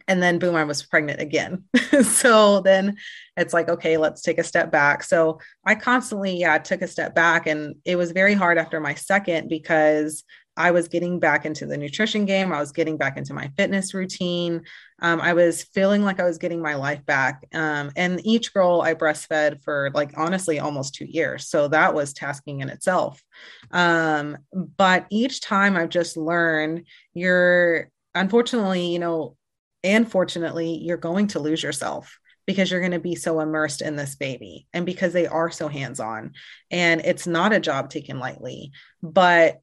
and 0.08 0.22
then 0.22 0.38
boom 0.38 0.54
i 0.54 0.64
was 0.64 0.82
pregnant 0.82 1.20
again. 1.20 1.64
So 2.02 2.60
then 2.60 2.96
it's 3.36 3.54
like 3.54 3.68
okay 3.68 3.96
let's 3.96 4.22
take 4.22 4.38
a 4.38 4.44
step 4.44 4.70
back. 4.70 5.02
So 5.02 5.38
i 5.64 5.74
constantly 5.74 6.36
yeah 6.36 6.58
took 6.58 6.82
a 6.82 6.88
step 6.88 7.14
back 7.14 7.46
and 7.46 7.76
it 7.84 7.96
was 7.96 8.12
very 8.12 8.34
hard 8.34 8.58
after 8.58 8.80
my 8.80 8.94
second 8.94 9.48
because 9.48 10.24
i 10.56 10.70
was 10.70 10.88
getting 10.88 11.18
back 11.20 11.46
into 11.46 11.66
the 11.66 11.76
nutrition 11.76 12.24
game. 12.24 12.52
I 12.52 12.60
was 12.60 12.72
getting 12.72 12.96
back 12.96 13.16
into 13.16 13.34
my 13.34 13.50
fitness 13.56 13.94
routine. 13.94 14.62
Um, 15.00 15.20
i 15.20 15.32
was 15.34 15.62
feeling 15.62 16.02
like 16.02 16.18
i 16.20 16.24
was 16.24 16.38
getting 16.38 16.60
my 16.60 16.74
life 16.74 17.04
back. 17.06 17.44
Um, 17.54 17.92
and 17.96 18.20
each 18.24 18.52
girl 18.52 18.82
i 18.82 18.94
breastfed 18.94 19.62
for 19.62 19.90
like 19.94 20.12
honestly 20.16 20.58
almost 20.58 20.94
two 20.94 21.06
years. 21.06 21.48
So 21.48 21.68
that 21.68 21.94
was 21.94 22.12
tasking 22.12 22.60
in 22.60 22.68
itself. 22.68 23.22
Um, 23.70 24.38
but 24.52 25.06
each 25.10 25.40
time 25.40 25.76
i've 25.76 25.90
just 25.90 26.16
learned 26.16 26.86
you're 27.14 27.88
unfortunately 28.16 28.92
you 28.92 28.98
know 28.98 29.36
and 29.84 30.10
fortunately, 30.10 30.78
you're 30.82 30.96
going 30.96 31.28
to 31.28 31.38
lose 31.38 31.62
yourself 31.62 32.18
because 32.46 32.70
you're 32.70 32.80
going 32.80 32.92
to 32.92 32.98
be 32.98 33.14
so 33.14 33.40
immersed 33.40 33.82
in 33.82 33.96
this 33.96 34.16
baby 34.16 34.66
and 34.72 34.84
because 34.84 35.12
they 35.12 35.26
are 35.26 35.50
so 35.50 35.68
hands 35.68 36.00
on. 36.00 36.32
And 36.70 37.02
it's 37.02 37.26
not 37.26 37.52
a 37.52 37.60
job 37.60 37.90
taken 37.90 38.18
lightly. 38.18 38.72
But 39.02 39.60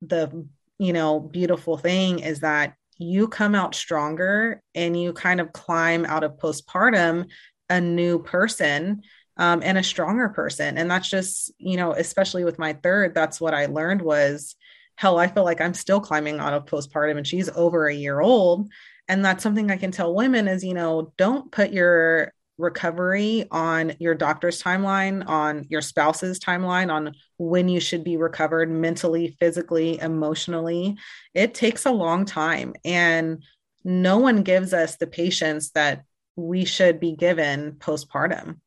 the, 0.00 0.46
you 0.78 0.92
know, 0.92 1.20
beautiful 1.20 1.76
thing 1.76 2.18
is 2.18 2.40
that 2.40 2.74
you 2.98 3.28
come 3.28 3.54
out 3.54 3.74
stronger 3.74 4.62
and 4.74 5.00
you 5.00 5.12
kind 5.12 5.40
of 5.40 5.52
climb 5.52 6.04
out 6.04 6.24
of 6.24 6.38
postpartum 6.38 7.26
a 7.68 7.80
new 7.80 8.18
person 8.18 9.02
um, 9.36 9.62
and 9.62 9.78
a 9.78 9.82
stronger 9.82 10.28
person. 10.30 10.76
And 10.76 10.90
that's 10.90 11.08
just, 11.08 11.52
you 11.58 11.76
know, 11.76 11.92
especially 11.92 12.44
with 12.44 12.58
my 12.58 12.74
third, 12.74 13.14
that's 13.14 13.40
what 13.40 13.54
I 13.54 13.66
learned 13.66 14.02
was 14.02 14.56
hell, 14.96 15.18
I 15.18 15.26
feel 15.26 15.44
like 15.44 15.60
I'm 15.60 15.74
still 15.74 16.00
climbing 16.00 16.38
out 16.38 16.52
of 16.52 16.66
postpartum 16.66 17.16
and 17.16 17.26
she's 17.26 17.48
over 17.48 17.86
a 17.86 17.94
year 17.94 18.20
old 18.20 18.70
and 19.08 19.24
that's 19.24 19.42
something 19.42 19.70
i 19.70 19.76
can 19.76 19.90
tell 19.90 20.14
women 20.14 20.48
is 20.48 20.64
you 20.64 20.74
know 20.74 21.12
don't 21.16 21.50
put 21.52 21.72
your 21.72 22.32
recovery 22.58 23.46
on 23.50 23.94
your 23.98 24.14
doctor's 24.14 24.62
timeline 24.62 25.26
on 25.26 25.66
your 25.68 25.80
spouse's 25.80 26.38
timeline 26.38 26.92
on 26.92 27.14
when 27.38 27.68
you 27.68 27.80
should 27.80 28.04
be 28.04 28.16
recovered 28.16 28.70
mentally 28.70 29.36
physically 29.40 29.98
emotionally 30.00 30.96
it 31.34 31.54
takes 31.54 31.86
a 31.86 31.90
long 31.90 32.24
time 32.24 32.74
and 32.84 33.42
no 33.84 34.18
one 34.18 34.42
gives 34.42 34.72
us 34.72 34.96
the 34.96 35.06
patience 35.06 35.70
that 35.70 36.04
we 36.36 36.64
should 36.64 37.00
be 37.00 37.16
given 37.16 37.72
postpartum 37.72 38.58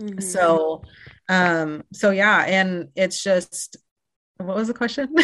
mm-hmm. 0.00 0.20
so 0.20 0.82
um 1.28 1.84
so 1.92 2.10
yeah 2.10 2.44
and 2.44 2.88
it's 2.96 3.22
just 3.22 3.76
what 4.38 4.56
was 4.56 4.68
the 4.68 4.74
question? 4.74 5.14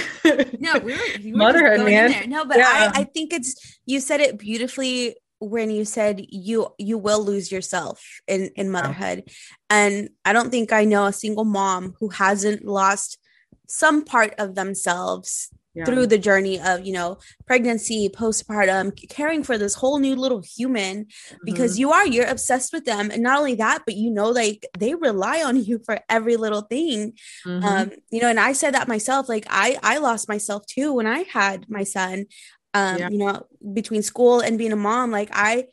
no, 0.59 0.79
we 0.79 0.93
were, 0.93 0.99
we 1.23 1.33
were 1.33 1.39
motherhood, 1.39 1.85
man. 1.85 2.31
No, 2.31 2.45
but 2.45 2.59
yeah. 2.59 2.93
I, 2.95 3.01
I 3.01 3.05
think 3.05 3.33
it's 3.33 3.79
you 3.85 4.01
said 4.01 4.21
it 4.21 4.39
beautifully 4.39 5.17
when 5.39 5.71
you 5.71 5.85
said 5.85 6.25
you 6.29 6.69
you 6.79 6.99
will 6.99 7.23
lose 7.25 7.51
yourself 7.53 8.03
in 8.27 8.51
in 8.57 8.71
motherhood, 8.71 9.25
and 9.69 10.11
I 10.25 10.33
don't 10.33 10.51
think 10.51 10.73
I 10.73 10.85
know 10.85 11.07
a 11.07 11.13
single 11.13 11.45
mom 11.45 11.95
who 12.01 12.09
hasn't 12.09 12.65
lost 12.65 13.19
some 13.67 14.05
part 14.05 14.35
of 14.39 14.55
themselves 14.55 15.51
yeah. 15.75 15.85
through 15.85 16.07
the 16.07 16.19
journey 16.19 16.61
of 16.61 16.85
you 16.85 16.93
know 16.93 17.19
pregnancy 17.47 18.09
postpartum 18.09 18.93
caring 19.09 19.43
for 19.43 19.57
this 19.57 19.75
whole 19.75 19.99
new 19.99 20.15
little 20.15 20.43
human 20.43 21.07
because 21.45 21.73
mm-hmm. 21.73 21.81
you 21.81 21.93
are 21.93 22.07
you're 22.07 22.27
obsessed 22.27 22.73
with 22.73 22.85
them 22.85 23.11
and 23.11 23.23
not 23.23 23.39
only 23.39 23.55
that 23.55 23.83
but 23.87 23.97
you 23.97 24.11
know 24.11 24.31
like 24.31 24.67
they 24.79 24.95
rely 24.95 25.43
on 25.43 25.63
you 25.63 25.81
for 25.85 25.99
every 26.09 26.37
little 26.37 26.63
thing 26.63 27.13
mm-hmm. 27.47 27.65
um 27.65 27.91
you 28.11 28.21
know 28.21 28.29
and 28.29 28.41
i 28.41 28.53
said 28.53 28.75
that 28.75 28.89
myself 28.89 29.29
like 29.29 29.47
i 29.49 29.79
i 29.83 29.99
lost 29.99 30.29
myself 30.29 30.65
too 30.67 30.93
when 30.93 31.07
i 31.07 31.21
had 31.33 31.69
my 31.69 31.85
son 31.85 32.27
um 32.75 32.99
yeah. 32.99 33.09
you 33.09 33.19
know 33.19 33.47
between 33.73 34.03
school 34.03 34.41
and 34.41 34.59
being 34.59 34.73
a 34.73 34.77
mom 34.77 35.11
like 35.11 35.31
i 35.33 35.65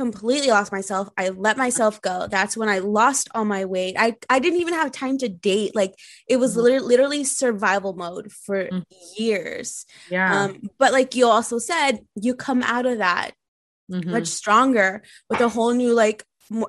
completely 0.00 0.48
lost 0.48 0.72
myself. 0.72 1.10
I 1.18 1.28
let 1.28 1.58
myself 1.58 2.00
go. 2.00 2.26
That's 2.26 2.56
when 2.56 2.70
I 2.70 2.78
lost 2.78 3.28
all 3.34 3.44
my 3.44 3.66
weight. 3.66 3.96
I, 3.98 4.16
I 4.30 4.38
didn't 4.38 4.60
even 4.60 4.72
have 4.72 4.92
time 4.92 5.18
to 5.18 5.28
date. 5.28 5.76
Like 5.76 5.94
it 6.26 6.38
was 6.38 6.52
mm-hmm. 6.52 6.62
literally, 6.62 6.86
literally 6.86 7.24
survival 7.24 7.92
mode 7.92 8.32
for 8.32 8.64
mm-hmm. 8.64 8.80
years. 9.22 9.84
Yeah. 10.10 10.44
Um, 10.44 10.70
but 10.78 10.92
like 10.92 11.14
you 11.14 11.26
also 11.26 11.58
said, 11.58 12.00
you 12.14 12.34
come 12.34 12.62
out 12.62 12.86
of 12.86 12.98
that 12.98 13.32
mm-hmm. 13.90 14.10
much 14.10 14.28
stronger 14.28 15.02
with 15.28 15.40
a 15.40 15.48
whole 15.50 15.72
new 15.72 15.92
like 15.92 16.24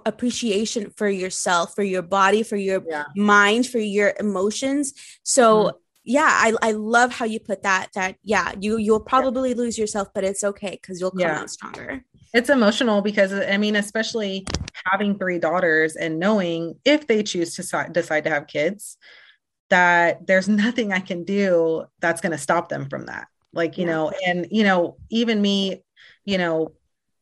appreciation 0.05 0.91
for 0.91 1.09
yourself, 1.09 1.73
for 1.73 1.83
your 1.83 2.03
body, 2.03 2.43
for 2.43 2.57
your 2.57 2.83
yeah. 2.87 3.05
mind, 3.15 3.65
for 3.65 3.79
your 3.79 4.13
emotions. 4.19 4.93
So 5.23 5.63
mm-hmm. 5.63 5.77
Yeah, 6.03 6.29
I, 6.29 6.53
I 6.61 6.71
love 6.71 7.13
how 7.13 7.25
you 7.25 7.39
put 7.39 7.63
that, 7.63 7.89
that 7.93 8.15
yeah, 8.23 8.53
you, 8.59 8.77
you'll 8.77 8.99
probably 8.99 9.49
yeah. 9.49 9.57
lose 9.57 9.77
yourself, 9.77 10.09
but 10.13 10.23
it's 10.23 10.43
okay. 10.43 10.77
Cause 10.77 10.99
you'll 10.99 11.11
come 11.11 11.19
yeah. 11.19 11.41
out 11.41 11.49
stronger 11.49 12.03
it's 12.33 12.49
emotional 12.49 13.01
because 13.01 13.33
i 13.33 13.57
mean 13.57 13.75
especially 13.75 14.45
having 14.85 15.17
three 15.17 15.39
daughters 15.39 15.95
and 15.95 16.19
knowing 16.19 16.75
if 16.85 17.07
they 17.07 17.23
choose 17.23 17.55
to 17.55 17.89
decide 17.91 18.23
to 18.23 18.29
have 18.29 18.47
kids 18.47 18.97
that 19.69 20.25
there's 20.27 20.47
nothing 20.49 20.93
i 20.93 20.99
can 20.99 21.23
do 21.23 21.83
that's 21.99 22.21
going 22.21 22.31
to 22.31 22.37
stop 22.37 22.69
them 22.69 22.87
from 22.89 23.05
that 23.05 23.27
like 23.53 23.77
you 23.77 23.85
yeah. 23.85 23.91
know 23.91 24.11
and 24.25 24.47
you 24.51 24.63
know 24.63 24.97
even 25.09 25.41
me 25.41 25.83
you 26.25 26.37
know 26.37 26.71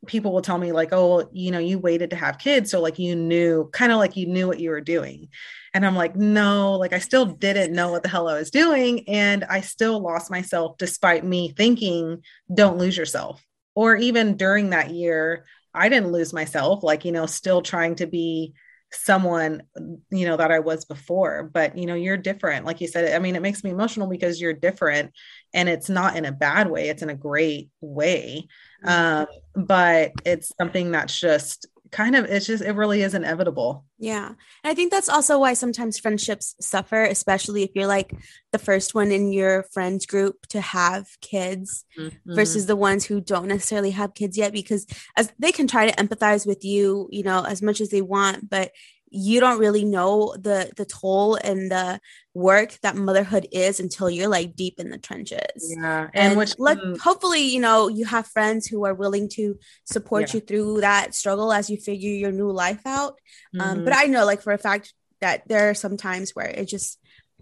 people 0.07 0.31
will 0.31 0.41
tell 0.41 0.57
me 0.57 0.71
like 0.71 0.89
oh 0.91 1.27
you 1.31 1.51
know 1.51 1.59
you 1.59 1.77
waited 1.77 2.09
to 2.09 2.15
have 2.15 2.37
kids 2.37 2.71
so 2.71 2.79
like 2.79 2.97
you 2.99 3.15
knew 3.15 3.69
kind 3.73 3.91
of 3.91 3.97
like 3.97 4.15
you 4.15 4.27
knew 4.27 4.47
what 4.47 4.59
you 4.59 4.69
were 4.69 4.81
doing. 4.81 5.27
And 5.73 5.85
i'm 5.85 5.95
like 5.95 6.15
no 6.15 6.73
like 6.73 6.93
i 6.93 6.99
still 6.99 7.25
didn't 7.25 7.73
know 7.73 7.91
what 7.91 8.01
the 8.03 8.09
hell 8.09 8.27
i 8.27 8.37
was 8.37 8.49
doing 8.49 9.07
and 9.07 9.43
i 9.43 9.61
still 9.61 9.99
lost 10.01 10.31
myself 10.31 10.77
despite 10.77 11.23
me 11.23 11.53
thinking 11.55 12.23
don't 12.53 12.77
lose 12.77 12.97
yourself. 12.97 13.43
Or 13.75 13.95
even 13.95 14.37
during 14.37 14.71
that 14.71 14.89
year 14.91 15.45
i 15.73 15.89
didn't 15.89 16.11
lose 16.11 16.33
myself 16.33 16.83
like 16.83 17.05
you 17.05 17.11
know 17.11 17.25
still 17.25 17.61
trying 17.61 17.95
to 17.95 18.07
be 18.07 18.53
someone 18.91 19.61
you 20.09 20.25
know 20.25 20.37
that 20.37 20.51
i 20.51 20.57
was 20.59 20.85
before 20.85 21.43
but 21.53 21.77
you 21.77 21.85
know 21.85 21.93
you're 21.93 22.17
different. 22.17 22.65
Like 22.65 22.81
you 22.81 22.87
said 22.87 23.13
i 23.13 23.19
mean 23.19 23.35
it 23.35 23.41
makes 23.41 23.63
me 23.63 23.69
emotional 23.69 24.07
because 24.07 24.41
you're 24.41 24.53
different 24.53 25.11
and 25.53 25.69
it's 25.69 25.89
not 25.89 26.15
in 26.15 26.25
a 26.25 26.31
bad 26.31 26.69
way 26.69 26.89
it's 26.89 27.03
in 27.03 27.09
a 27.09 27.15
great 27.15 27.69
way. 27.81 28.47
Um, 28.86 29.27
but 29.55 30.11
it's 30.25 30.51
something 30.57 30.91
that's 30.91 31.19
just 31.19 31.67
kind 31.91 32.15
of 32.15 32.25
it's 32.25 32.45
just 32.45 32.63
it 32.63 32.73
really 32.73 33.01
is 33.01 33.13
inevitable 33.15 33.84
yeah 33.97 34.27
and 34.27 34.38
i 34.63 34.73
think 34.73 34.91
that's 34.91 35.09
also 35.09 35.39
why 35.39 35.53
sometimes 35.53 35.97
friendships 35.97 36.55
suffer 36.61 37.03
especially 37.03 37.63
if 37.63 37.71
you're 37.73 37.88
like 37.88 38.13
the 38.51 38.59
first 38.59 38.93
one 38.93 39.11
in 39.11 39.32
your 39.32 39.63
friends 39.71 40.05
group 40.05 40.45
to 40.47 40.61
have 40.61 41.07
kids 41.21 41.86
mm-hmm. 41.97 42.36
versus 42.36 42.67
the 42.67 42.75
ones 42.75 43.05
who 43.05 43.19
don't 43.19 43.47
necessarily 43.47 43.91
have 43.91 44.13
kids 44.13 44.38
yet 44.38 44.53
because 44.53 44.86
as 45.17 45.32
they 45.39 45.51
can 45.51 45.67
try 45.67 45.89
to 45.89 45.95
empathize 46.03 46.45
with 46.45 46.63
you 46.63 47.07
you 47.11 47.23
know 47.23 47.43
as 47.43 47.61
much 47.61 47.82
as 47.82 47.89
they 47.89 48.01
want 48.01 48.49
but 48.49 48.71
you 49.12 49.39
don't 49.39 49.60
really 49.60 49.86
know 49.86 50.36
the 50.39 50.72
the 50.78 50.86
toll 50.86 51.36
and 51.36 51.72
the 51.72 51.99
work 52.34 52.78
that 52.82 52.95
motherhood 52.95 53.47
is 53.51 53.80
until 53.80 54.10
you're 54.10 54.28
like 54.28 54.55
deep 54.55 54.76
in 54.80 54.89
the 54.89 54.97
trenches. 54.97 55.76
Yeah. 55.76 56.10
And, 56.14 56.32
and 56.32 56.38
which 56.38 56.57
like 56.60 56.78
mm, 56.78 56.97
hopefully, 56.99 57.41
you 57.41 57.60
know, 57.60 57.88
you 57.88 58.05
have 58.05 58.28
friends 58.28 58.68
who 58.68 58.86
are 58.86 58.93
willing 58.93 59.30
to 59.30 59.57
support 59.86 60.30
yeah. 60.30 60.36
you 60.36 60.41
through 60.41 60.82
that 60.82 61.16
struggle 61.16 61.51
as 61.51 61.70
you 61.70 61.78
figure 61.78 62.12
your 62.12 62.32
new 62.32 62.51
life 62.51 62.82
out. 62.86 63.20
Um, 63.53 63.60
mm-hmm. 63.60 63.80
Um, 63.80 63.84
but 63.84 63.95
I 63.95 64.05
know 64.05 64.26
like 64.26 64.41
for 64.41 64.53
a 64.53 64.57
fact 64.57 64.93
that 65.22 65.47
there 65.47 65.70
are 65.70 65.74
some 65.74 65.97
times 65.97 66.32
where 66.36 66.47
it 66.47 66.66
just 66.66 66.99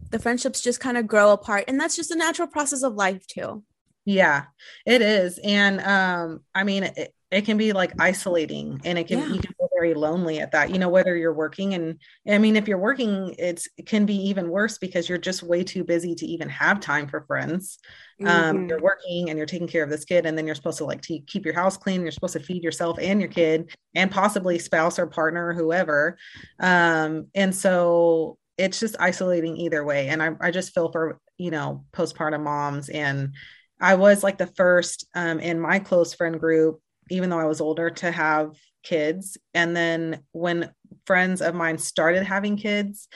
the 0.09 0.19
friendships 0.19 0.61
just 0.61 0.79
kind 0.79 0.97
of 0.97 1.07
grow 1.07 1.31
apart 1.31 1.65
and 1.67 1.79
that's 1.79 1.95
just 1.95 2.11
a 2.11 2.15
natural 2.15 2.47
process 2.47 2.83
of 2.83 2.95
life 2.95 3.25
too. 3.27 3.63
Yeah, 4.05 4.45
it 4.85 5.01
is. 5.01 5.37
And 5.43 5.81
um, 5.81 6.41
I 6.55 6.63
mean, 6.63 6.83
it, 6.83 7.13
it 7.29 7.45
can 7.45 7.57
be 7.57 7.73
like 7.73 7.91
isolating 7.99 8.81
and 8.85 8.97
it 8.97 9.07
can 9.07 9.19
yeah. 9.19 9.27
you 9.27 9.39
can 9.39 9.53
very 9.77 9.93
lonely 9.93 10.39
at 10.39 10.51
that 10.51 10.71
you 10.71 10.79
know 10.79 10.89
whether 10.89 11.15
you're 11.15 11.33
working 11.33 11.75
and 11.75 11.99
i 12.27 12.37
mean 12.37 12.55
if 12.55 12.67
you're 12.67 12.79
working 12.79 13.35
it's 13.37 13.67
it 13.77 13.85
can 13.85 14.07
be 14.07 14.15
even 14.15 14.49
worse 14.49 14.79
because 14.79 15.07
you're 15.07 15.17
just 15.19 15.43
way 15.43 15.63
too 15.63 15.83
busy 15.83 16.15
to 16.15 16.25
even 16.25 16.49
have 16.49 16.79
time 16.79 17.07
for 17.07 17.21
friends. 17.21 17.79
Um, 18.21 18.27
mm-hmm. 18.27 18.69
you're 18.69 18.81
working 18.81 19.29
and 19.29 19.37
you're 19.37 19.45
taking 19.45 19.67
care 19.67 19.83
of 19.83 19.91
this 19.91 20.05
kid 20.05 20.25
and 20.25 20.35
then 20.35 20.47
you're 20.47 20.55
supposed 20.55 20.79
to 20.79 20.85
like 20.85 21.01
to 21.03 21.19
keep 21.19 21.45
your 21.45 21.53
house 21.53 21.77
clean 21.77 22.01
you're 22.01 22.11
supposed 22.11 22.33
to 22.33 22.39
feed 22.39 22.63
yourself 22.63 22.97
and 22.99 23.21
your 23.21 23.29
kid 23.29 23.75
and 23.93 24.09
possibly 24.09 24.57
spouse 24.57 24.97
or 24.97 25.05
partner 25.05 25.49
or 25.49 25.53
whoever. 25.53 26.17
Um, 26.59 27.27
and 27.35 27.53
so 27.53 28.39
it's 28.57 28.79
just 28.79 28.95
isolating 28.99 29.55
either 29.57 29.83
way. 29.83 30.07
And 30.07 30.23
I, 30.23 30.31
I 30.41 30.49
just 30.49 30.73
feel 30.73 30.91
for 30.91 31.19
you 31.37 31.51
know 31.51 31.85
postpartum 31.93 32.43
moms. 32.43 32.89
And 32.89 33.35
I 33.79 33.95
was 33.95 34.23
like 34.23 34.39
the 34.39 34.47
first 34.47 35.05
um, 35.13 35.39
in 35.39 35.59
my 35.59 35.77
close 35.77 36.15
friend 36.15 36.39
group 36.39 36.81
even 37.09 37.29
though 37.29 37.39
I 37.39 37.45
was 37.45 37.61
older, 37.61 37.89
to 37.89 38.11
have 38.11 38.55
kids. 38.87 39.37
And 39.53 39.75
then 39.75 40.23
when 40.31 40.71
friends 41.05 41.41
of 41.41 41.55
mine 41.55 41.77
started 41.77 42.23
having 42.23 42.57
kids, 42.57 43.07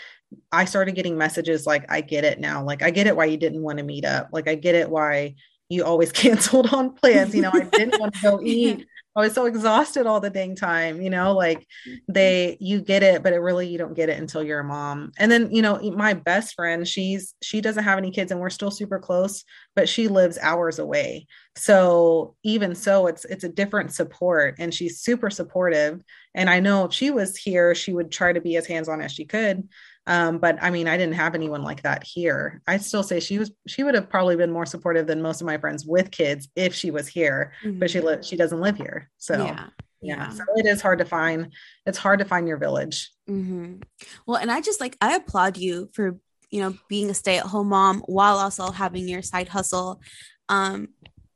I 0.52 0.66
started 0.66 0.96
getting 0.96 1.18
messages 1.18 1.66
like, 1.66 1.92
I 1.92 2.02
get 2.02 2.24
it 2.24 2.40
now. 2.40 2.64
Like, 2.64 2.82
I 2.82 2.92
get 2.92 3.08
it 3.08 3.16
why 3.16 3.26
you 3.26 3.38
didn't 3.38 3.62
want 3.62 3.78
to 3.78 3.84
meet 3.84 4.06
up. 4.06 4.30
Like, 4.32 4.48
I 4.48 4.56
get 4.56 4.76
it 4.76 4.90
why 4.90 5.36
you 5.70 5.84
always 5.84 6.12
canceled 6.24 6.74
on 6.74 6.94
plans. 6.94 7.36
You 7.36 7.42
know, 7.42 7.52
I 7.54 7.62
didn't 7.62 8.00
want 8.00 8.16
to 8.16 8.22
go 8.22 8.40
eat 8.44 8.86
I 9.16 9.20
was 9.22 9.34
so 9.34 9.46
exhausted 9.46 10.06
all 10.06 10.22
the 10.22 10.30
dang 10.30 10.56
time, 10.56 11.02
you 11.02 11.10
know, 11.10 11.34
like 11.34 11.60
mm-hmm. 11.60 11.96
they 12.08 12.58
you 12.62 12.82
get 12.82 13.04
it, 13.04 13.24
but 13.24 13.34
it 13.34 13.40
really 13.40 13.68
you 13.68 13.78
don't 13.78 13.94
get 13.94 14.10
it 14.10 14.20
until 14.20 14.42
you're 14.44 14.62
a 14.62 14.64
mom. 14.64 15.12
And 15.18 15.30
then, 15.30 15.52
you 15.52 15.62
know, 15.62 15.80
my 15.96 16.14
best 16.14 16.56
friend, 16.56 16.88
she's 16.88 17.36
she 17.42 17.60
doesn't 17.60 17.84
have 17.84 17.98
any 17.98 18.12
kids 18.12 18.32
and 18.32 18.40
we're 18.40 18.50
still 18.50 18.72
super 18.72 19.00
close, 19.00 19.44
but 19.76 19.90
she 19.90 20.08
lives 20.08 20.38
hours 20.42 20.80
away. 20.80 21.28
So 21.58 22.36
even 22.44 22.74
so, 22.74 23.08
it's 23.08 23.26
it's 23.26 23.44
a 23.44 23.50
different 23.50 23.94
support 23.94 24.56
and 24.60 24.74
she's 24.74 25.02
super 25.02 25.30
supportive. 25.30 26.02
And 26.34 26.50
I 26.50 26.62
know 26.62 26.86
if 26.86 26.94
she 26.94 27.12
was 27.12 27.36
here, 27.36 27.76
she 27.76 27.92
would 27.92 28.12
try 28.12 28.32
to 28.32 28.40
be 28.40 28.56
as 28.56 28.66
hands-on 28.66 29.02
as 29.02 29.12
she 29.12 29.26
could. 29.26 29.68
Um, 30.08 30.40
but 30.40 30.58
I 30.62 30.72
mean, 30.72 30.88
I 30.88 30.98
didn't 30.98 31.16
have 31.16 31.36
anyone 31.36 31.64
like 31.64 31.84
that 31.84 32.04
here. 32.04 32.62
I'd 32.68 32.84
still 32.84 33.04
say 33.04 33.20
she 33.20 33.38
was 33.38 33.52
she 33.68 33.84
would 33.84 33.96
have 33.96 34.10
probably 34.10 34.36
been 34.36 34.52
more 34.52 34.66
supportive 34.66 35.06
than 35.08 35.22
most 35.22 35.42
of 35.42 35.48
my 35.48 35.58
friends 35.58 35.86
with 35.86 36.10
kids 36.10 36.50
if 36.56 36.74
she 36.74 36.92
was 36.92 37.08
here, 37.08 37.54
mm-hmm. 37.64 37.80
but 37.80 37.92
she 37.92 38.00
mm-hmm. 38.00 38.08
li- 38.08 38.24
she 38.24 38.36
doesn't 38.36 38.62
live 38.62 38.78
here. 38.78 39.10
So 39.18 39.38
yeah. 39.38 39.68
yeah. 40.02 40.16
yeah. 40.16 40.30
So 40.30 40.44
it 40.56 40.66
is 40.66 40.82
hard 40.82 41.00
to 41.00 41.06
find 41.06 41.54
it's 41.86 42.00
hard 42.00 42.20
to 42.20 42.26
find 42.26 42.48
your 42.48 42.58
village. 42.58 43.12
Mm-hmm. 43.30 43.82
Well, 44.26 44.38
and 44.38 44.52
I 44.52 44.62
just 44.62 44.82
like 44.82 44.98
I 45.02 45.16
applaud 45.16 45.58
you 45.58 45.90
for 45.94 46.18
you 46.50 46.62
know 46.62 46.76
being 46.90 47.10
a 47.10 47.14
stay-at-home 47.14 47.70
mom 47.70 48.02
while 48.08 48.38
also 48.38 48.72
having 48.72 49.08
your 49.08 49.22
side 49.22 49.50
hustle. 49.50 50.02
Um 50.50 50.90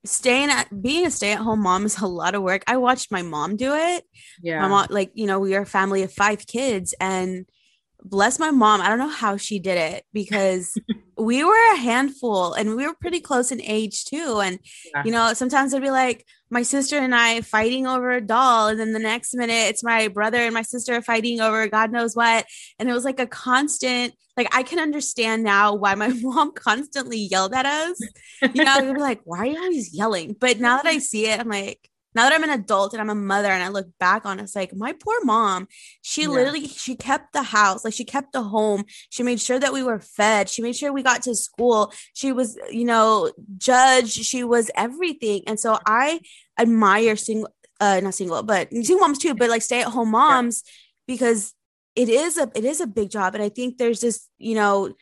staying 0.05 0.49
at 0.49 0.81
being 0.81 1.05
a 1.05 1.11
stay-at-home 1.11 1.61
mom 1.61 1.85
is 1.85 1.99
a 1.99 2.07
lot 2.07 2.35
of 2.35 2.41
work. 2.41 2.63
I 2.67 2.77
watched 2.77 3.11
my 3.11 3.21
mom 3.21 3.57
do 3.57 3.73
it. 3.73 4.05
Yeah. 4.41 4.61
My 4.61 4.67
mom, 4.67 4.87
like, 4.89 5.11
you 5.15 5.25
know, 5.25 5.39
we 5.39 5.55
are 5.55 5.63
a 5.63 5.65
family 5.65 6.03
of 6.03 6.13
five 6.13 6.45
kids 6.45 6.93
and 6.99 7.47
bless 8.09 8.39
my 8.39 8.51
mom. 8.51 8.81
I 8.81 8.89
don't 8.89 8.99
know 8.99 9.07
how 9.09 9.37
she 9.37 9.59
did 9.59 9.77
it 9.77 10.05
because 10.13 10.77
we 11.17 11.43
were 11.43 11.73
a 11.73 11.77
handful 11.77 12.53
and 12.53 12.75
we 12.75 12.85
were 12.87 12.95
pretty 12.99 13.19
close 13.19 13.51
in 13.51 13.61
age 13.61 14.05
too. 14.05 14.39
And, 14.43 14.59
yeah. 14.93 15.03
you 15.05 15.11
know, 15.11 15.33
sometimes 15.33 15.73
it'd 15.73 15.83
be 15.83 15.91
like, 15.91 16.25
my 16.49 16.61
sister 16.61 16.97
and 16.97 17.15
I 17.15 17.41
fighting 17.41 17.87
over 17.87 18.11
a 18.11 18.21
doll. 18.21 18.67
And 18.67 18.79
then 18.79 18.93
the 18.93 18.99
next 18.99 19.33
minute, 19.33 19.69
it's 19.69 19.83
my 19.83 20.07
brother 20.07 20.37
and 20.37 20.53
my 20.53 20.61
sister 20.61 21.01
fighting 21.01 21.41
over 21.41 21.67
God 21.67 21.91
knows 21.91 22.15
what. 22.15 22.45
And 22.79 22.89
it 22.89 22.93
was 22.93 23.05
like 23.05 23.19
a 23.19 23.27
constant, 23.27 24.13
like, 24.37 24.55
I 24.55 24.63
can 24.63 24.79
understand 24.79 25.43
now 25.43 25.73
why 25.73 25.95
my 25.95 26.09
mom 26.21 26.53
constantly 26.53 27.17
yelled 27.19 27.53
at 27.53 27.65
us. 27.65 27.99
You 28.53 28.63
know, 28.63 28.81
we 28.81 28.91
were 28.91 28.99
like, 28.99 29.21
why 29.23 29.39
are 29.39 29.45
you 29.45 29.57
always 29.57 29.93
yelling? 29.93 30.35
But 30.39 30.59
now 30.59 30.77
that 30.77 30.85
I 30.85 30.97
see 30.99 31.27
it, 31.27 31.39
I'm 31.39 31.49
like, 31.49 31.89
now 32.15 32.23
that 32.23 32.33
I'm 32.33 32.43
an 32.43 32.49
adult 32.49 32.93
and 32.93 33.01
I'm 33.01 33.09
a 33.09 33.15
mother 33.15 33.49
and 33.49 33.61
I 33.61 33.67
look 33.67 33.87
back 33.99 34.25
on 34.25 34.39
it, 34.39 34.43
it's 34.43 34.55
like 34.55 34.73
my 34.73 34.93
poor 34.93 35.23
mom, 35.23 35.67
she 36.01 36.23
yeah. 36.23 36.29
literally 36.29 36.67
she 36.67 36.95
kept 36.95 37.33
the 37.33 37.43
house, 37.43 37.83
like 37.83 37.93
she 37.93 38.05
kept 38.05 38.31
the 38.31 38.41
home. 38.41 38.85
She 39.09 39.21
made 39.21 39.41
sure 39.41 39.59
that 39.59 39.73
we 39.73 39.83
were 39.83 39.99
fed. 39.99 40.49
She 40.49 40.61
made 40.61 40.75
sure 40.77 40.93
we 40.93 41.03
got 41.03 41.23
to 41.23 41.35
school. 41.35 41.91
She 42.13 42.31
was, 42.31 42.57
you 42.71 42.85
know, 42.85 43.31
judged. 43.57 44.13
She 44.13 44.45
was 44.45 44.71
everything. 44.75 45.43
And 45.45 45.59
so 45.59 45.77
I 45.85 46.21
admire 46.57 47.17
single 47.17 47.49
uh 47.81 47.99
not 48.01 48.13
single, 48.13 48.41
but 48.43 48.71
single 48.71 48.99
moms 48.99 49.17
too, 49.17 49.35
but 49.35 49.49
like 49.49 49.61
stay 49.61 49.81
at 49.81 49.87
home 49.87 50.11
moms 50.11 50.63
yeah. 50.65 50.71
because 51.07 51.53
it 51.95 52.07
is 52.07 52.37
a 52.37 52.49
it 52.55 52.63
is 52.63 52.79
a 52.79 52.87
big 52.87 53.09
job. 53.09 53.35
And 53.35 53.43
I 53.43 53.49
think 53.49 53.77
there's 53.77 53.99
this, 53.99 54.29
you 54.37 54.55
know, 54.55 54.93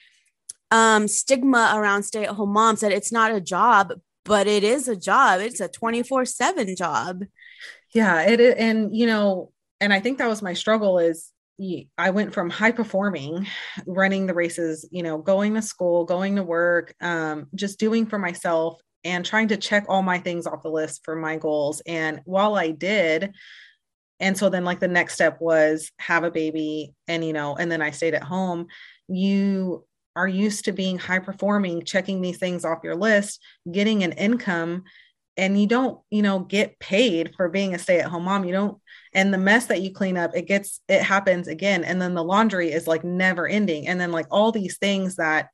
um 0.72 1.08
stigma 1.08 1.74
around 1.76 2.02
stay 2.04 2.24
at 2.24 2.32
home 2.32 2.54
moms 2.54 2.82
that 2.82 2.92
it's 2.92 3.12
not 3.12 3.32
a 3.32 3.40
job 3.40 3.94
but 4.26 4.48
it 4.48 4.64
is 4.64 4.88
a 4.88 4.96
job. 4.96 5.42
It's 5.42 5.60
a 5.60 5.68
24 5.68 6.26
7 6.26 6.76
job. 6.76 7.24
Yeah, 7.94 8.22
it. 8.24 8.40
And, 8.58 8.96
you 8.96 9.06
know, 9.06 9.52
and 9.80 9.94
I 9.94 10.00
think 10.00 10.18
that 10.18 10.30
was 10.30 10.42
my 10.42 10.54
struggle 10.54 11.00
is 11.00 11.30
I 11.98 12.10
went 12.10 12.34
from 12.34 12.50
high 12.50 12.72
performing, 12.72 13.48
running 13.86 14.26
the 14.26 14.34
races, 14.34 14.88
you 14.92 15.04
know, 15.04 15.18
going 15.20 15.54
to 15.54 15.62
school, 15.62 16.04
going 16.04 16.36
to 16.36 16.44
work, 16.44 16.96
um, 17.00 17.48
just 17.56 17.80
doing 17.80 18.06
for 18.06 18.18
myself 18.18 18.82
and 19.04 19.26
trying 19.26 19.50
to 19.50 19.58
check 19.58 19.86
all 19.88 20.02
my 20.02 20.18
things 20.18 20.48
off 20.48 20.64
the 20.64 20.70
list 20.70 21.02
for 21.04 21.16
my 21.16 21.38
goals. 21.38 21.82
And 21.86 22.22
while 22.26 22.56
I 22.56 22.72
did, 22.72 23.34
and 24.20 24.38
so 24.38 24.50
then 24.50 24.64
like 24.64 24.80
the 24.80 24.88
next 24.88 25.16
step 25.16 25.40
was 25.42 25.92
have 26.00 26.24
a 26.24 26.32
baby 26.32 26.94
and 27.08 27.26
you 27.26 27.34
know 27.34 27.56
and 27.56 27.72
then 27.72 27.82
i 27.82 27.92
stayed 27.92 28.14
at 28.14 28.24
home 28.24 28.68
you 29.08 29.86
are 30.16 30.28
used 30.28 30.66
to 30.66 30.72
being 30.72 30.98
high 30.98 31.20
performing 31.20 31.84
checking 31.84 32.22
these 32.22 32.38
things 32.38 32.66
off 32.66 32.84
your 32.84 32.96
list 32.96 33.40
getting 33.72 34.04
an 34.04 34.12
income 34.14 34.84
and 35.38 35.60
you 35.60 35.68
don't 35.68 36.00
you 36.10 36.22
know 36.22 36.40
get 36.40 36.80
paid 36.80 37.34
for 37.36 37.50
being 37.50 37.74
a 37.74 37.80
stay 37.80 38.00
at 38.00 38.10
home 38.10 38.24
mom. 38.24 38.46
You 38.46 38.54
don't 38.54 38.82
and 39.14 39.34
the 39.34 39.38
mess 39.38 39.68
that 39.68 39.82
you 39.82 39.94
clean 39.94 40.18
up 40.18 40.32
it 40.36 40.48
gets 40.48 40.80
it 40.88 41.02
happens 41.02 41.48
again. 41.48 41.84
And 41.84 42.02
then 42.02 42.14
the 42.14 42.24
laundry 42.24 42.72
is 42.72 42.88
like 42.88 43.04
never 43.04 43.48
ending. 43.48 43.88
And 43.88 44.00
then 44.00 44.12
like 44.12 44.28
all 44.30 44.52
these 44.52 44.78
things 44.78 45.16
that 45.16 45.50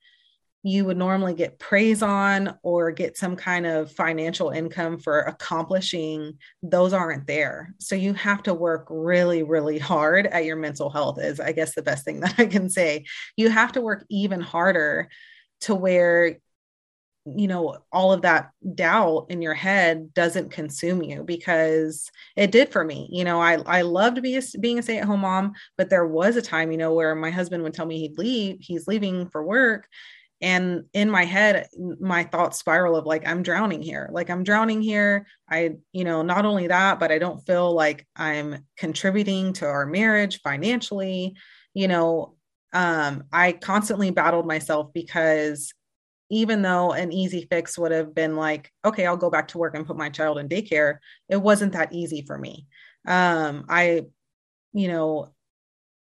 you 0.63 0.83
would 0.83 0.97
normally 0.97 1.33
get 1.33 1.57
praise 1.57 2.01
on 2.01 2.57
or 2.63 2.91
get 2.91 3.17
some 3.17 3.35
kind 3.35 3.65
of 3.65 3.91
financial 3.91 4.49
income 4.49 4.97
for 4.99 5.21
accomplishing 5.21 6.37
those 6.61 6.91
aren't 6.91 7.27
there. 7.27 7.73
So 7.79 7.95
you 7.95 8.13
have 8.15 8.43
to 8.43 8.53
work 8.53 8.87
really 8.89 9.43
really 9.43 9.79
hard 9.79 10.27
at 10.27 10.45
your 10.45 10.57
mental 10.57 10.89
health 10.89 11.19
is 11.19 11.39
i 11.39 11.51
guess 11.51 11.75
the 11.75 11.81
best 11.81 12.03
thing 12.03 12.19
that 12.21 12.35
i 12.37 12.45
can 12.45 12.69
say. 12.69 13.05
You 13.37 13.49
have 13.49 13.73
to 13.73 13.81
work 13.81 14.05
even 14.09 14.41
harder 14.41 15.09
to 15.61 15.75
where 15.75 16.39
you 17.25 17.47
know 17.47 17.77
all 17.91 18.11
of 18.11 18.23
that 18.23 18.51
doubt 18.75 19.27
in 19.29 19.41
your 19.41 19.53
head 19.53 20.13
doesn't 20.13 20.51
consume 20.51 21.03
you 21.03 21.23
because 21.23 22.09
it 22.35 22.51
did 22.51 22.71
for 22.71 22.83
me. 22.83 23.07
You 23.11 23.23
know 23.23 23.41
i 23.41 23.53
i 23.65 23.81
loved 23.81 24.21
being 24.21 24.41
a, 24.41 24.59
being 24.59 24.79
a 24.79 24.83
stay-at-home 24.83 25.21
mom 25.21 25.53
but 25.77 25.89
there 25.89 26.07
was 26.07 26.35
a 26.35 26.41
time 26.41 26.71
you 26.71 26.77
know 26.77 26.93
where 26.93 27.15
my 27.15 27.29
husband 27.29 27.63
would 27.63 27.73
tell 27.73 27.85
me 27.85 27.99
he'd 27.99 28.17
leave 28.17 28.57
he's 28.59 28.87
leaving 28.87 29.29
for 29.29 29.43
work 29.43 29.87
and 30.41 30.85
in 30.93 31.09
my 31.09 31.25
head 31.25 31.67
my 31.99 32.23
thought 32.23 32.55
spiral 32.55 32.95
of 32.95 33.05
like 33.05 33.27
i'm 33.27 33.43
drowning 33.43 33.81
here. 33.81 34.09
Like 34.11 34.29
i'm 34.29 34.43
drowning 34.43 34.81
here. 34.81 35.27
I 35.49 35.75
you 35.91 36.03
know 36.03 36.21
not 36.21 36.45
only 36.45 36.67
that 36.67 36.99
but 36.99 37.11
i 37.11 37.17
don't 37.17 37.45
feel 37.45 37.73
like 37.73 38.07
i'm 38.15 38.65
contributing 38.77 39.53
to 39.53 39.65
our 39.65 39.85
marriage 39.85 40.41
financially 40.41 41.35
you 41.73 41.87
know 41.87 42.35
um 42.73 43.23
i 43.31 43.51
constantly 43.51 44.11
battled 44.11 44.45
myself 44.45 44.93
because 44.93 45.73
even 46.29 46.61
though 46.61 46.91
an 46.91 47.11
easy 47.11 47.47
fix 47.49 47.77
would 47.77 47.91
have 47.91 48.13
been 48.13 48.35
like 48.35 48.71
okay 48.85 49.05
i'll 49.05 49.17
go 49.17 49.29
back 49.29 49.47
to 49.49 49.57
work 49.57 49.75
and 49.75 49.87
put 49.87 49.97
my 49.97 50.09
child 50.09 50.37
in 50.37 50.47
daycare 50.47 50.97
it 51.27 51.41
wasn't 51.41 51.73
that 51.73 51.91
easy 51.93 52.21
for 52.21 52.37
me. 52.37 52.67
Um 53.07 53.65
i 53.69 54.05
you 54.73 54.87
know 54.87 55.33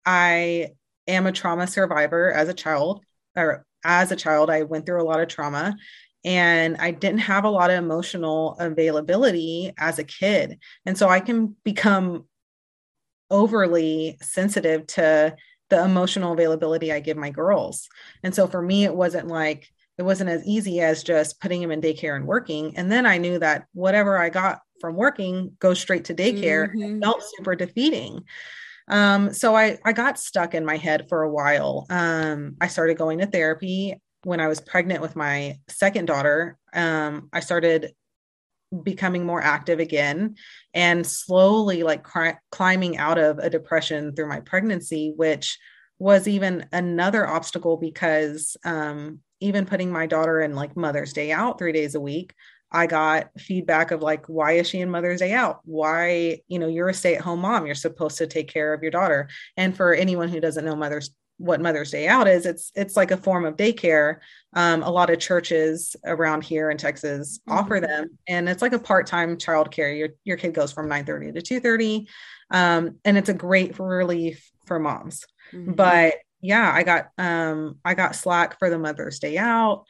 i 0.04 0.68
am 1.06 1.26
a 1.26 1.32
trauma 1.32 1.66
survivor 1.66 2.32
as 2.32 2.48
a 2.48 2.54
child 2.54 3.04
or 3.36 3.64
as 3.86 4.10
a 4.12 4.16
child, 4.16 4.50
I 4.50 4.64
went 4.64 4.84
through 4.84 5.00
a 5.00 5.04
lot 5.08 5.20
of 5.20 5.28
trauma 5.28 5.76
and 6.24 6.76
I 6.78 6.90
didn't 6.90 7.20
have 7.20 7.44
a 7.44 7.50
lot 7.50 7.70
of 7.70 7.78
emotional 7.78 8.56
availability 8.58 9.72
as 9.78 9.98
a 9.98 10.04
kid. 10.04 10.58
And 10.84 10.98
so 10.98 11.08
I 11.08 11.20
can 11.20 11.54
become 11.64 12.26
overly 13.30 14.18
sensitive 14.20 14.86
to 14.88 15.36
the 15.70 15.84
emotional 15.84 16.32
availability 16.32 16.92
I 16.92 17.00
give 17.00 17.16
my 17.16 17.30
girls. 17.30 17.88
And 18.22 18.34
so 18.34 18.46
for 18.46 18.60
me, 18.60 18.84
it 18.84 18.94
wasn't 18.94 19.28
like, 19.28 19.68
it 19.98 20.02
wasn't 20.02 20.30
as 20.30 20.44
easy 20.44 20.80
as 20.80 21.02
just 21.02 21.40
putting 21.40 21.62
him 21.62 21.70
in 21.70 21.80
daycare 21.80 22.16
and 22.16 22.26
working. 22.26 22.76
And 22.76 22.90
then 22.90 23.06
I 23.06 23.18
knew 23.18 23.38
that 23.38 23.66
whatever 23.72 24.18
I 24.18 24.28
got 24.28 24.60
from 24.80 24.94
working 24.94 25.56
goes 25.58 25.80
straight 25.80 26.06
to 26.06 26.14
daycare. 26.14 26.68
Mm-hmm. 26.68 26.96
It 26.96 27.02
felt 27.02 27.24
super 27.36 27.54
defeating. 27.54 28.24
Um, 28.88 29.32
so 29.32 29.56
I, 29.56 29.78
I 29.84 29.92
got 29.92 30.18
stuck 30.18 30.54
in 30.54 30.64
my 30.64 30.76
head 30.76 31.08
for 31.08 31.22
a 31.22 31.30
while. 31.30 31.86
Um, 31.90 32.56
I 32.60 32.68
started 32.68 32.98
going 32.98 33.18
to 33.18 33.26
therapy 33.26 34.00
when 34.22 34.40
I 34.40 34.48
was 34.48 34.60
pregnant 34.60 35.02
with 35.02 35.16
my 35.16 35.58
second 35.68 36.06
daughter. 36.06 36.58
Um, 36.72 37.28
I 37.32 37.40
started 37.40 37.92
becoming 38.82 39.24
more 39.24 39.42
active 39.42 39.78
again 39.78 40.34
and 40.74 41.06
slowly 41.06 41.82
like 41.82 42.04
climbing 42.50 42.96
out 42.98 43.18
of 43.18 43.38
a 43.38 43.50
depression 43.50 44.14
through 44.14 44.28
my 44.28 44.40
pregnancy, 44.40 45.12
which 45.16 45.58
was 45.98 46.28
even 46.28 46.66
another 46.72 47.26
obstacle 47.26 47.76
because 47.76 48.56
um, 48.64 49.20
even 49.40 49.66
putting 49.66 49.90
my 49.90 50.06
daughter 50.06 50.40
in 50.40 50.54
like 50.54 50.76
Mother's 50.76 51.12
Day 51.12 51.32
out 51.32 51.58
three 51.58 51.72
days 51.72 51.94
a 51.94 52.00
week 52.00 52.34
I 52.76 52.86
got 52.86 53.30
feedback 53.38 53.90
of 53.90 54.02
like, 54.02 54.26
why 54.26 54.52
is 54.52 54.68
she 54.68 54.80
in 54.80 54.90
Mother's 54.90 55.20
Day 55.20 55.32
out? 55.32 55.60
Why, 55.64 56.40
you 56.46 56.58
know, 56.58 56.68
you're 56.68 56.90
a 56.90 56.94
stay 56.94 57.14
at 57.14 57.22
home 57.22 57.40
mom. 57.40 57.64
You're 57.64 57.74
supposed 57.74 58.18
to 58.18 58.26
take 58.26 58.48
care 58.52 58.74
of 58.74 58.82
your 58.82 58.90
daughter. 58.90 59.30
And 59.56 59.74
for 59.74 59.94
anyone 59.94 60.28
who 60.28 60.40
doesn't 60.40 60.64
know 60.64 60.76
Mother's 60.76 61.10
what 61.38 61.62
Mother's 61.62 61.90
Day 61.90 62.06
out 62.06 62.28
is, 62.28 62.44
it's 62.44 62.72
it's 62.74 62.94
like 62.94 63.10
a 63.10 63.16
form 63.16 63.46
of 63.46 63.56
daycare. 63.56 64.18
Um, 64.52 64.82
a 64.82 64.90
lot 64.90 65.08
of 65.08 65.18
churches 65.18 65.96
around 66.04 66.44
here 66.44 66.70
in 66.70 66.76
Texas 66.76 67.38
mm-hmm. 67.38 67.58
offer 67.58 67.80
them, 67.80 68.18
and 68.28 68.46
it's 68.46 68.60
like 68.60 68.74
a 68.74 68.78
part 68.78 69.06
time 69.06 69.38
childcare. 69.38 69.96
Your 69.96 70.10
your 70.24 70.36
kid 70.36 70.52
goes 70.52 70.72
from 70.72 70.88
nine 70.88 71.06
thirty 71.06 71.32
to 71.32 71.40
two 71.40 71.60
thirty, 71.60 72.08
um, 72.50 72.98
and 73.06 73.16
it's 73.16 73.30
a 73.30 73.34
great 73.34 73.78
relief 73.78 74.50
for 74.66 74.78
moms. 74.78 75.24
Mm-hmm. 75.54 75.72
But 75.72 76.16
yeah, 76.42 76.70
I 76.72 76.82
got 76.82 77.08
um, 77.16 77.78
I 77.84 77.94
got 77.94 78.16
slack 78.16 78.58
for 78.58 78.68
the 78.68 78.78
Mother's 78.78 79.18
Day 79.18 79.38
out, 79.38 79.84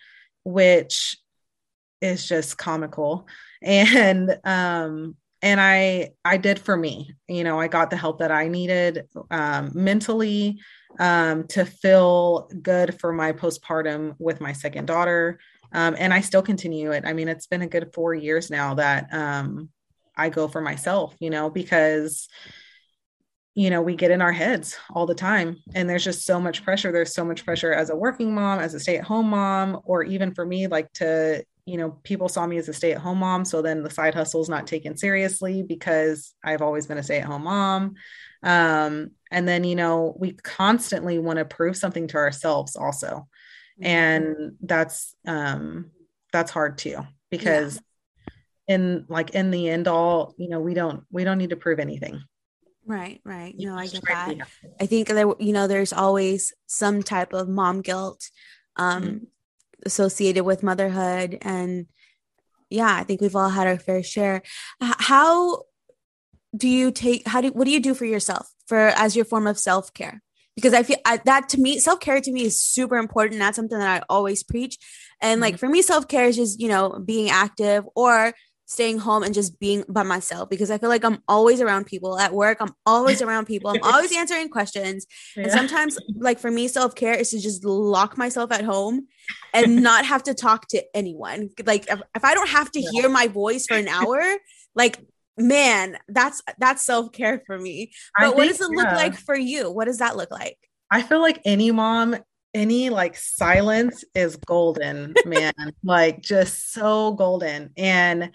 which 0.44 1.16
is 2.00 2.26
just 2.26 2.58
comical 2.58 3.26
and 3.62 4.38
um 4.44 5.16
and 5.42 5.60
i 5.60 6.10
i 6.24 6.36
did 6.36 6.58
for 6.58 6.76
me 6.76 7.12
you 7.28 7.44
know 7.44 7.58
i 7.58 7.68
got 7.68 7.90
the 7.90 7.96
help 7.96 8.18
that 8.18 8.30
i 8.30 8.48
needed 8.48 9.06
um 9.30 9.70
mentally 9.74 10.58
um 10.98 11.46
to 11.46 11.64
feel 11.64 12.48
good 12.62 12.98
for 13.00 13.12
my 13.12 13.32
postpartum 13.32 14.14
with 14.18 14.40
my 14.40 14.52
second 14.52 14.86
daughter 14.86 15.38
um 15.72 15.94
and 15.98 16.12
i 16.12 16.20
still 16.20 16.42
continue 16.42 16.90
it 16.90 17.04
i 17.06 17.12
mean 17.12 17.28
it's 17.28 17.46
been 17.46 17.62
a 17.62 17.66
good 17.66 17.92
4 17.94 18.14
years 18.14 18.50
now 18.50 18.74
that 18.74 19.12
um 19.12 19.68
i 20.16 20.28
go 20.28 20.48
for 20.48 20.60
myself 20.60 21.14
you 21.18 21.30
know 21.30 21.50
because 21.50 22.28
you 23.56 23.70
know, 23.70 23.80
we 23.80 23.96
get 23.96 24.10
in 24.10 24.20
our 24.20 24.32
heads 24.32 24.76
all 24.92 25.06
the 25.06 25.14
time. 25.14 25.56
And 25.74 25.88
there's 25.88 26.04
just 26.04 26.26
so 26.26 26.38
much 26.38 26.62
pressure. 26.62 26.92
There's 26.92 27.14
so 27.14 27.24
much 27.24 27.42
pressure 27.42 27.72
as 27.72 27.88
a 27.88 27.96
working 27.96 28.34
mom, 28.34 28.58
as 28.58 28.74
a 28.74 28.80
stay 28.80 28.98
at 28.98 29.04
home 29.04 29.30
mom, 29.30 29.80
or 29.84 30.04
even 30.04 30.34
for 30.34 30.44
me, 30.44 30.66
like 30.66 30.92
to, 30.94 31.42
you 31.66 31.76
know, 31.76 31.90
people 32.04 32.28
saw 32.28 32.46
me 32.46 32.58
as 32.58 32.68
a 32.68 32.72
stay 32.72 32.92
at 32.92 33.00
home 33.00 33.18
mom. 33.18 33.44
So 33.44 33.60
then 33.60 33.82
the 33.82 33.90
side 33.90 34.14
hustle 34.14 34.40
is 34.40 34.48
not 34.48 34.68
taken 34.68 34.96
seriously 34.96 35.64
because 35.64 36.32
I've 36.42 36.62
always 36.62 36.86
been 36.86 36.96
a 36.96 37.02
stay 37.02 37.18
at 37.18 37.26
home 37.26 37.42
mom. 37.42 37.94
Um, 38.42 39.10
and 39.32 39.48
then, 39.48 39.64
you 39.64 39.74
know, 39.74 40.16
we 40.16 40.32
constantly 40.32 41.18
want 41.18 41.40
to 41.40 41.44
prove 41.44 41.76
something 41.76 42.06
to 42.08 42.18
ourselves 42.18 42.76
also. 42.76 43.26
Mm-hmm. 43.80 43.84
And 43.84 44.52
that's, 44.60 45.16
um, 45.26 45.90
that's 46.32 46.52
hard 46.52 46.78
too, 46.78 47.04
because 47.30 47.80
yeah. 48.68 48.76
in 48.76 49.04
like 49.08 49.30
in 49.30 49.50
the 49.50 49.68
end 49.68 49.88
all, 49.88 50.34
you 50.38 50.48
know, 50.48 50.60
we 50.60 50.72
don't, 50.72 51.02
we 51.10 51.24
don't 51.24 51.38
need 51.38 51.50
to 51.50 51.56
prove 51.56 51.80
anything. 51.80 52.22
Right, 52.86 53.20
right. 53.24 53.54
No, 53.58 53.76
I 53.76 53.88
get 53.88 54.04
that. 54.06 54.36
I 54.80 54.86
think 54.86 55.08
there, 55.08 55.32
you 55.40 55.52
know, 55.52 55.66
there's 55.66 55.92
always 55.92 56.52
some 56.66 57.02
type 57.02 57.32
of 57.32 57.48
mom 57.48 57.82
guilt 57.82 58.30
um, 58.76 59.02
mm-hmm 59.02 59.24
associated 59.86 60.44
with 60.44 60.62
motherhood. 60.62 61.38
And 61.40 61.86
yeah 62.70 62.94
i 62.94 63.04
think 63.04 63.20
we've 63.20 63.36
all 63.36 63.48
had 63.48 63.66
our 63.66 63.78
fair 63.78 64.02
share. 64.02 64.42
How 64.80 65.62
do 66.56 66.68
you 66.68 66.90
take 66.90 67.26
how 67.26 67.40
do 67.40 67.48
what 67.48 67.64
do 67.64 67.70
you 67.70 67.80
do 67.80 67.94
for 67.94 68.04
yourself 68.04 68.48
for 68.66 68.78
as 68.78 69.14
your 69.14 69.24
form 69.24 69.46
of 69.46 69.58
self-care? 69.58 70.22
Because 70.54 70.74
i 70.74 70.82
feel 70.82 70.98
I, 71.04 71.18
that 71.24 71.48
to 71.50 71.60
me 71.60 71.78
self-care 71.78 72.20
to 72.20 72.32
me 72.32 72.44
is 72.44 72.60
super 72.60 72.96
important. 72.96 73.40
That's 73.40 73.56
something 73.56 73.78
that 73.78 74.02
i 74.02 74.04
always 74.08 74.42
preach. 74.42 74.78
And 75.20 75.36
mm-hmm. 75.36 75.42
like 75.42 75.58
for 75.58 75.68
me 75.68 75.82
self-care 75.82 76.24
is 76.24 76.36
just 76.36 76.60
you 76.60 76.68
know 76.68 76.98
being 77.04 77.30
active 77.30 77.84
or 77.94 78.32
staying 78.66 78.98
home 78.98 79.22
and 79.22 79.32
just 79.32 79.58
being 79.60 79.84
by 79.88 80.02
myself 80.02 80.50
because 80.50 80.70
I 80.70 80.78
feel 80.78 80.88
like 80.88 81.04
I'm 81.04 81.22
always 81.28 81.60
around 81.60 81.86
people 81.86 82.18
at 82.18 82.34
work. 82.34 82.58
I'm 82.60 82.74
always 82.84 83.22
around 83.22 83.46
people. 83.46 83.70
I'm 83.70 83.82
always 83.82 84.12
answering 84.16 84.48
questions. 84.48 85.06
Yeah. 85.36 85.44
And 85.44 85.52
sometimes, 85.52 85.96
like 86.16 86.38
for 86.38 86.50
me, 86.50 86.68
self 86.68 86.94
care 86.94 87.14
is 87.14 87.30
to 87.30 87.40
just 87.40 87.64
lock 87.64 88.18
myself 88.18 88.52
at 88.52 88.64
home 88.64 89.06
and 89.54 89.76
not 89.82 90.04
have 90.04 90.24
to 90.24 90.34
talk 90.34 90.68
to 90.68 90.82
anyone. 90.94 91.50
Like 91.64 91.88
if, 91.88 92.00
if 92.14 92.24
I 92.24 92.34
don't 92.34 92.50
have 92.50 92.70
to 92.72 92.80
yeah. 92.80 92.90
hear 92.92 93.08
my 93.08 93.28
voice 93.28 93.66
for 93.66 93.76
an 93.76 93.88
hour, 93.88 94.20
like 94.74 94.98
man, 95.38 95.98
that's 96.08 96.42
that's 96.58 96.84
self 96.84 97.12
care 97.12 97.42
for 97.46 97.58
me. 97.58 97.92
But 98.18 98.26
think, 98.26 98.36
what 98.36 98.48
does 98.48 98.60
it 98.60 98.70
yeah. 98.72 98.82
look 98.82 98.92
like 98.92 99.14
for 99.16 99.36
you? 99.36 99.70
What 99.70 99.84
does 99.84 99.98
that 99.98 100.16
look 100.16 100.30
like? 100.30 100.58
I 100.90 101.02
feel 101.02 101.20
like 101.20 101.40
any 101.44 101.70
mom 101.70 102.16
any 102.56 102.90
like 102.90 103.16
silence 103.16 104.04
is 104.14 104.36
golden, 104.36 105.14
man. 105.26 105.52
like 105.84 106.22
just 106.22 106.72
so 106.72 107.12
golden. 107.12 107.70
And 107.76 108.30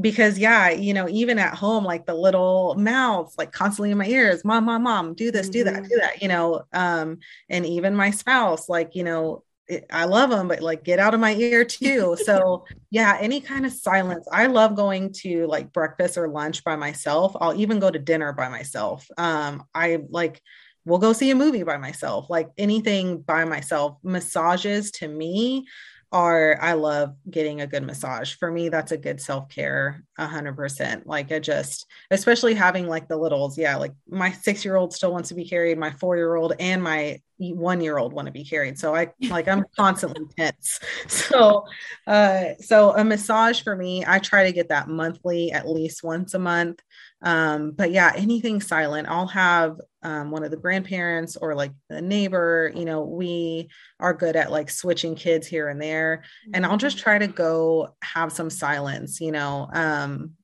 because 0.00 0.38
yeah, 0.38 0.70
you 0.70 0.94
know, 0.94 1.08
even 1.08 1.38
at 1.38 1.54
home, 1.54 1.84
like 1.84 2.06
the 2.06 2.14
little 2.14 2.74
mouths 2.76 3.34
like 3.38 3.52
constantly 3.52 3.90
in 3.90 3.98
my 3.98 4.06
ears, 4.06 4.44
mom, 4.44 4.64
mom, 4.64 4.82
mom, 4.82 5.14
do 5.14 5.30
this, 5.30 5.48
do 5.48 5.64
that, 5.64 5.74
mm-hmm. 5.74 5.88
do 5.88 5.98
that, 6.00 6.22
you 6.22 6.28
know. 6.28 6.62
Um, 6.72 7.18
and 7.48 7.64
even 7.66 7.94
my 7.94 8.10
spouse, 8.10 8.68
like, 8.68 8.96
you 8.96 9.04
know, 9.04 9.44
it, 9.66 9.84
I 9.90 10.06
love 10.06 10.30
them, 10.30 10.48
but 10.48 10.62
like 10.62 10.82
get 10.82 10.98
out 10.98 11.14
of 11.14 11.20
my 11.20 11.34
ear 11.34 11.64
too. 11.64 12.16
So 12.24 12.64
yeah, 12.90 13.18
any 13.20 13.40
kind 13.40 13.66
of 13.66 13.72
silence. 13.72 14.26
I 14.32 14.46
love 14.46 14.74
going 14.76 15.12
to 15.18 15.46
like 15.46 15.72
breakfast 15.72 16.16
or 16.16 16.28
lunch 16.28 16.64
by 16.64 16.76
myself. 16.76 17.36
I'll 17.38 17.58
even 17.58 17.78
go 17.78 17.90
to 17.90 17.98
dinner 17.98 18.32
by 18.32 18.48
myself. 18.48 19.06
Um, 19.18 19.64
I 19.74 20.00
like 20.08 20.40
we'll 20.84 20.98
go 20.98 21.12
see 21.12 21.30
a 21.30 21.34
movie 21.34 21.62
by 21.62 21.76
myself, 21.76 22.30
like 22.30 22.48
anything 22.56 23.20
by 23.20 23.44
myself. 23.44 23.96
Massages 24.02 24.90
to 24.92 25.08
me 25.08 25.66
are 26.10 26.58
I 26.60 26.72
love 26.72 27.14
getting 27.30 27.60
a 27.60 27.66
good 27.66 27.82
massage. 27.82 28.34
For 28.34 28.50
me, 28.50 28.70
that's 28.70 28.92
a 28.92 28.96
good 28.96 29.20
self-care, 29.20 30.02
a 30.16 30.26
hundred 30.26 30.56
percent. 30.56 31.06
Like 31.06 31.30
I 31.32 31.38
just, 31.38 31.86
especially 32.10 32.54
having 32.54 32.88
like 32.88 33.08
the 33.08 33.16
littles. 33.16 33.58
Yeah, 33.58 33.76
like 33.76 33.92
my 34.08 34.32
six-year-old 34.32 34.94
still 34.94 35.12
wants 35.12 35.28
to 35.28 35.34
be 35.34 35.44
carried, 35.44 35.78
my 35.78 35.90
four-year-old 35.90 36.54
and 36.58 36.82
my 36.82 37.20
one-year-old 37.38 38.12
want 38.12 38.26
to 38.26 38.32
be 38.32 38.44
carried. 38.44 38.78
So 38.78 38.94
I 38.94 39.12
like 39.28 39.48
I'm 39.48 39.64
constantly 39.76 40.24
tense. 40.38 40.80
So 41.08 41.64
uh 42.06 42.54
so 42.60 42.96
a 42.96 43.04
massage 43.04 43.62
for 43.62 43.76
me, 43.76 44.04
I 44.06 44.18
try 44.18 44.44
to 44.44 44.52
get 44.52 44.70
that 44.70 44.88
monthly 44.88 45.52
at 45.52 45.68
least 45.68 46.02
once 46.02 46.32
a 46.34 46.38
month. 46.38 46.80
Um, 47.22 47.72
but 47.72 47.90
yeah, 47.90 48.12
anything 48.14 48.60
silent. 48.60 49.08
I'll 49.08 49.26
have 49.26 49.78
um, 50.02 50.30
one 50.30 50.44
of 50.44 50.50
the 50.50 50.56
grandparents 50.56 51.36
or 51.36 51.54
like 51.54 51.72
the 51.88 52.00
neighbor, 52.00 52.72
you 52.74 52.84
know, 52.84 53.02
we 53.02 53.68
are 53.98 54.14
good 54.14 54.36
at 54.36 54.52
like 54.52 54.70
switching 54.70 55.14
kids 55.14 55.46
here 55.46 55.68
and 55.68 55.82
there. 55.82 56.22
And 56.54 56.64
I'll 56.64 56.76
just 56.76 56.98
try 56.98 57.18
to 57.18 57.26
go 57.26 57.96
have 58.02 58.32
some 58.32 58.50
silence, 58.50 59.20
you 59.20 59.32
know. 59.32 59.68
Um, 59.72 60.34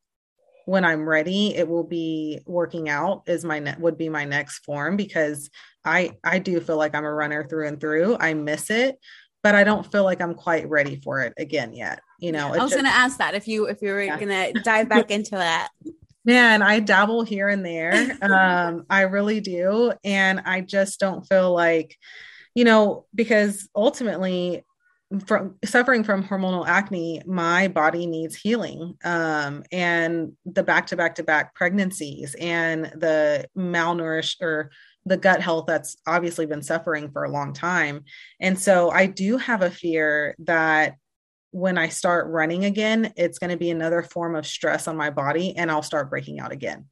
when 0.66 0.84
I'm 0.84 1.06
ready, 1.06 1.54
it 1.54 1.68
will 1.68 1.84
be 1.84 2.40
working 2.46 2.88
out 2.88 3.24
is 3.26 3.44
my 3.44 3.58
ne- 3.58 3.76
would 3.78 3.98
be 3.98 4.08
my 4.08 4.24
next 4.24 4.64
form 4.64 4.96
because 4.96 5.50
I 5.84 6.16
I 6.24 6.38
do 6.38 6.58
feel 6.60 6.78
like 6.78 6.94
I'm 6.94 7.04
a 7.04 7.12
runner 7.12 7.44
through 7.44 7.68
and 7.68 7.78
through. 7.80 8.16
I 8.18 8.34
miss 8.34 8.70
it, 8.70 8.98
but 9.42 9.54
I 9.54 9.62
don't 9.62 9.90
feel 9.92 10.04
like 10.04 10.22
I'm 10.22 10.34
quite 10.34 10.68
ready 10.68 10.96
for 10.96 11.20
it 11.20 11.34
again 11.36 11.74
yet. 11.74 12.00
You 12.18 12.32
know, 12.32 12.48
I 12.48 12.62
was 12.62 12.70
just, 12.70 12.76
gonna 12.76 12.88
ask 12.88 13.18
that 13.18 13.34
if 13.34 13.46
you 13.46 13.66
if 13.66 13.82
you 13.82 13.90
were 13.90 14.02
yeah. 14.02 14.18
gonna 14.18 14.52
dive 14.54 14.88
back 14.88 15.10
into 15.10 15.32
that. 15.32 15.68
Man, 16.24 16.62
I 16.62 16.80
dabble 16.80 17.22
here 17.22 17.48
and 17.48 17.64
there. 17.64 18.18
Um, 18.22 18.86
I 18.88 19.02
really 19.02 19.40
do. 19.40 19.92
And 20.02 20.40
I 20.40 20.60
just 20.62 20.98
don't 20.98 21.26
feel 21.26 21.52
like, 21.52 21.96
you 22.54 22.64
know, 22.64 23.06
because 23.14 23.68
ultimately, 23.76 24.64
from 25.26 25.56
suffering 25.64 26.02
from 26.02 26.24
hormonal 26.24 26.66
acne, 26.66 27.22
my 27.26 27.68
body 27.68 28.06
needs 28.06 28.34
healing. 28.34 28.96
Um, 29.04 29.62
and 29.70 30.32
the 30.46 30.62
back 30.62 30.86
to 30.88 30.96
back 30.96 31.16
to 31.16 31.22
back 31.22 31.54
pregnancies 31.54 32.34
and 32.40 32.86
the 32.86 33.48
malnourished 33.56 34.40
or 34.40 34.70
the 35.06 35.16
gut 35.16 35.40
health 35.40 35.66
that's 35.66 35.96
obviously 36.06 36.46
been 36.46 36.62
suffering 36.62 37.10
for 37.10 37.24
a 37.24 37.30
long 37.30 37.52
time. 37.52 38.04
And 38.40 38.58
so 38.58 38.90
I 38.90 39.06
do 39.06 39.36
have 39.36 39.62
a 39.62 39.70
fear 39.70 40.34
that 40.40 40.96
when 41.54 41.78
I 41.78 41.88
start 41.88 42.26
running 42.26 42.64
again, 42.64 43.12
it's 43.16 43.38
going 43.38 43.50
to 43.50 43.56
be 43.56 43.70
another 43.70 44.02
form 44.02 44.34
of 44.34 44.44
stress 44.44 44.88
on 44.88 44.96
my 44.96 45.08
body 45.08 45.56
and 45.56 45.70
I'll 45.70 45.84
start 45.84 46.10
breaking 46.10 46.40
out 46.40 46.50
again. 46.50 46.86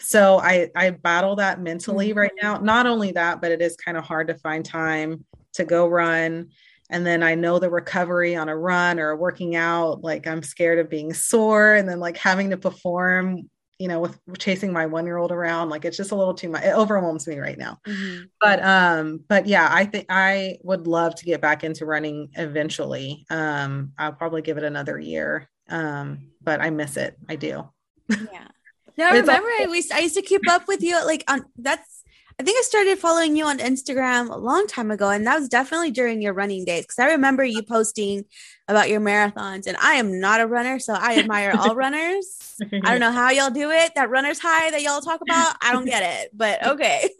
So 0.00 0.40
I, 0.40 0.70
I 0.74 0.90
battle 0.90 1.36
that 1.36 1.60
mentally 1.60 2.08
mm-hmm. 2.08 2.18
right 2.18 2.32
now. 2.42 2.56
Not 2.58 2.86
only 2.86 3.12
that, 3.12 3.40
but 3.40 3.52
it 3.52 3.62
is 3.62 3.76
kind 3.76 3.96
of 3.96 4.02
hard 4.02 4.26
to 4.26 4.34
find 4.34 4.64
time 4.64 5.24
to 5.52 5.64
go 5.64 5.86
run. 5.86 6.48
And 6.90 7.06
then 7.06 7.22
I 7.22 7.36
know 7.36 7.60
the 7.60 7.70
recovery 7.70 8.34
on 8.34 8.48
a 8.48 8.56
run 8.56 8.98
or 8.98 9.14
working 9.14 9.54
out, 9.54 10.02
like 10.02 10.26
I'm 10.26 10.42
scared 10.42 10.80
of 10.80 10.90
being 10.90 11.14
sore 11.14 11.74
and 11.74 11.88
then 11.88 12.00
like 12.00 12.16
having 12.16 12.50
to 12.50 12.56
perform 12.56 13.48
you 13.78 13.86
know, 13.86 14.00
with 14.00 14.18
chasing 14.38 14.72
my 14.72 14.86
one 14.86 15.06
year 15.06 15.16
old 15.16 15.30
around, 15.30 15.68
like 15.68 15.84
it's 15.84 15.96
just 15.96 16.10
a 16.10 16.16
little 16.16 16.34
too 16.34 16.48
much. 16.48 16.64
It 16.64 16.74
overwhelms 16.74 17.26
me 17.26 17.38
right 17.38 17.58
now. 17.58 17.78
Mm-hmm. 17.86 18.24
But 18.40 18.64
um, 18.64 19.24
but 19.28 19.46
yeah, 19.46 19.68
I 19.70 19.84
think 19.84 20.06
I 20.08 20.58
would 20.62 20.86
love 20.86 21.14
to 21.16 21.24
get 21.24 21.40
back 21.40 21.62
into 21.62 21.86
running 21.86 22.30
eventually. 22.34 23.24
Um, 23.30 23.92
I'll 23.98 24.12
probably 24.12 24.42
give 24.42 24.58
it 24.58 24.64
another 24.64 24.98
year. 24.98 25.48
Um, 25.68 26.30
but 26.42 26.60
I 26.60 26.70
miss 26.70 26.96
it. 26.96 27.16
I 27.28 27.36
do. 27.36 27.68
Yeah. 28.08 28.48
No, 28.96 29.04
I 29.08 29.18
remember 29.18 29.48
I 29.48 29.66
used 29.70 29.92
I 29.92 30.00
used 30.00 30.16
to 30.16 30.22
keep 30.22 30.48
up 30.48 30.66
with 30.66 30.82
you 30.82 31.04
like 31.04 31.22
on 31.28 31.44
that's 31.56 31.97
I 32.40 32.44
think 32.44 32.56
I 32.56 32.62
started 32.62 33.00
following 33.00 33.36
you 33.36 33.46
on 33.46 33.58
Instagram 33.58 34.30
a 34.30 34.36
long 34.36 34.68
time 34.68 34.92
ago, 34.92 35.10
and 35.10 35.26
that 35.26 35.40
was 35.40 35.48
definitely 35.48 35.90
during 35.90 36.22
your 36.22 36.32
running 36.32 36.64
days. 36.64 36.82
Because 36.82 37.00
I 37.00 37.06
remember 37.06 37.44
you 37.44 37.64
posting 37.64 38.26
about 38.68 38.88
your 38.88 39.00
marathons, 39.00 39.66
and 39.66 39.76
I 39.78 39.94
am 39.94 40.20
not 40.20 40.40
a 40.40 40.46
runner, 40.46 40.78
so 40.78 40.94
I 40.94 41.18
admire 41.18 41.52
all 41.58 41.74
runners. 41.74 42.56
I 42.84 42.90
don't 42.92 43.00
know 43.00 43.10
how 43.10 43.30
y'all 43.30 43.50
do 43.50 43.72
it. 43.72 43.92
That 43.96 44.08
runner's 44.08 44.38
high 44.38 44.70
that 44.70 44.82
y'all 44.82 45.00
talk 45.00 45.20
about, 45.20 45.56
I 45.60 45.72
don't 45.72 45.84
get 45.84 46.04
it, 46.22 46.30
but 46.32 46.64
okay. 46.66 47.10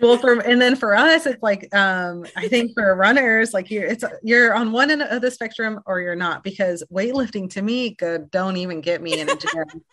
well 0.00 0.16
for 0.16 0.40
and 0.40 0.60
then 0.60 0.74
for 0.74 0.96
us 0.96 1.26
it's 1.26 1.40
like 1.44 1.72
um 1.72 2.26
i 2.34 2.48
think 2.48 2.72
for 2.74 2.96
runners 2.96 3.54
like 3.54 3.70
you're 3.70 3.84
it's 3.84 4.02
you're 4.20 4.52
on 4.52 4.72
one 4.72 4.90
end 4.90 5.00
of 5.00 5.22
the 5.22 5.30
spectrum 5.30 5.80
or 5.86 6.00
you're 6.00 6.16
not 6.16 6.42
because 6.42 6.82
weightlifting 6.92 7.48
to 7.48 7.62
me 7.62 7.90
good 7.90 8.28
don't 8.32 8.56
even 8.56 8.80
get 8.80 9.00
me 9.00 9.20
in 9.20 9.28
a 9.28 9.36
gym 9.36 9.84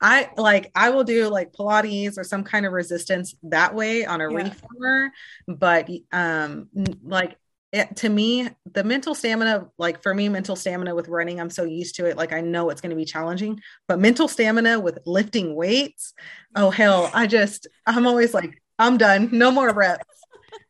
I 0.00 0.30
like 0.36 0.70
I 0.74 0.90
will 0.90 1.04
do 1.04 1.28
like 1.28 1.52
Pilates 1.52 2.18
or 2.18 2.24
some 2.24 2.44
kind 2.44 2.66
of 2.66 2.72
resistance 2.72 3.34
that 3.44 3.74
way 3.74 4.04
on 4.04 4.20
a 4.20 4.30
yeah. 4.30 4.38
reformer, 4.38 5.10
but 5.46 5.88
um 6.12 6.68
like 7.02 7.36
it, 7.72 7.96
to 7.96 8.08
me 8.08 8.50
the 8.70 8.84
mental 8.84 9.14
stamina 9.14 9.68
like 9.78 10.02
for 10.02 10.12
me 10.12 10.28
mental 10.28 10.56
stamina 10.56 10.94
with 10.94 11.08
running 11.08 11.40
I'm 11.40 11.48
so 11.48 11.64
used 11.64 11.94
to 11.96 12.04
it 12.04 12.18
like 12.18 12.32
I 12.32 12.42
know 12.42 12.68
it's 12.68 12.82
going 12.82 12.90
to 12.90 12.96
be 12.96 13.06
challenging, 13.06 13.60
but 13.88 13.98
mental 13.98 14.28
stamina 14.28 14.78
with 14.78 14.98
lifting 15.06 15.54
weights, 15.54 16.12
oh 16.54 16.70
hell, 16.70 17.10
I 17.14 17.26
just 17.26 17.66
I'm 17.86 18.06
always 18.06 18.34
like 18.34 18.60
I'm 18.78 18.98
done, 18.98 19.30
no 19.32 19.50
more 19.50 19.72
reps. 19.72 20.04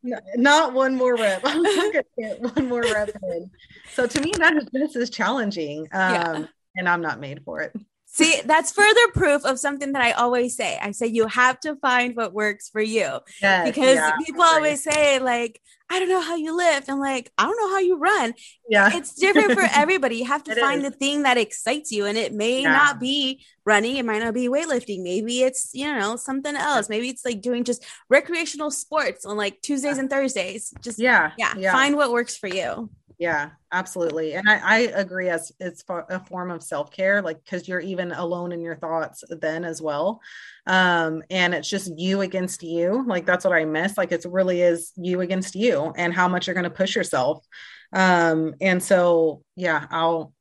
not 0.37 0.73
one 0.73 0.95
more 0.95 1.17
rep. 1.17 1.43
I'm 1.45 1.63
not 1.63 1.93
gonna 1.93 2.05
get 2.19 2.41
one 2.41 2.69
more 2.69 2.83
rep 2.83 3.11
in. 3.31 3.51
So 3.93 4.07
to 4.07 4.21
me, 4.21 4.33
that 4.39 4.57
is 4.57 4.67
this 4.73 4.97
is 4.97 5.11
challenging. 5.11 5.89
Um, 5.93 6.15
yeah. 6.15 6.45
and 6.77 6.89
I'm 6.89 7.01
not 7.01 7.21
made 7.21 7.43
for 7.45 7.61
it. 7.61 7.73
See, 8.15 8.43
that's 8.45 8.73
further 8.73 9.09
proof 9.15 9.47
of 9.47 9.59
something 9.59 9.93
that 9.93 10.03
I 10.03 10.13
always 10.13 10.55
say. 10.55 10.79
I 10.81 10.91
say 10.91 11.07
you 11.07 11.27
have 11.29 11.59
to 11.61 11.77
find 11.77 12.15
what 12.15 12.35
works 12.35 12.69
for 12.69 12.83
you. 12.83 13.21
Yes, 13.41 13.67
because 13.67 13.97
yeah, 13.97 14.13
people 14.23 14.43
always 14.43 14.83
say, 14.83 15.19
like, 15.19 15.59
I 15.93 15.99
don't 15.99 16.09
know 16.09 16.21
how 16.21 16.37
you 16.37 16.57
lift. 16.57 16.89
I'm 16.89 17.01
like, 17.01 17.31
I 17.37 17.45
don't 17.45 17.57
know 17.57 17.71
how 17.71 17.79
you 17.79 17.97
run. 17.97 18.35
Yeah. 18.69 18.91
It's 18.95 19.15
different 19.15 19.53
for 19.53 19.63
everybody. 19.75 20.17
You 20.17 20.27
have 20.27 20.45
to 20.45 20.55
find 20.55 20.83
is. 20.83 20.91
the 20.91 20.97
thing 20.97 21.25
that 21.25 21.37
excites 21.37 21.93
you. 21.93 22.07
And 22.07 22.17
it 22.17 22.33
may 22.33 22.63
yeah. 22.63 22.73
not 22.73 22.99
be 22.99 23.45
running, 23.67 23.97
it 23.97 24.05
might 24.05 24.23
not 24.23 24.33
be 24.33 24.49
weightlifting. 24.49 25.03
Maybe 25.03 25.43
it's, 25.43 25.71
you 25.75 25.93
know, 25.93 26.17
something 26.17 26.57
else. 26.57 26.89
Maybe 26.89 27.09
it's 27.11 27.25
like 27.27 27.43
doing 27.43 27.65
just 27.65 27.85
recreational 28.09 28.71
sports 28.71 29.27
on 29.27 29.37
like 29.37 29.61
Tuesdays 29.61 29.99
and 29.99 30.09
Thursdays. 30.09 30.73
Just 30.81 30.99
yeah, 30.99 31.33
yeah. 31.37 31.55
yeah. 31.59 31.73
Find 31.73 31.97
what 31.97 32.11
works 32.11 32.39
for 32.39 32.47
you 32.47 32.89
yeah 33.23 33.51
absolutely 33.71 34.33
and 34.35 34.49
i, 34.49 34.59
I 34.61 34.79
agree 34.79 35.29
as 35.29 35.53
it's 35.61 35.85
a 35.89 36.19
form 36.25 36.51
of 36.51 36.61
self-care 36.61 37.23
like 37.23 37.43
because 37.45 37.69
you're 37.69 37.79
even 37.79 38.11
alone 38.11 38.51
in 38.51 38.61
your 38.61 38.75
thoughts 38.75 39.23
then 39.31 39.65
as 39.65 39.81
well 39.81 40.21
um 40.67 41.23
and 41.31 41.55
it's 41.55 41.71
just 41.71 41.97
you 41.97 42.23
against 42.23 42.65
you 42.65 43.05
like 43.07 43.25
that's 43.25 43.45
what 43.45 43.55
i 43.55 43.65
miss 43.65 43.97
like 43.97 44.11
it 44.11 44.27
really 44.29 44.61
is 44.61 44.91
you 44.97 45.21
against 45.21 45.55
you 45.55 45.93
and 45.97 46.13
how 46.13 46.27
much 46.27 46.49
you're 46.49 46.55
going 46.55 46.65
to 46.65 46.71
push 46.71 46.97
yourself 46.97 47.47
um 47.93 48.55
and 48.61 48.83
so 48.83 49.45
yeah 49.55 49.87
i'll 49.93 50.33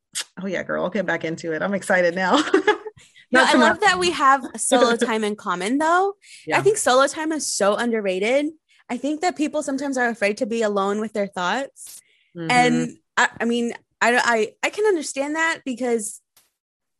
oh 0.42 0.46
yeah 0.46 0.64
girl 0.64 0.82
i'll 0.82 0.90
get 0.90 1.06
back 1.06 1.24
into 1.24 1.52
it 1.52 1.62
i'm 1.62 1.74
excited 1.74 2.16
now 2.16 2.36
no, 3.30 3.44
I 3.46 3.54
love 3.54 3.78
that 3.78 4.00
we 4.00 4.10
have 4.10 4.44
solo 4.56 4.96
time 5.06 5.24
in 5.24 5.36
common 5.36 5.78
though. 5.78 6.16
Yeah. 6.46 6.58
I 6.58 6.60
think 6.60 6.76
solo 6.76 7.06
time 7.06 7.32
is 7.32 7.50
so 7.50 7.76
underrated. 7.76 8.50
I 8.90 8.98
think 8.98 9.22
that 9.22 9.36
people 9.36 9.62
sometimes 9.62 9.96
are 9.96 10.10
afraid 10.10 10.36
to 10.36 10.46
be 10.46 10.60
alone 10.60 11.00
with 11.00 11.14
their 11.14 11.26
thoughts. 11.26 12.01
Mm-hmm. 12.36 12.50
And 12.50 12.96
I, 13.16 13.28
I 13.40 13.44
mean, 13.44 13.72
I, 14.00 14.16
I, 14.16 14.52
I 14.62 14.70
can 14.70 14.86
understand 14.86 15.36
that 15.36 15.60
because 15.64 16.20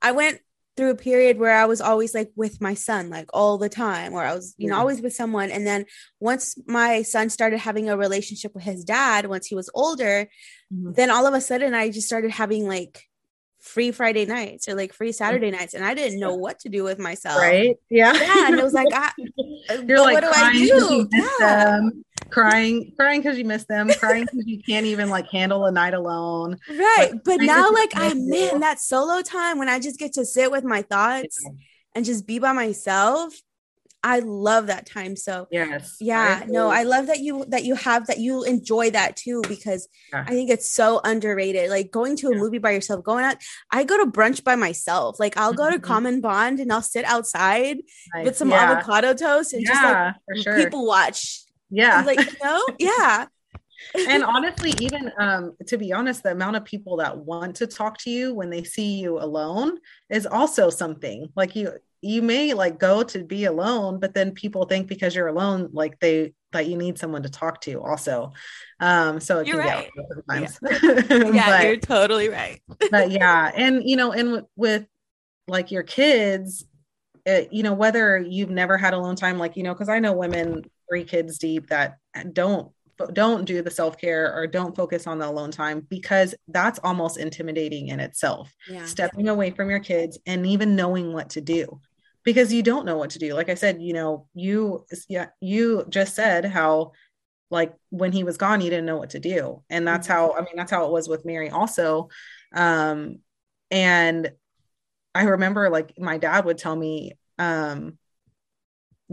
I 0.01 0.12
went 0.12 0.41
through 0.76 0.91
a 0.91 0.97
period 0.97 1.39
where 1.39 1.55
I 1.55 1.66
was 1.66 1.80
always 1.80 2.14
like 2.14 2.30
with 2.35 2.61
my 2.61 2.74
son, 2.74 3.11
like 3.11 3.28
all 3.35 3.59
the 3.59 3.68
time, 3.68 4.12
where 4.12 4.24
I 4.24 4.35
was, 4.35 4.55
you 4.57 4.68
know, 4.68 4.78
always 4.78 5.03
with 5.03 5.14
someone. 5.14 5.51
And 5.51 5.66
then 5.66 5.85
once 6.18 6.57
my 6.66 7.03
son 7.03 7.28
started 7.28 7.59
having 7.59 7.91
a 7.91 7.97
relationship 7.97 8.55
with 8.55 8.64
his 8.64 8.83
dad, 8.85 9.26
once 9.26 9.47
he 9.47 9.55
was 9.55 9.68
older, 9.74 10.28
mm-hmm. 10.72 10.93
then 10.93 11.11
all 11.11 11.26
of 11.26 11.35
a 11.35 11.41
sudden 11.41 11.74
I 11.74 11.91
just 11.91 12.07
started 12.07 12.30
having 12.30 12.66
like 12.66 13.03
free 13.63 13.93
Friday 13.93 14.27
nights 14.27 14.69
or 14.69 14.75
like 14.75 14.93
free 14.93 15.09
mm-hmm. 15.09 15.15
Saturday 15.15 15.51
nights, 15.51 15.75
and 15.75 15.85
I 15.85 15.95
didn't 15.95 16.21
know 16.21 16.35
what 16.35 16.59
to 16.61 16.69
do 16.69 16.85
with 16.85 16.99
myself. 16.99 17.41
Right? 17.41 17.77
Yeah. 17.89 18.13
Yeah. 18.13 18.49
And 18.49 18.59
it 18.59 18.63
was 18.63 18.75
like, 18.75 18.89
I, 18.93 19.11
uh, 19.71 19.83
You're 19.87 20.01
like, 20.01 20.15
what 20.15 20.25
do 20.25 20.31
I 20.35 20.53
do? 20.53 21.09
Yeah. 21.13 21.29
Them, 21.39 22.05
crying, 22.31 22.93
crying 22.97 23.23
because 23.23 23.39
you 23.39 23.45
miss 23.45 23.65
them, 23.65 23.89
crying 23.89 24.25
because 24.25 24.47
you 24.47 24.61
can't 24.63 24.87
even 24.87 25.09
like 25.09 25.29
handle 25.31 25.65
a 25.65 25.73
night 25.73 25.95
alone. 25.95 26.59
Right. 26.69 27.13
Like, 27.13 27.25
but 27.25 27.41
now, 27.41 27.71
like, 27.71 27.93
I 27.95 28.13
man, 28.15 28.61
that 28.61 28.81
solo 28.81 29.23
time 29.23 29.59
when 29.59 29.69
I 29.69 29.79
just 29.79 29.99
get 29.99 30.15
to 30.15 30.27
sit 30.27 30.51
with 30.51 30.65
my 30.65 30.83
thoughts 30.83 31.41
yeah. 31.45 31.53
and 31.95 32.05
just 32.05 32.27
be 32.27 32.39
by 32.39 32.53
myself 32.53 33.35
I 34.05 34.19
love 34.19 34.67
that 34.67 34.87
time. 34.87 35.15
So 35.15 35.47
yes, 35.51 35.97
yeah, 36.01 36.41
I 36.43 36.47
no, 36.47 36.69
I 36.69 36.83
love 36.83 37.07
that 37.07 37.21
you 37.21 37.45
that 37.49 37.65
you 37.65 37.75
have 37.77 38.09
that 38.09 38.19
you 38.19 38.43
enjoy 38.43 38.91
that 38.91 39.17
too 39.17 39.43
because 39.49 39.89
yeah. 40.13 40.25
I 40.27 40.31
think 40.31 40.51
it's 40.51 40.69
so 40.69 41.01
underrated. 41.05 41.71
Like 41.71 41.91
going 41.91 42.17
to 42.17 42.29
a 42.29 42.35
yeah. 42.35 42.41
movie 42.41 42.59
by 42.59 42.73
yourself, 42.73 43.05
going 43.05 43.25
out. 43.25 43.37
I 43.71 43.85
go 43.85 44.03
to 44.05 44.11
brunch 44.11 44.43
by 44.43 44.57
myself. 44.57 45.21
Like 45.21 45.37
I'll 45.37 45.53
go 45.53 45.71
to 45.71 45.77
mm-hmm. 45.77 45.85
Common 45.85 46.21
Bond 46.21 46.59
and 46.59 46.73
I'll 46.73 46.83
sit 46.83 47.05
outside 47.05 47.79
nice. 48.15 48.25
with 48.25 48.37
some 48.37 48.51
yeah. 48.51 48.73
avocado 48.73 49.15
toast 49.15 49.53
and 49.53 49.65
just 49.65 49.83
like 49.83 50.15
sure. 50.43 50.57
people 50.57 50.87
watch. 50.87 51.43
Yeah, 51.71 52.03
like 52.05 52.19
you 52.19 52.37
know, 52.43 52.67
yeah. 52.79 53.27
and 54.09 54.25
honestly, 54.25 54.75
even 54.81 55.13
um, 55.19 55.57
to 55.69 55.79
be 55.79 55.93
honest, 55.93 56.25
the 56.25 56.33
amount 56.33 56.57
of 56.57 56.65
people 56.65 56.97
that 56.97 57.17
want 57.17 57.57
to 57.57 57.67
talk 57.67 57.99
to 57.99 58.11
you 58.11 58.35
when 58.35 58.51
they 58.51 58.65
see 58.65 58.99
you 58.99 59.19
alone 59.19 59.79
is 60.11 60.27
also 60.27 60.71
something. 60.71 61.29
Like 61.35 61.57
you, 61.57 61.73
you 62.03 62.21
may 62.21 62.53
like 62.53 62.79
go 62.79 63.05
to 63.05 63.23
be 63.23 63.45
alone, 63.45 64.01
but 64.01 64.13
then 64.13 64.33
people 64.33 64.65
think 64.67 64.89
because 64.89 65.15
you're 65.15 65.29
alone, 65.29 65.71
like 65.73 65.99
they 66.01 66.35
that 66.51 66.67
you 66.67 66.77
need 66.77 66.99
someone 66.99 67.23
to 67.23 67.31
talk 67.31 67.61
to 67.63 67.81
also. 67.81 68.33
Um, 68.81 69.21
so 69.21 69.41
you're 69.41 69.59
right. 69.59 69.89
sometimes. 70.13 70.59
Yeah, 70.63 70.79
yeah 71.33 71.59
but, 71.59 71.65
you're 71.65 71.77
totally 71.77 72.29
right. 72.29 72.61
but 72.91 73.13
yeah, 73.13 73.53
and 73.55 73.89
you 73.89 73.97
know, 73.97 74.11
and 74.13 74.29
w- 74.29 74.47
with 74.57 74.87
like 75.47 75.71
your 75.71 75.85
kids, 75.85 76.65
it, 77.25 77.53
you 77.53 77.63
know, 77.63 77.75
whether 77.75 78.19
you've 78.19 78.51
never 78.51 78.77
had 78.77 78.95
alone 78.95 79.15
time, 79.15 79.39
like 79.39 79.57
you 79.57 79.63
know, 79.63 79.73
because 79.73 79.89
I 79.89 80.01
know 80.01 80.13
women 80.13 80.65
three 80.89 81.05
kids 81.05 81.39
deep 81.39 81.69
that 81.69 81.99
don't 82.33 82.73
don't 83.13 83.47
do 83.47 83.63
the 83.63 83.71
self-care 83.71 84.33
or 84.33 84.47
don't 84.47 84.77
focus 84.77 85.07
on 85.07 85.19
the 85.19 85.27
alone 85.27 85.51
time 85.51 85.85
because 85.89 86.35
that's 86.49 86.79
almost 86.85 87.17
intimidating 87.17 87.89
in 87.89 87.99
itself 87.99 88.55
yeah. 88.69 88.85
stepping 88.85 89.29
away 89.29 89.51
from 89.51 89.71
your 89.71 89.81
kids 89.81 90.19
and 90.27 90.47
even 90.47 90.77
knowing 90.77 91.13
what 91.13 91.31
to 91.31 91.41
do 91.41 91.81
because 92.25 92.53
you 92.53 92.62
don't 92.62 92.87
know 92.87 92.97
what 92.97 93.11
to 93.11 93.18
do. 93.18 93.35
Like 93.35 93.49
i 93.49 93.55
said 93.55 93.83
you 93.83 93.93
know 93.93 94.27
you 94.35 94.85
yeah 95.09 95.29
you 95.41 95.85
just 95.89 96.14
said 96.14 96.45
how 96.45 96.93
like 97.51 97.75
when 97.91 98.12
he 98.12 98.25
was 98.25 98.39
gone 98.39 98.61
you 98.61 98.70
didn't 98.70 98.87
know 98.87 98.97
what 98.97 99.11
to 99.11 99.20
do. 99.20 99.62
And 99.70 99.87
that's 99.87 100.07
how 100.07 100.33
i 100.33 100.41
mean 100.41 100.57
that's 100.57 100.70
how 100.70 100.87
it 100.87 100.93
was 100.93 101.09
with 101.09 101.25
mary 101.25 101.51
also. 101.51 102.09
Um 102.55 103.18
and 103.70 104.33
i 105.14 105.23
remember 105.25 105.70
like 105.70 105.99
my 105.99 106.18
dad 106.18 106.45
would 106.45 106.59
tell 106.59 106.77
me 106.77 107.12
um 107.39 107.99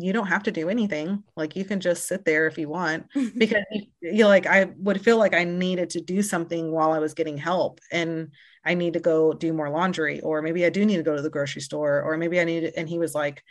you 0.01 0.13
don't 0.13 0.27
have 0.27 0.43
to 0.43 0.51
do 0.51 0.69
anything. 0.69 1.23
Like 1.35 1.55
you 1.55 1.65
can 1.65 1.79
just 1.79 2.07
sit 2.07 2.25
there 2.25 2.47
if 2.47 2.57
you 2.57 2.69
want 2.69 3.05
because 3.37 3.63
you 4.01 4.23
know, 4.23 4.27
like 4.27 4.45
I 4.45 4.71
would 4.77 5.01
feel 5.01 5.17
like 5.17 5.33
I 5.33 5.43
needed 5.43 5.91
to 5.91 6.01
do 6.01 6.21
something 6.21 6.71
while 6.71 6.91
I 6.91 6.99
was 6.99 7.13
getting 7.13 7.37
help 7.37 7.79
and 7.91 8.33
I 8.65 8.73
need 8.73 8.93
to 8.93 8.99
go 8.99 9.33
do 9.33 9.53
more 9.53 9.69
laundry 9.69 10.21
or 10.21 10.41
maybe 10.41 10.65
I 10.65 10.69
do 10.69 10.85
need 10.85 10.97
to 10.97 11.03
go 11.03 11.15
to 11.15 11.21
the 11.21 11.29
grocery 11.29 11.61
store 11.61 12.01
or 12.01 12.17
maybe 12.17 12.39
I 12.39 12.43
need 12.43 12.61
to, 12.61 12.77
and 12.77 12.87
he 12.87 12.99
was 12.99 13.15
like 13.15 13.43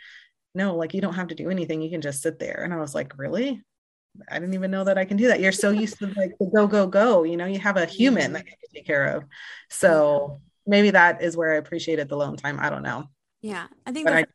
no, 0.55 0.75
like 0.75 0.93
you 0.93 1.01
don't 1.01 1.13
have 1.13 1.27
to 1.27 1.35
do 1.35 1.49
anything. 1.49 1.81
You 1.81 1.89
can 1.89 2.01
just 2.01 2.21
sit 2.21 2.39
there. 2.39 2.61
And 2.63 2.73
I 2.73 2.77
was 2.77 2.95
like, 2.95 3.17
really? 3.17 3.61
I 4.29 4.39
didn't 4.39 4.55
even 4.55 4.71
know 4.71 4.83
that 4.83 4.97
I 4.97 5.05
can 5.05 5.17
do 5.17 5.27
that. 5.27 5.39
You're 5.39 5.51
so 5.51 5.69
used 5.69 5.99
to 5.99 6.07
like 6.07 6.31
the 6.39 6.49
go, 6.53 6.67
go, 6.67 6.87
go, 6.87 7.23
you 7.23 7.37
know, 7.37 7.45
you 7.45 7.59
have 7.59 7.77
a 7.77 7.85
human 7.85 8.33
that 8.33 8.45
you 8.45 8.51
can 8.51 8.73
take 8.73 8.87
care 8.87 9.15
of. 9.15 9.23
So 9.69 10.41
maybe 10.65 10.91
that 10.91 11.21
is 11.21 11.37
where 11.37 11.53
I 11.53 11.57
appreciated 11.57 12.09
the 12.09 12.15
alone 12.15 12.35
time. 12.35 12.59
I 12.59 12.69
don't 12.69 12.83
know. 12.83 13.05
Yeah. 13.41 13.67
I 13.85 13.91
think 13.91 14.09
I, 14.09 14.25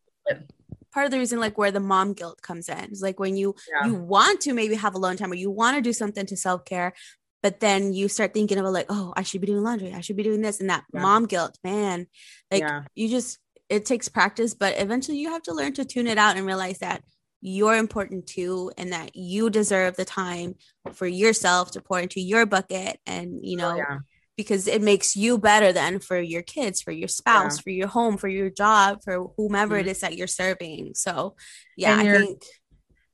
part 0.95 1.07
of 1.07 1.11
the 1.11 1.19
reason 1.19 1.41
like 1.41 1.59
where 1.59 1.73
the 1.73 1.81
mom 1.81 2.13
guilt 2.13 2.41
comes 2.41 2.69
in 2.69 2.93
is 2.93 3.03
like 3.03 3.19
when 3.19 3.37
you 3.37 3.55
yeah. 3.69 3.89
you 3.89 3.95
want 3.95 4.41
to 4.41 4.55
maybe 4.55 4.77
have 4.77 4.95
a 4.95 4.99
alone 4.99 5.17
time 5.17 5.33
or 5.33 5.35
you 5.35 5.51
want 5.51 5.77
to 5.77 5.83
do 5.83 5.93
something 5.93 6.25
to 6.25 6.37
self-care 6.37 6.95
but 7.43 7.61
then 7.61 7.93
you 7.93 8.09
start 8.09 8.33
thinking 8.33 8.59
about 8.59 8.73
like 8.73 8.87
oh 8.89 9.13
i 9.17 9.23
should 9.25 9.41
be 9.41 9.49
doing 9.49 9.63
laundry 9.63 9.93
i 9.93 10.01
should 10.01 10.17
be 10.17 10.23
doing 10.23 10.41
this 10.41 10.61
and 10.61 10.71
that 10.71 10.85
yeah. 10.95 11.03
mom 11.03 11.27
guilt 11.27 11.59
man 11.65 12.07
like 12.51 12.63
yeah. 12.63 12.85
you 12.95 13.09
just 13.09 13.39
it 13.69 13.85
takes 13.85 14.09
practice 14.09 14.55
but 14.55 14.81
eventually 14.81 15.19
you 15.19 15.31
have 15.31 15.43
to 15.43 15.53
learn 15.53 15.73
to 15.73 15.85
tune 15.85 16.07
it 16.07 16.17
out 16.17 16.37
and 16.37 16.47
realize 16.47 16.79
that 16.79 17.03
you're 17.41 17.77
important 17.77 18.27
too 18.27 18.73
and 18.79 18.93
that 18.93 19.15
you 19.15 19.51
deserve 19.51 19.97
the 19.97 20.05
time 20.05 20.55
for 20.93 21.07
yourself 21.07 21.73
to 21.73 21.81
pour 21.81 22.01
into 22.01 22.21
your 22.21 22.47
bucket 22.47 22.99
and 23.05 23.41
you 23.43 23.59
oh, 23.59 23.63
know 23.63 23.85
oh, 23.91 23.99
because 24.37 24.67
it 24.67 24.83
makes 24.83 25.17
you 25.17 25.39
better 25.39 25.73
than 25.73 26.01
for 26.01 26.19
your 26.19 26.43
kids, 26.43 26.83
for 26.83 26.93
your 26.93 27.09
spouse, 27.09 27.59
yeah. 27.59 27.63
for 27.63 27.71
your 27.71 27.89
home, 27.89 28.17
for 28.17 28.29
your 28.29 28.51
job, 28.51 29.01
for 29.05 29.33
whomever 29.37 29.77
mm-hmm. 29.77 29.89
it 29.89 29.91
is 29.91 30.01
that 30.01 30.17
you're 30.17 30.27
serving. 30.27 30.93
So, 30.95 31.37
yeah, 31.77 31.97
I 31.97 32.05
think 32.05 32.43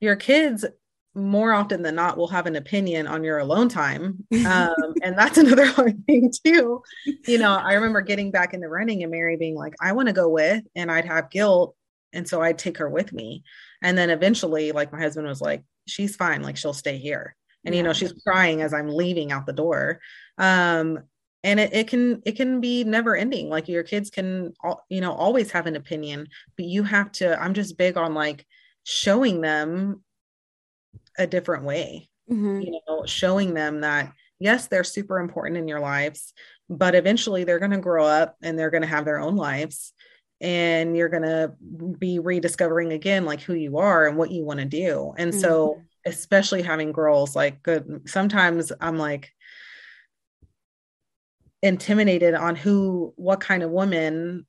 your 0.00 0.16
kids 0.16 0.64
more 1.14 1.52
often 1.52 1.82
than 1.82 1.96
not 1.96 2.16
will 2.16 2.28
have 2.28 2.46
an 2.46 2.56
opinion 2.56 3.06
on 3.06 3.24
your 3.24 3.38
alone 3.38 3.68
time. 3.68 4.24
Um, 4.46 4.74
and 5.02 5.18
that's 5.18 5.38
another 5.38 5.66
hard 5.72 6.04
thing 6.06 6.32
too. 6.44 6.82
You 7.26 7.38
know, 7.38 7.54
I 7.54 7.74
remember 7.74 8.00
getting 8.00 8.30
back 8.30 8.54
into 8.54 8.68
running 8.68 9.02
and 9.02 9.10
Mary 9.10 9.36
being 9.36 9.56
like, 9.56 9.74
I 9.80 9.92
want 9.92 10.08
to 10.08 10.14
go 10.14 10.28
with, 10.28 10.62
and 10.74 10.90
I'd 10.90 11.06
have 11.06 11.30
guilt. 11.30 11.74
And 12.12 12.28
so 12.28 12.40
I'd 12.40 12.58
take 12.58 12.78
her 12.78 12.88
with 12.88 13.12
me. 13.12 13.44
And 13.82 13.96
then 13.96 14.10
eventually, 14.10 14.72
like 14.72 14.92
my 14.92 15.00
husband 15.00 15.26
was 15.26 15.40
like, 15.40 15.62
she's 15.86 16.16
fine, 16.16 16.42
like 16.42 16.56
she'll 16.56 16.72
stay 16.72 16.98
here. 16.98 17.36
And 17.64 17.74
yeah. 17.74 17.78
you 17.78 17.82
know, 17.82 17.92
she's 17.92 18.12
crying 18.26 18.62
as 18.62 18.72
I'm 18.72 18.88
leaving 18.88 19.32
out 19.32 19.46
the 19.46 19.52
door. 19.52 20.00
Um, 20.38 21.00
and 21.42 21.58
it, 21.60 21.72
it 21.72 21.88
can 21.88 22.22
it 22.24 22.36
can 22.36 22.60
be 22.60 22.84
never 22.84 23.16
ending 23.16 23.48
like 23.48 23.68
your 23.68 23.82
kids 23.82 24.10
can 24.10 24.52
you 24.88 25.00
know 25.00 25.12
always 25.12 25.50
have 25.50 25.66
an 25.66 25.76
opinion 25.76 26.28
but 26.56 26.66
you 26.66 26.82
have 26.82 27.10
to 27.12 27.40
i'm 27.40 27.54
just 27.54 27.78
big 27.78 27.96
on 27.96 28.14
like 28.14 28.46
showing 28.84 29.40
them 29.40 30.02
a 31.18 31.26
different 31.26 31.64
way 31.64 32.08
mm-hmm. 32.30 32.60
you 32.60 32.80
know 32.86 33.04
showing 33.06 33.54
them 33.54 33.80
that 33.80 34.12
yes 34.38 34.66
they're 34.68 34.84
super 34.84 35.18
important 35.18 35.56
in 35.56 35.68
your 35.68 35.80
lives 35.80 36.32
but 36.68 36.94
eventually 36.94 37.44
they're 37.44 37.58
going 37.58 37.70
to 37.70 37.78
grow 37.78 38.04
up 38.04 38.36
and 38.42 38.58
they're 38.58 38.70
going 38.70 38.82
to 38.82 38.88
have 38.88 39.04
their 39.04 39.20
own 39.20 39.36
lives 39.36 39.92
and 40.40 40.96
you're 40.96 41.08
going 41.08 41.22
to 41.22 41.52
be 41.98 42.18
rediscovering 42.18 42.92
again 42.92 43.24
like 43.24 43.42
who 43.42 43.54
you 43.54 43.78
are 43.78 44.06
and 44.06 44.16
what 44.16 44.30
you 44.30 44.44
want 44.44 44.60
to 44.60 44.66
do 44.66 45.12
and 45.16 45.32
mm-hmm. 45.32 45.40
so 45.40 45.82
especially 46.06 46.62
having 46.62 46.92
girls 46.92 47.36
like 47.36 47.62
good 47.62 48.02
sometimes 48.06 48.72
i'm 48.80 48.96
like 48.96 49.30
intimidated 51.62 52.34
on 52.34 52.56
who 52.56 53.12
what 53.16 53.40
kind 53.40 53.62
of 53.62 53.70
woman 53.70 54.46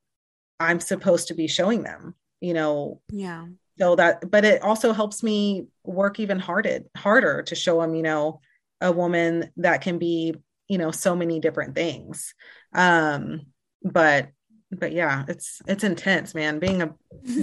I'm 0.59 0.79
supposed 0.79 1.27
to 1.29 1.33
be 1.33 1.47
showing 1.47 1.83
them, 1.83 2.15
you 2.39 2.53
know. 2.53 3.01
Yeah. 3.11 3.47
So 3.79 3.95
that 3.95 4.29
but 4.29 4.45
it 4.45 4.61
also 4.61 4.93
helps 4.93 5.23
me 5.23 5.67
work 5.83 6.19
even 6.19 6.39
harder 6.39 6.81
harder 6.95 7.41
to 7.43 7.55
show 7.55 7.81
them, 7.81 7.95
you 7.95 8.03
know, 8.03 8.41
a 8.79 8.91
woman 8.91 9.51
that 9.57 9.81
can 9.81 9.97
be, 9.97 10.35
you 10.67 10.77
know, 10.77 10.91
so 10.91 11.15
many 11.15 11.39
different 11.39 11.75
things. 11.75 12.33
Um 12.73 13.41
but 13.83 14.29
but 14.71 14.93
yeah, 14.93 15.25
it's 15.27 15.61
it's 15.67 15.83
intense, 15.83 16.33
man. 16.33 16.59
Being 16.59 16.81
a 16.81 16.93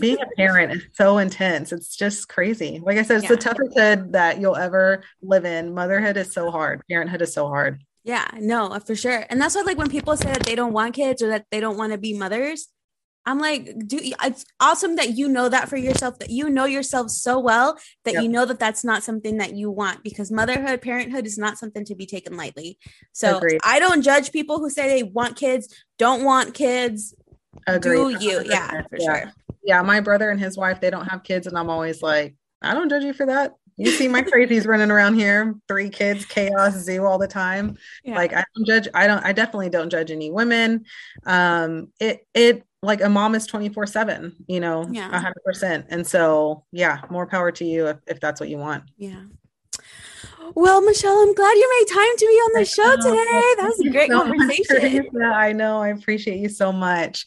being 0.00 0.18
a 0.20 0.26
parent 0.36 0.72
is 0.72 0.84
so 0.94 1.18
intense. 1.18 1.72
It's 1.72 1.94
just 1.94 2.28
crazy. 2.28 2.80
Like 2.82 2.98
I 2.98 3.02
said, 3.02 3.18
it's 3.18 3.24
yeah. 3.24 3.30
the 3.30 3.36
toughest 3.36 3.76
head 3.76 4.12
that 4.12 4.40
you'll 4.40 4.56
ever 4.56 5.02
live 5.20 5.44
in. 5.44 5.74
Motherhood 5.74 6.16
is 6.16 6.32
so 6.32 6.50
hard. 6.50 6.80
Parenthood 6.88 7.22
is 7.22 7.34
so 7.34 7.48
hard. 7.48 7.82
Yeah, 8.04 8.26
no, 8.38 8.68
uh, 8.68 8.78
for 8.78 8.94
sure. 8.94 9.26
And 9.28 9.40
that's 9.40 9.54
why, 9.54 9.62
like, 9.62 9.78
when 9.78 9.90
people 9.90 10.16
say 10.16 10.32
that 10.32 10.44
they 10.44 10.54
don't 10.54 10.72
want 10.72 10.94
kids 10.94 11.22
or 11.22 11.28
that 11.28 11.46
they 11.50 11.60
don't 11.60 11.76
want 11.76 11.92
to 11.92 11.98
be 11.98 12.14
mothers, 12.14 12.68
I'm 13.28 13.38
like, 13.38 13.74
do 13.86 13.98
it's 14.00 14.46
awesome 14.58 14.96
that 14.96 15.18
you 15.18 15.28
know 15.28 15.50
that 15.50 15.68
for 15.68 15.76
yourself, 15.76 16.18
that 16.20 16.30
you 16.30 16.48
know 16.48 16.64
yourself 16.64 17.10
so 17.10 17.38
well 17.38 17.76
that 18.06 18.14
yep. 18.14 18.22
you 18.22 18.28
know 18.30 18.46
that 18.46 18.58
that's 18.58 18.84
not 18.84 19.02
something 19.02 19.36
that 19.36 19.54
you 19.54 19.70
want 19.70 20.02
because 20.02 20.30
motherhood, 20.30 20.80
parenthood 20.80 21.26
is 21.26 21.36
not 21.36 21.58
something 21.58 21.84
to 21.84 21.94
be 21.94 22.06
taken 22.06 22.38
lightly. 22.38 22.78
So 23.12 23.36
Agreed. 23.36 23.60
I 23.62 23.80
don't 23.80 24.00
judge 24.00 24.32
people 24.32 24.60
who 24.60 24.70
say 24.70 24.88
they 24.88 25.02
want 25.02 25.36
kids, 25.36 25.74
don't 25.98 26.24
want 26.24 26.54
kids. 26.54 27.14
Agreed. 27.66 28.18
Do 28.18 28.24
you? 28.24 28.42
Yeah, 28.46 28.82
for 28.88 28.96
yeah. 28.98 29.20
sure. 29.20 29.32
Yeah, 29.62 29.82
my 29.82 30.00
brother 30.00 30.30
and 30.30 30.40
his 30.40 30.56
wife, 30.56 30.80
they 30.80 30.88
don't 30.88 31.08
have 31.08 31.22
kids, 31.22 31.46
and 31.46 31.58
I'm 31.58 31.68
always 31.68 32.00
like, 32.00 32.34
I 32.62 32.72
don't 32.72 32.88
judge 32.88 33.04
you 33.04 33.12
for 33.12 33.26
that. 33.26 33.52
You 33.78 33.90
see 33.92 34.08
my 34.08 34.22
crazies 34.22 34.66
running 34.66 34.90
around 34.90 35.14
here, 35.14 35.54
three 35.68 35.88
kids, 35.88 36.24
chaos, 36.24 36.74
zoo 36.74 37.06
all 37.06 37.18
the 37.18 37.28
time. 37.28 37.78
Yeah. 38.04 38.16
Like 38.16 38.32
I 38.32 38.44
don't 38.54 38.66
judge, 38.66 38.88
I 38.92 39.06
don't, 39.06 39.24
I 39.24 39.32
definitely 39.32 39.70
don't 39.70 39.88
judge 39.88 40.10
any 40.10 40.30
women. 40.30 40.84
Um, 41.24 41.88
it, 42.00 42.26
it, 42.34 42.64
like 42.82 43.00
a 43.02 43.08
mom 43.08 43.34
is 43.34 43.46
24 43.46 43.86
seven, 43.86 44.36
you 44.46 44.60
know, 44.60 44.86
yeah. 44.90 45.10
hundred 45.18 45.42
percent. 45.44 45.86
And 45.90 46.06
so, 46.06 46.64
yeah, 46.70 47.00
more 47.10 47.26
power 47.26 47.50
to 47.52 47.64
you 47.64 47.88
if, 47.88 47.96
if 48.06 48.20
that's 48.20 48.40
what 48.40 48.48
you 48.48 48.58
want. 48.58 48.84
Yeah. 48.96 49.24
Well, 50.54 50.80
Michelle, 50.80 51.18
I'm 51.18 51.34
glad 51.34 51.52
you 51.52 51.78
made 51.80 51.94
time 51.94 52.16
to 52.16 52.26
be 52.26 52.32
on 52.32 52.58
the 52.58 52.64
show 52.64 52.96
today. 52.96 53.54
That 53.58 53.74
was 53.76 53.80
a 53.86 53.90
great 53.90 54.10
so 54.10 54.22
conversation. 54.22 55.08
Yeah, 55.12 55.32
I 55.32 55.52
know. 55.52 55.80
I 55.80 55.88
appreciate 55.88 56.38
you 56.38 56.48
so 56.48 56.72
much. 56.72 57.26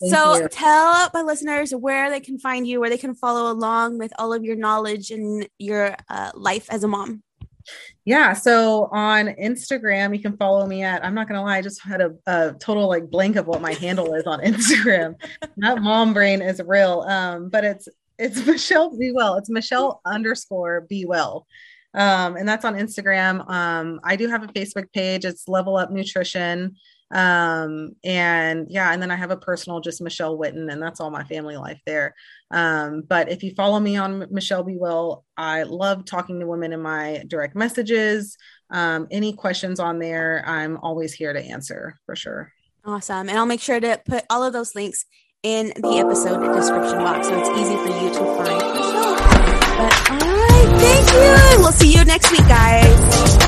Thank 0.00 0.14
so 0.14 0.36
you. 0.36 0.48
tell 0.48 1.10
my 1.12 1.22
listeners 1.22 1.72
where 1.72 2.08
they 2.08 2.20
can 2.20 2.38
find 2.38 2.66
you, 2.66 2.80
where 2.80 2.90
they 2.90 2.98
can 2.98 3.14
follow 3.14 3.50
along 3.50 3.98
with 3.98 4.12
all 4.18 4.32
of 4.32 4.44
your 4.44 4.54
knowledge 4.54 5.10
and 5.10 5.48
your 5.58 5.96
uh, 6.08 6.30
life 6.34 6.66
as 6.70 6.84
a 6.84 6.88
mom. 6.88 7.22
Yeah. 8.04 8.32
So 8.32 8.88
on 8.92 9.26
Instagram, 9.26 10.16
you 10.16 10.22
can 10.22 10.36
follow 10.36 10.66
me 10.66 10.82
at, 10.82 11.04
I'm 11.04 11.14
not 11.14 11.28
going 11.28 11.38
to 11.38 11.42
lie, 11.42 11.58
I 11.58 11.62
just 11.62 11.82
had 11.82 12.00
a, 12.00 12.14
a, 12.26 12.54
total 12.58 12.88
like 12.88 13.10
blank 13.10 13.36
of 13.36 13.46
what 13.46 13.60
my 13.60 13.74
handle 13.74 14.14
is 14.14 14.24
on 14.24 14.40
Instagram. 14.44 15.16
That 15.58 15.82
mom 15.82 16.14
brain 16.14 16.40
is 16.40 16.62
real. 16.64 17.00
Um, 17.00 17.50
but 17.50 17.64
it's, 17.64 17.88
it's 18.18 18.46
Michelle 18.46 18.96
Be 18.96 19.12
Well. 19.12 19.36
It's 19.36 19.50
Michelle 19.50 20.00
underscore 20.06 20.82
Be 20.82 21.04
Well. 21.04 21.46
Um, 21.92 22.36
and 22.36 22.48
that's 22.48 22.64
on 22.64 22.74
Instagram. 22.74 23.48
Um, 23.50 24.00
I 24.04 24.16
do 24.16 24.28
have 24.28 24.42
a 24.42 24.48
Facebook 24.48 24.92
page. 24.92 25.24
It's 25.24 25.48
Level 25.48 25.76
Up 25.76 25.90
Nutrition 25.90 26.76
um 27.10 27.90
and 28.04 28.66
yeah 28.68 28.92
and 28.92 29.00
then 29.00 29.10
i 29.10 29.16
have 29.16 29.30
a 29.30 29.36
personal 29.36 29.80
just 29.80 30.02
michelle 30.02 30.36
witten 30.36 30.70
and 30.70 30.82
that's 30.82 31.00
all 31.00 31.10
my 31.10 31.24
family 31.24 31.56
life 31.56 31.80
there. 31.86 32.14
Um 32.50 33.02
but 33.08 33.30
if 33.30 33.42
you 33.42 33.54
follow 33.54 33.80
me 33.80 33.96
on 33.96 34.26
michelle 34.30 34.62
be 34.62 34.76
well 34.76 35.24
i 35.36 35.62
love 35.62 36.04
talking 36.04 36.40
to 36.40 36.46
women 36.46 36.72
in 36.72 36.82
my 36.82 37.24
direct 37.26 37.56
messages. 37.56 38.36
Um 38.70 39.06
any 39.10 39.32
questions 39.32 39.80
on 39.80 39.98
there 39.98 40.44
i'm 40.46 40.76
always 40.78 41.14
here 41.14 41.32
to 41.32 41.40
answer 41.40 41.98
for 42.04 42.14
sure. 42.14 42.52
Awesome. 42.84 43.28
And 43.28 43.38
i'll 43.38 43.46
make 43.46 43.62
sure 43.62 43.80
to 43.80 44.00
put 44.04 44.24
all 44.28 44.42
of 44.42 44.52
those 44.52 44.74
links 44.74 45.06
in 45.42 45.68
the 45.76 45.98
episode 45.98 46.40
description 46.52 46.98
box 46.98 47.28
so 47.28 47.38
it's 47.38 47.48
easy 47.50 47.76
for 47.76 48.04
you 48.04 48.10
to 48.10 48.18
find 48.36 48.58
but 49.78 50.10
all 50.10 50.36
right 50.36 50.68
thank 50.80 51.12
you. 51.12 51.62
We'll 51.62 51.72
see 51.72 51.92
you 51.94 52.04
next 52.04 52.30
week 52.30 52.46
guys. 52.48 53.47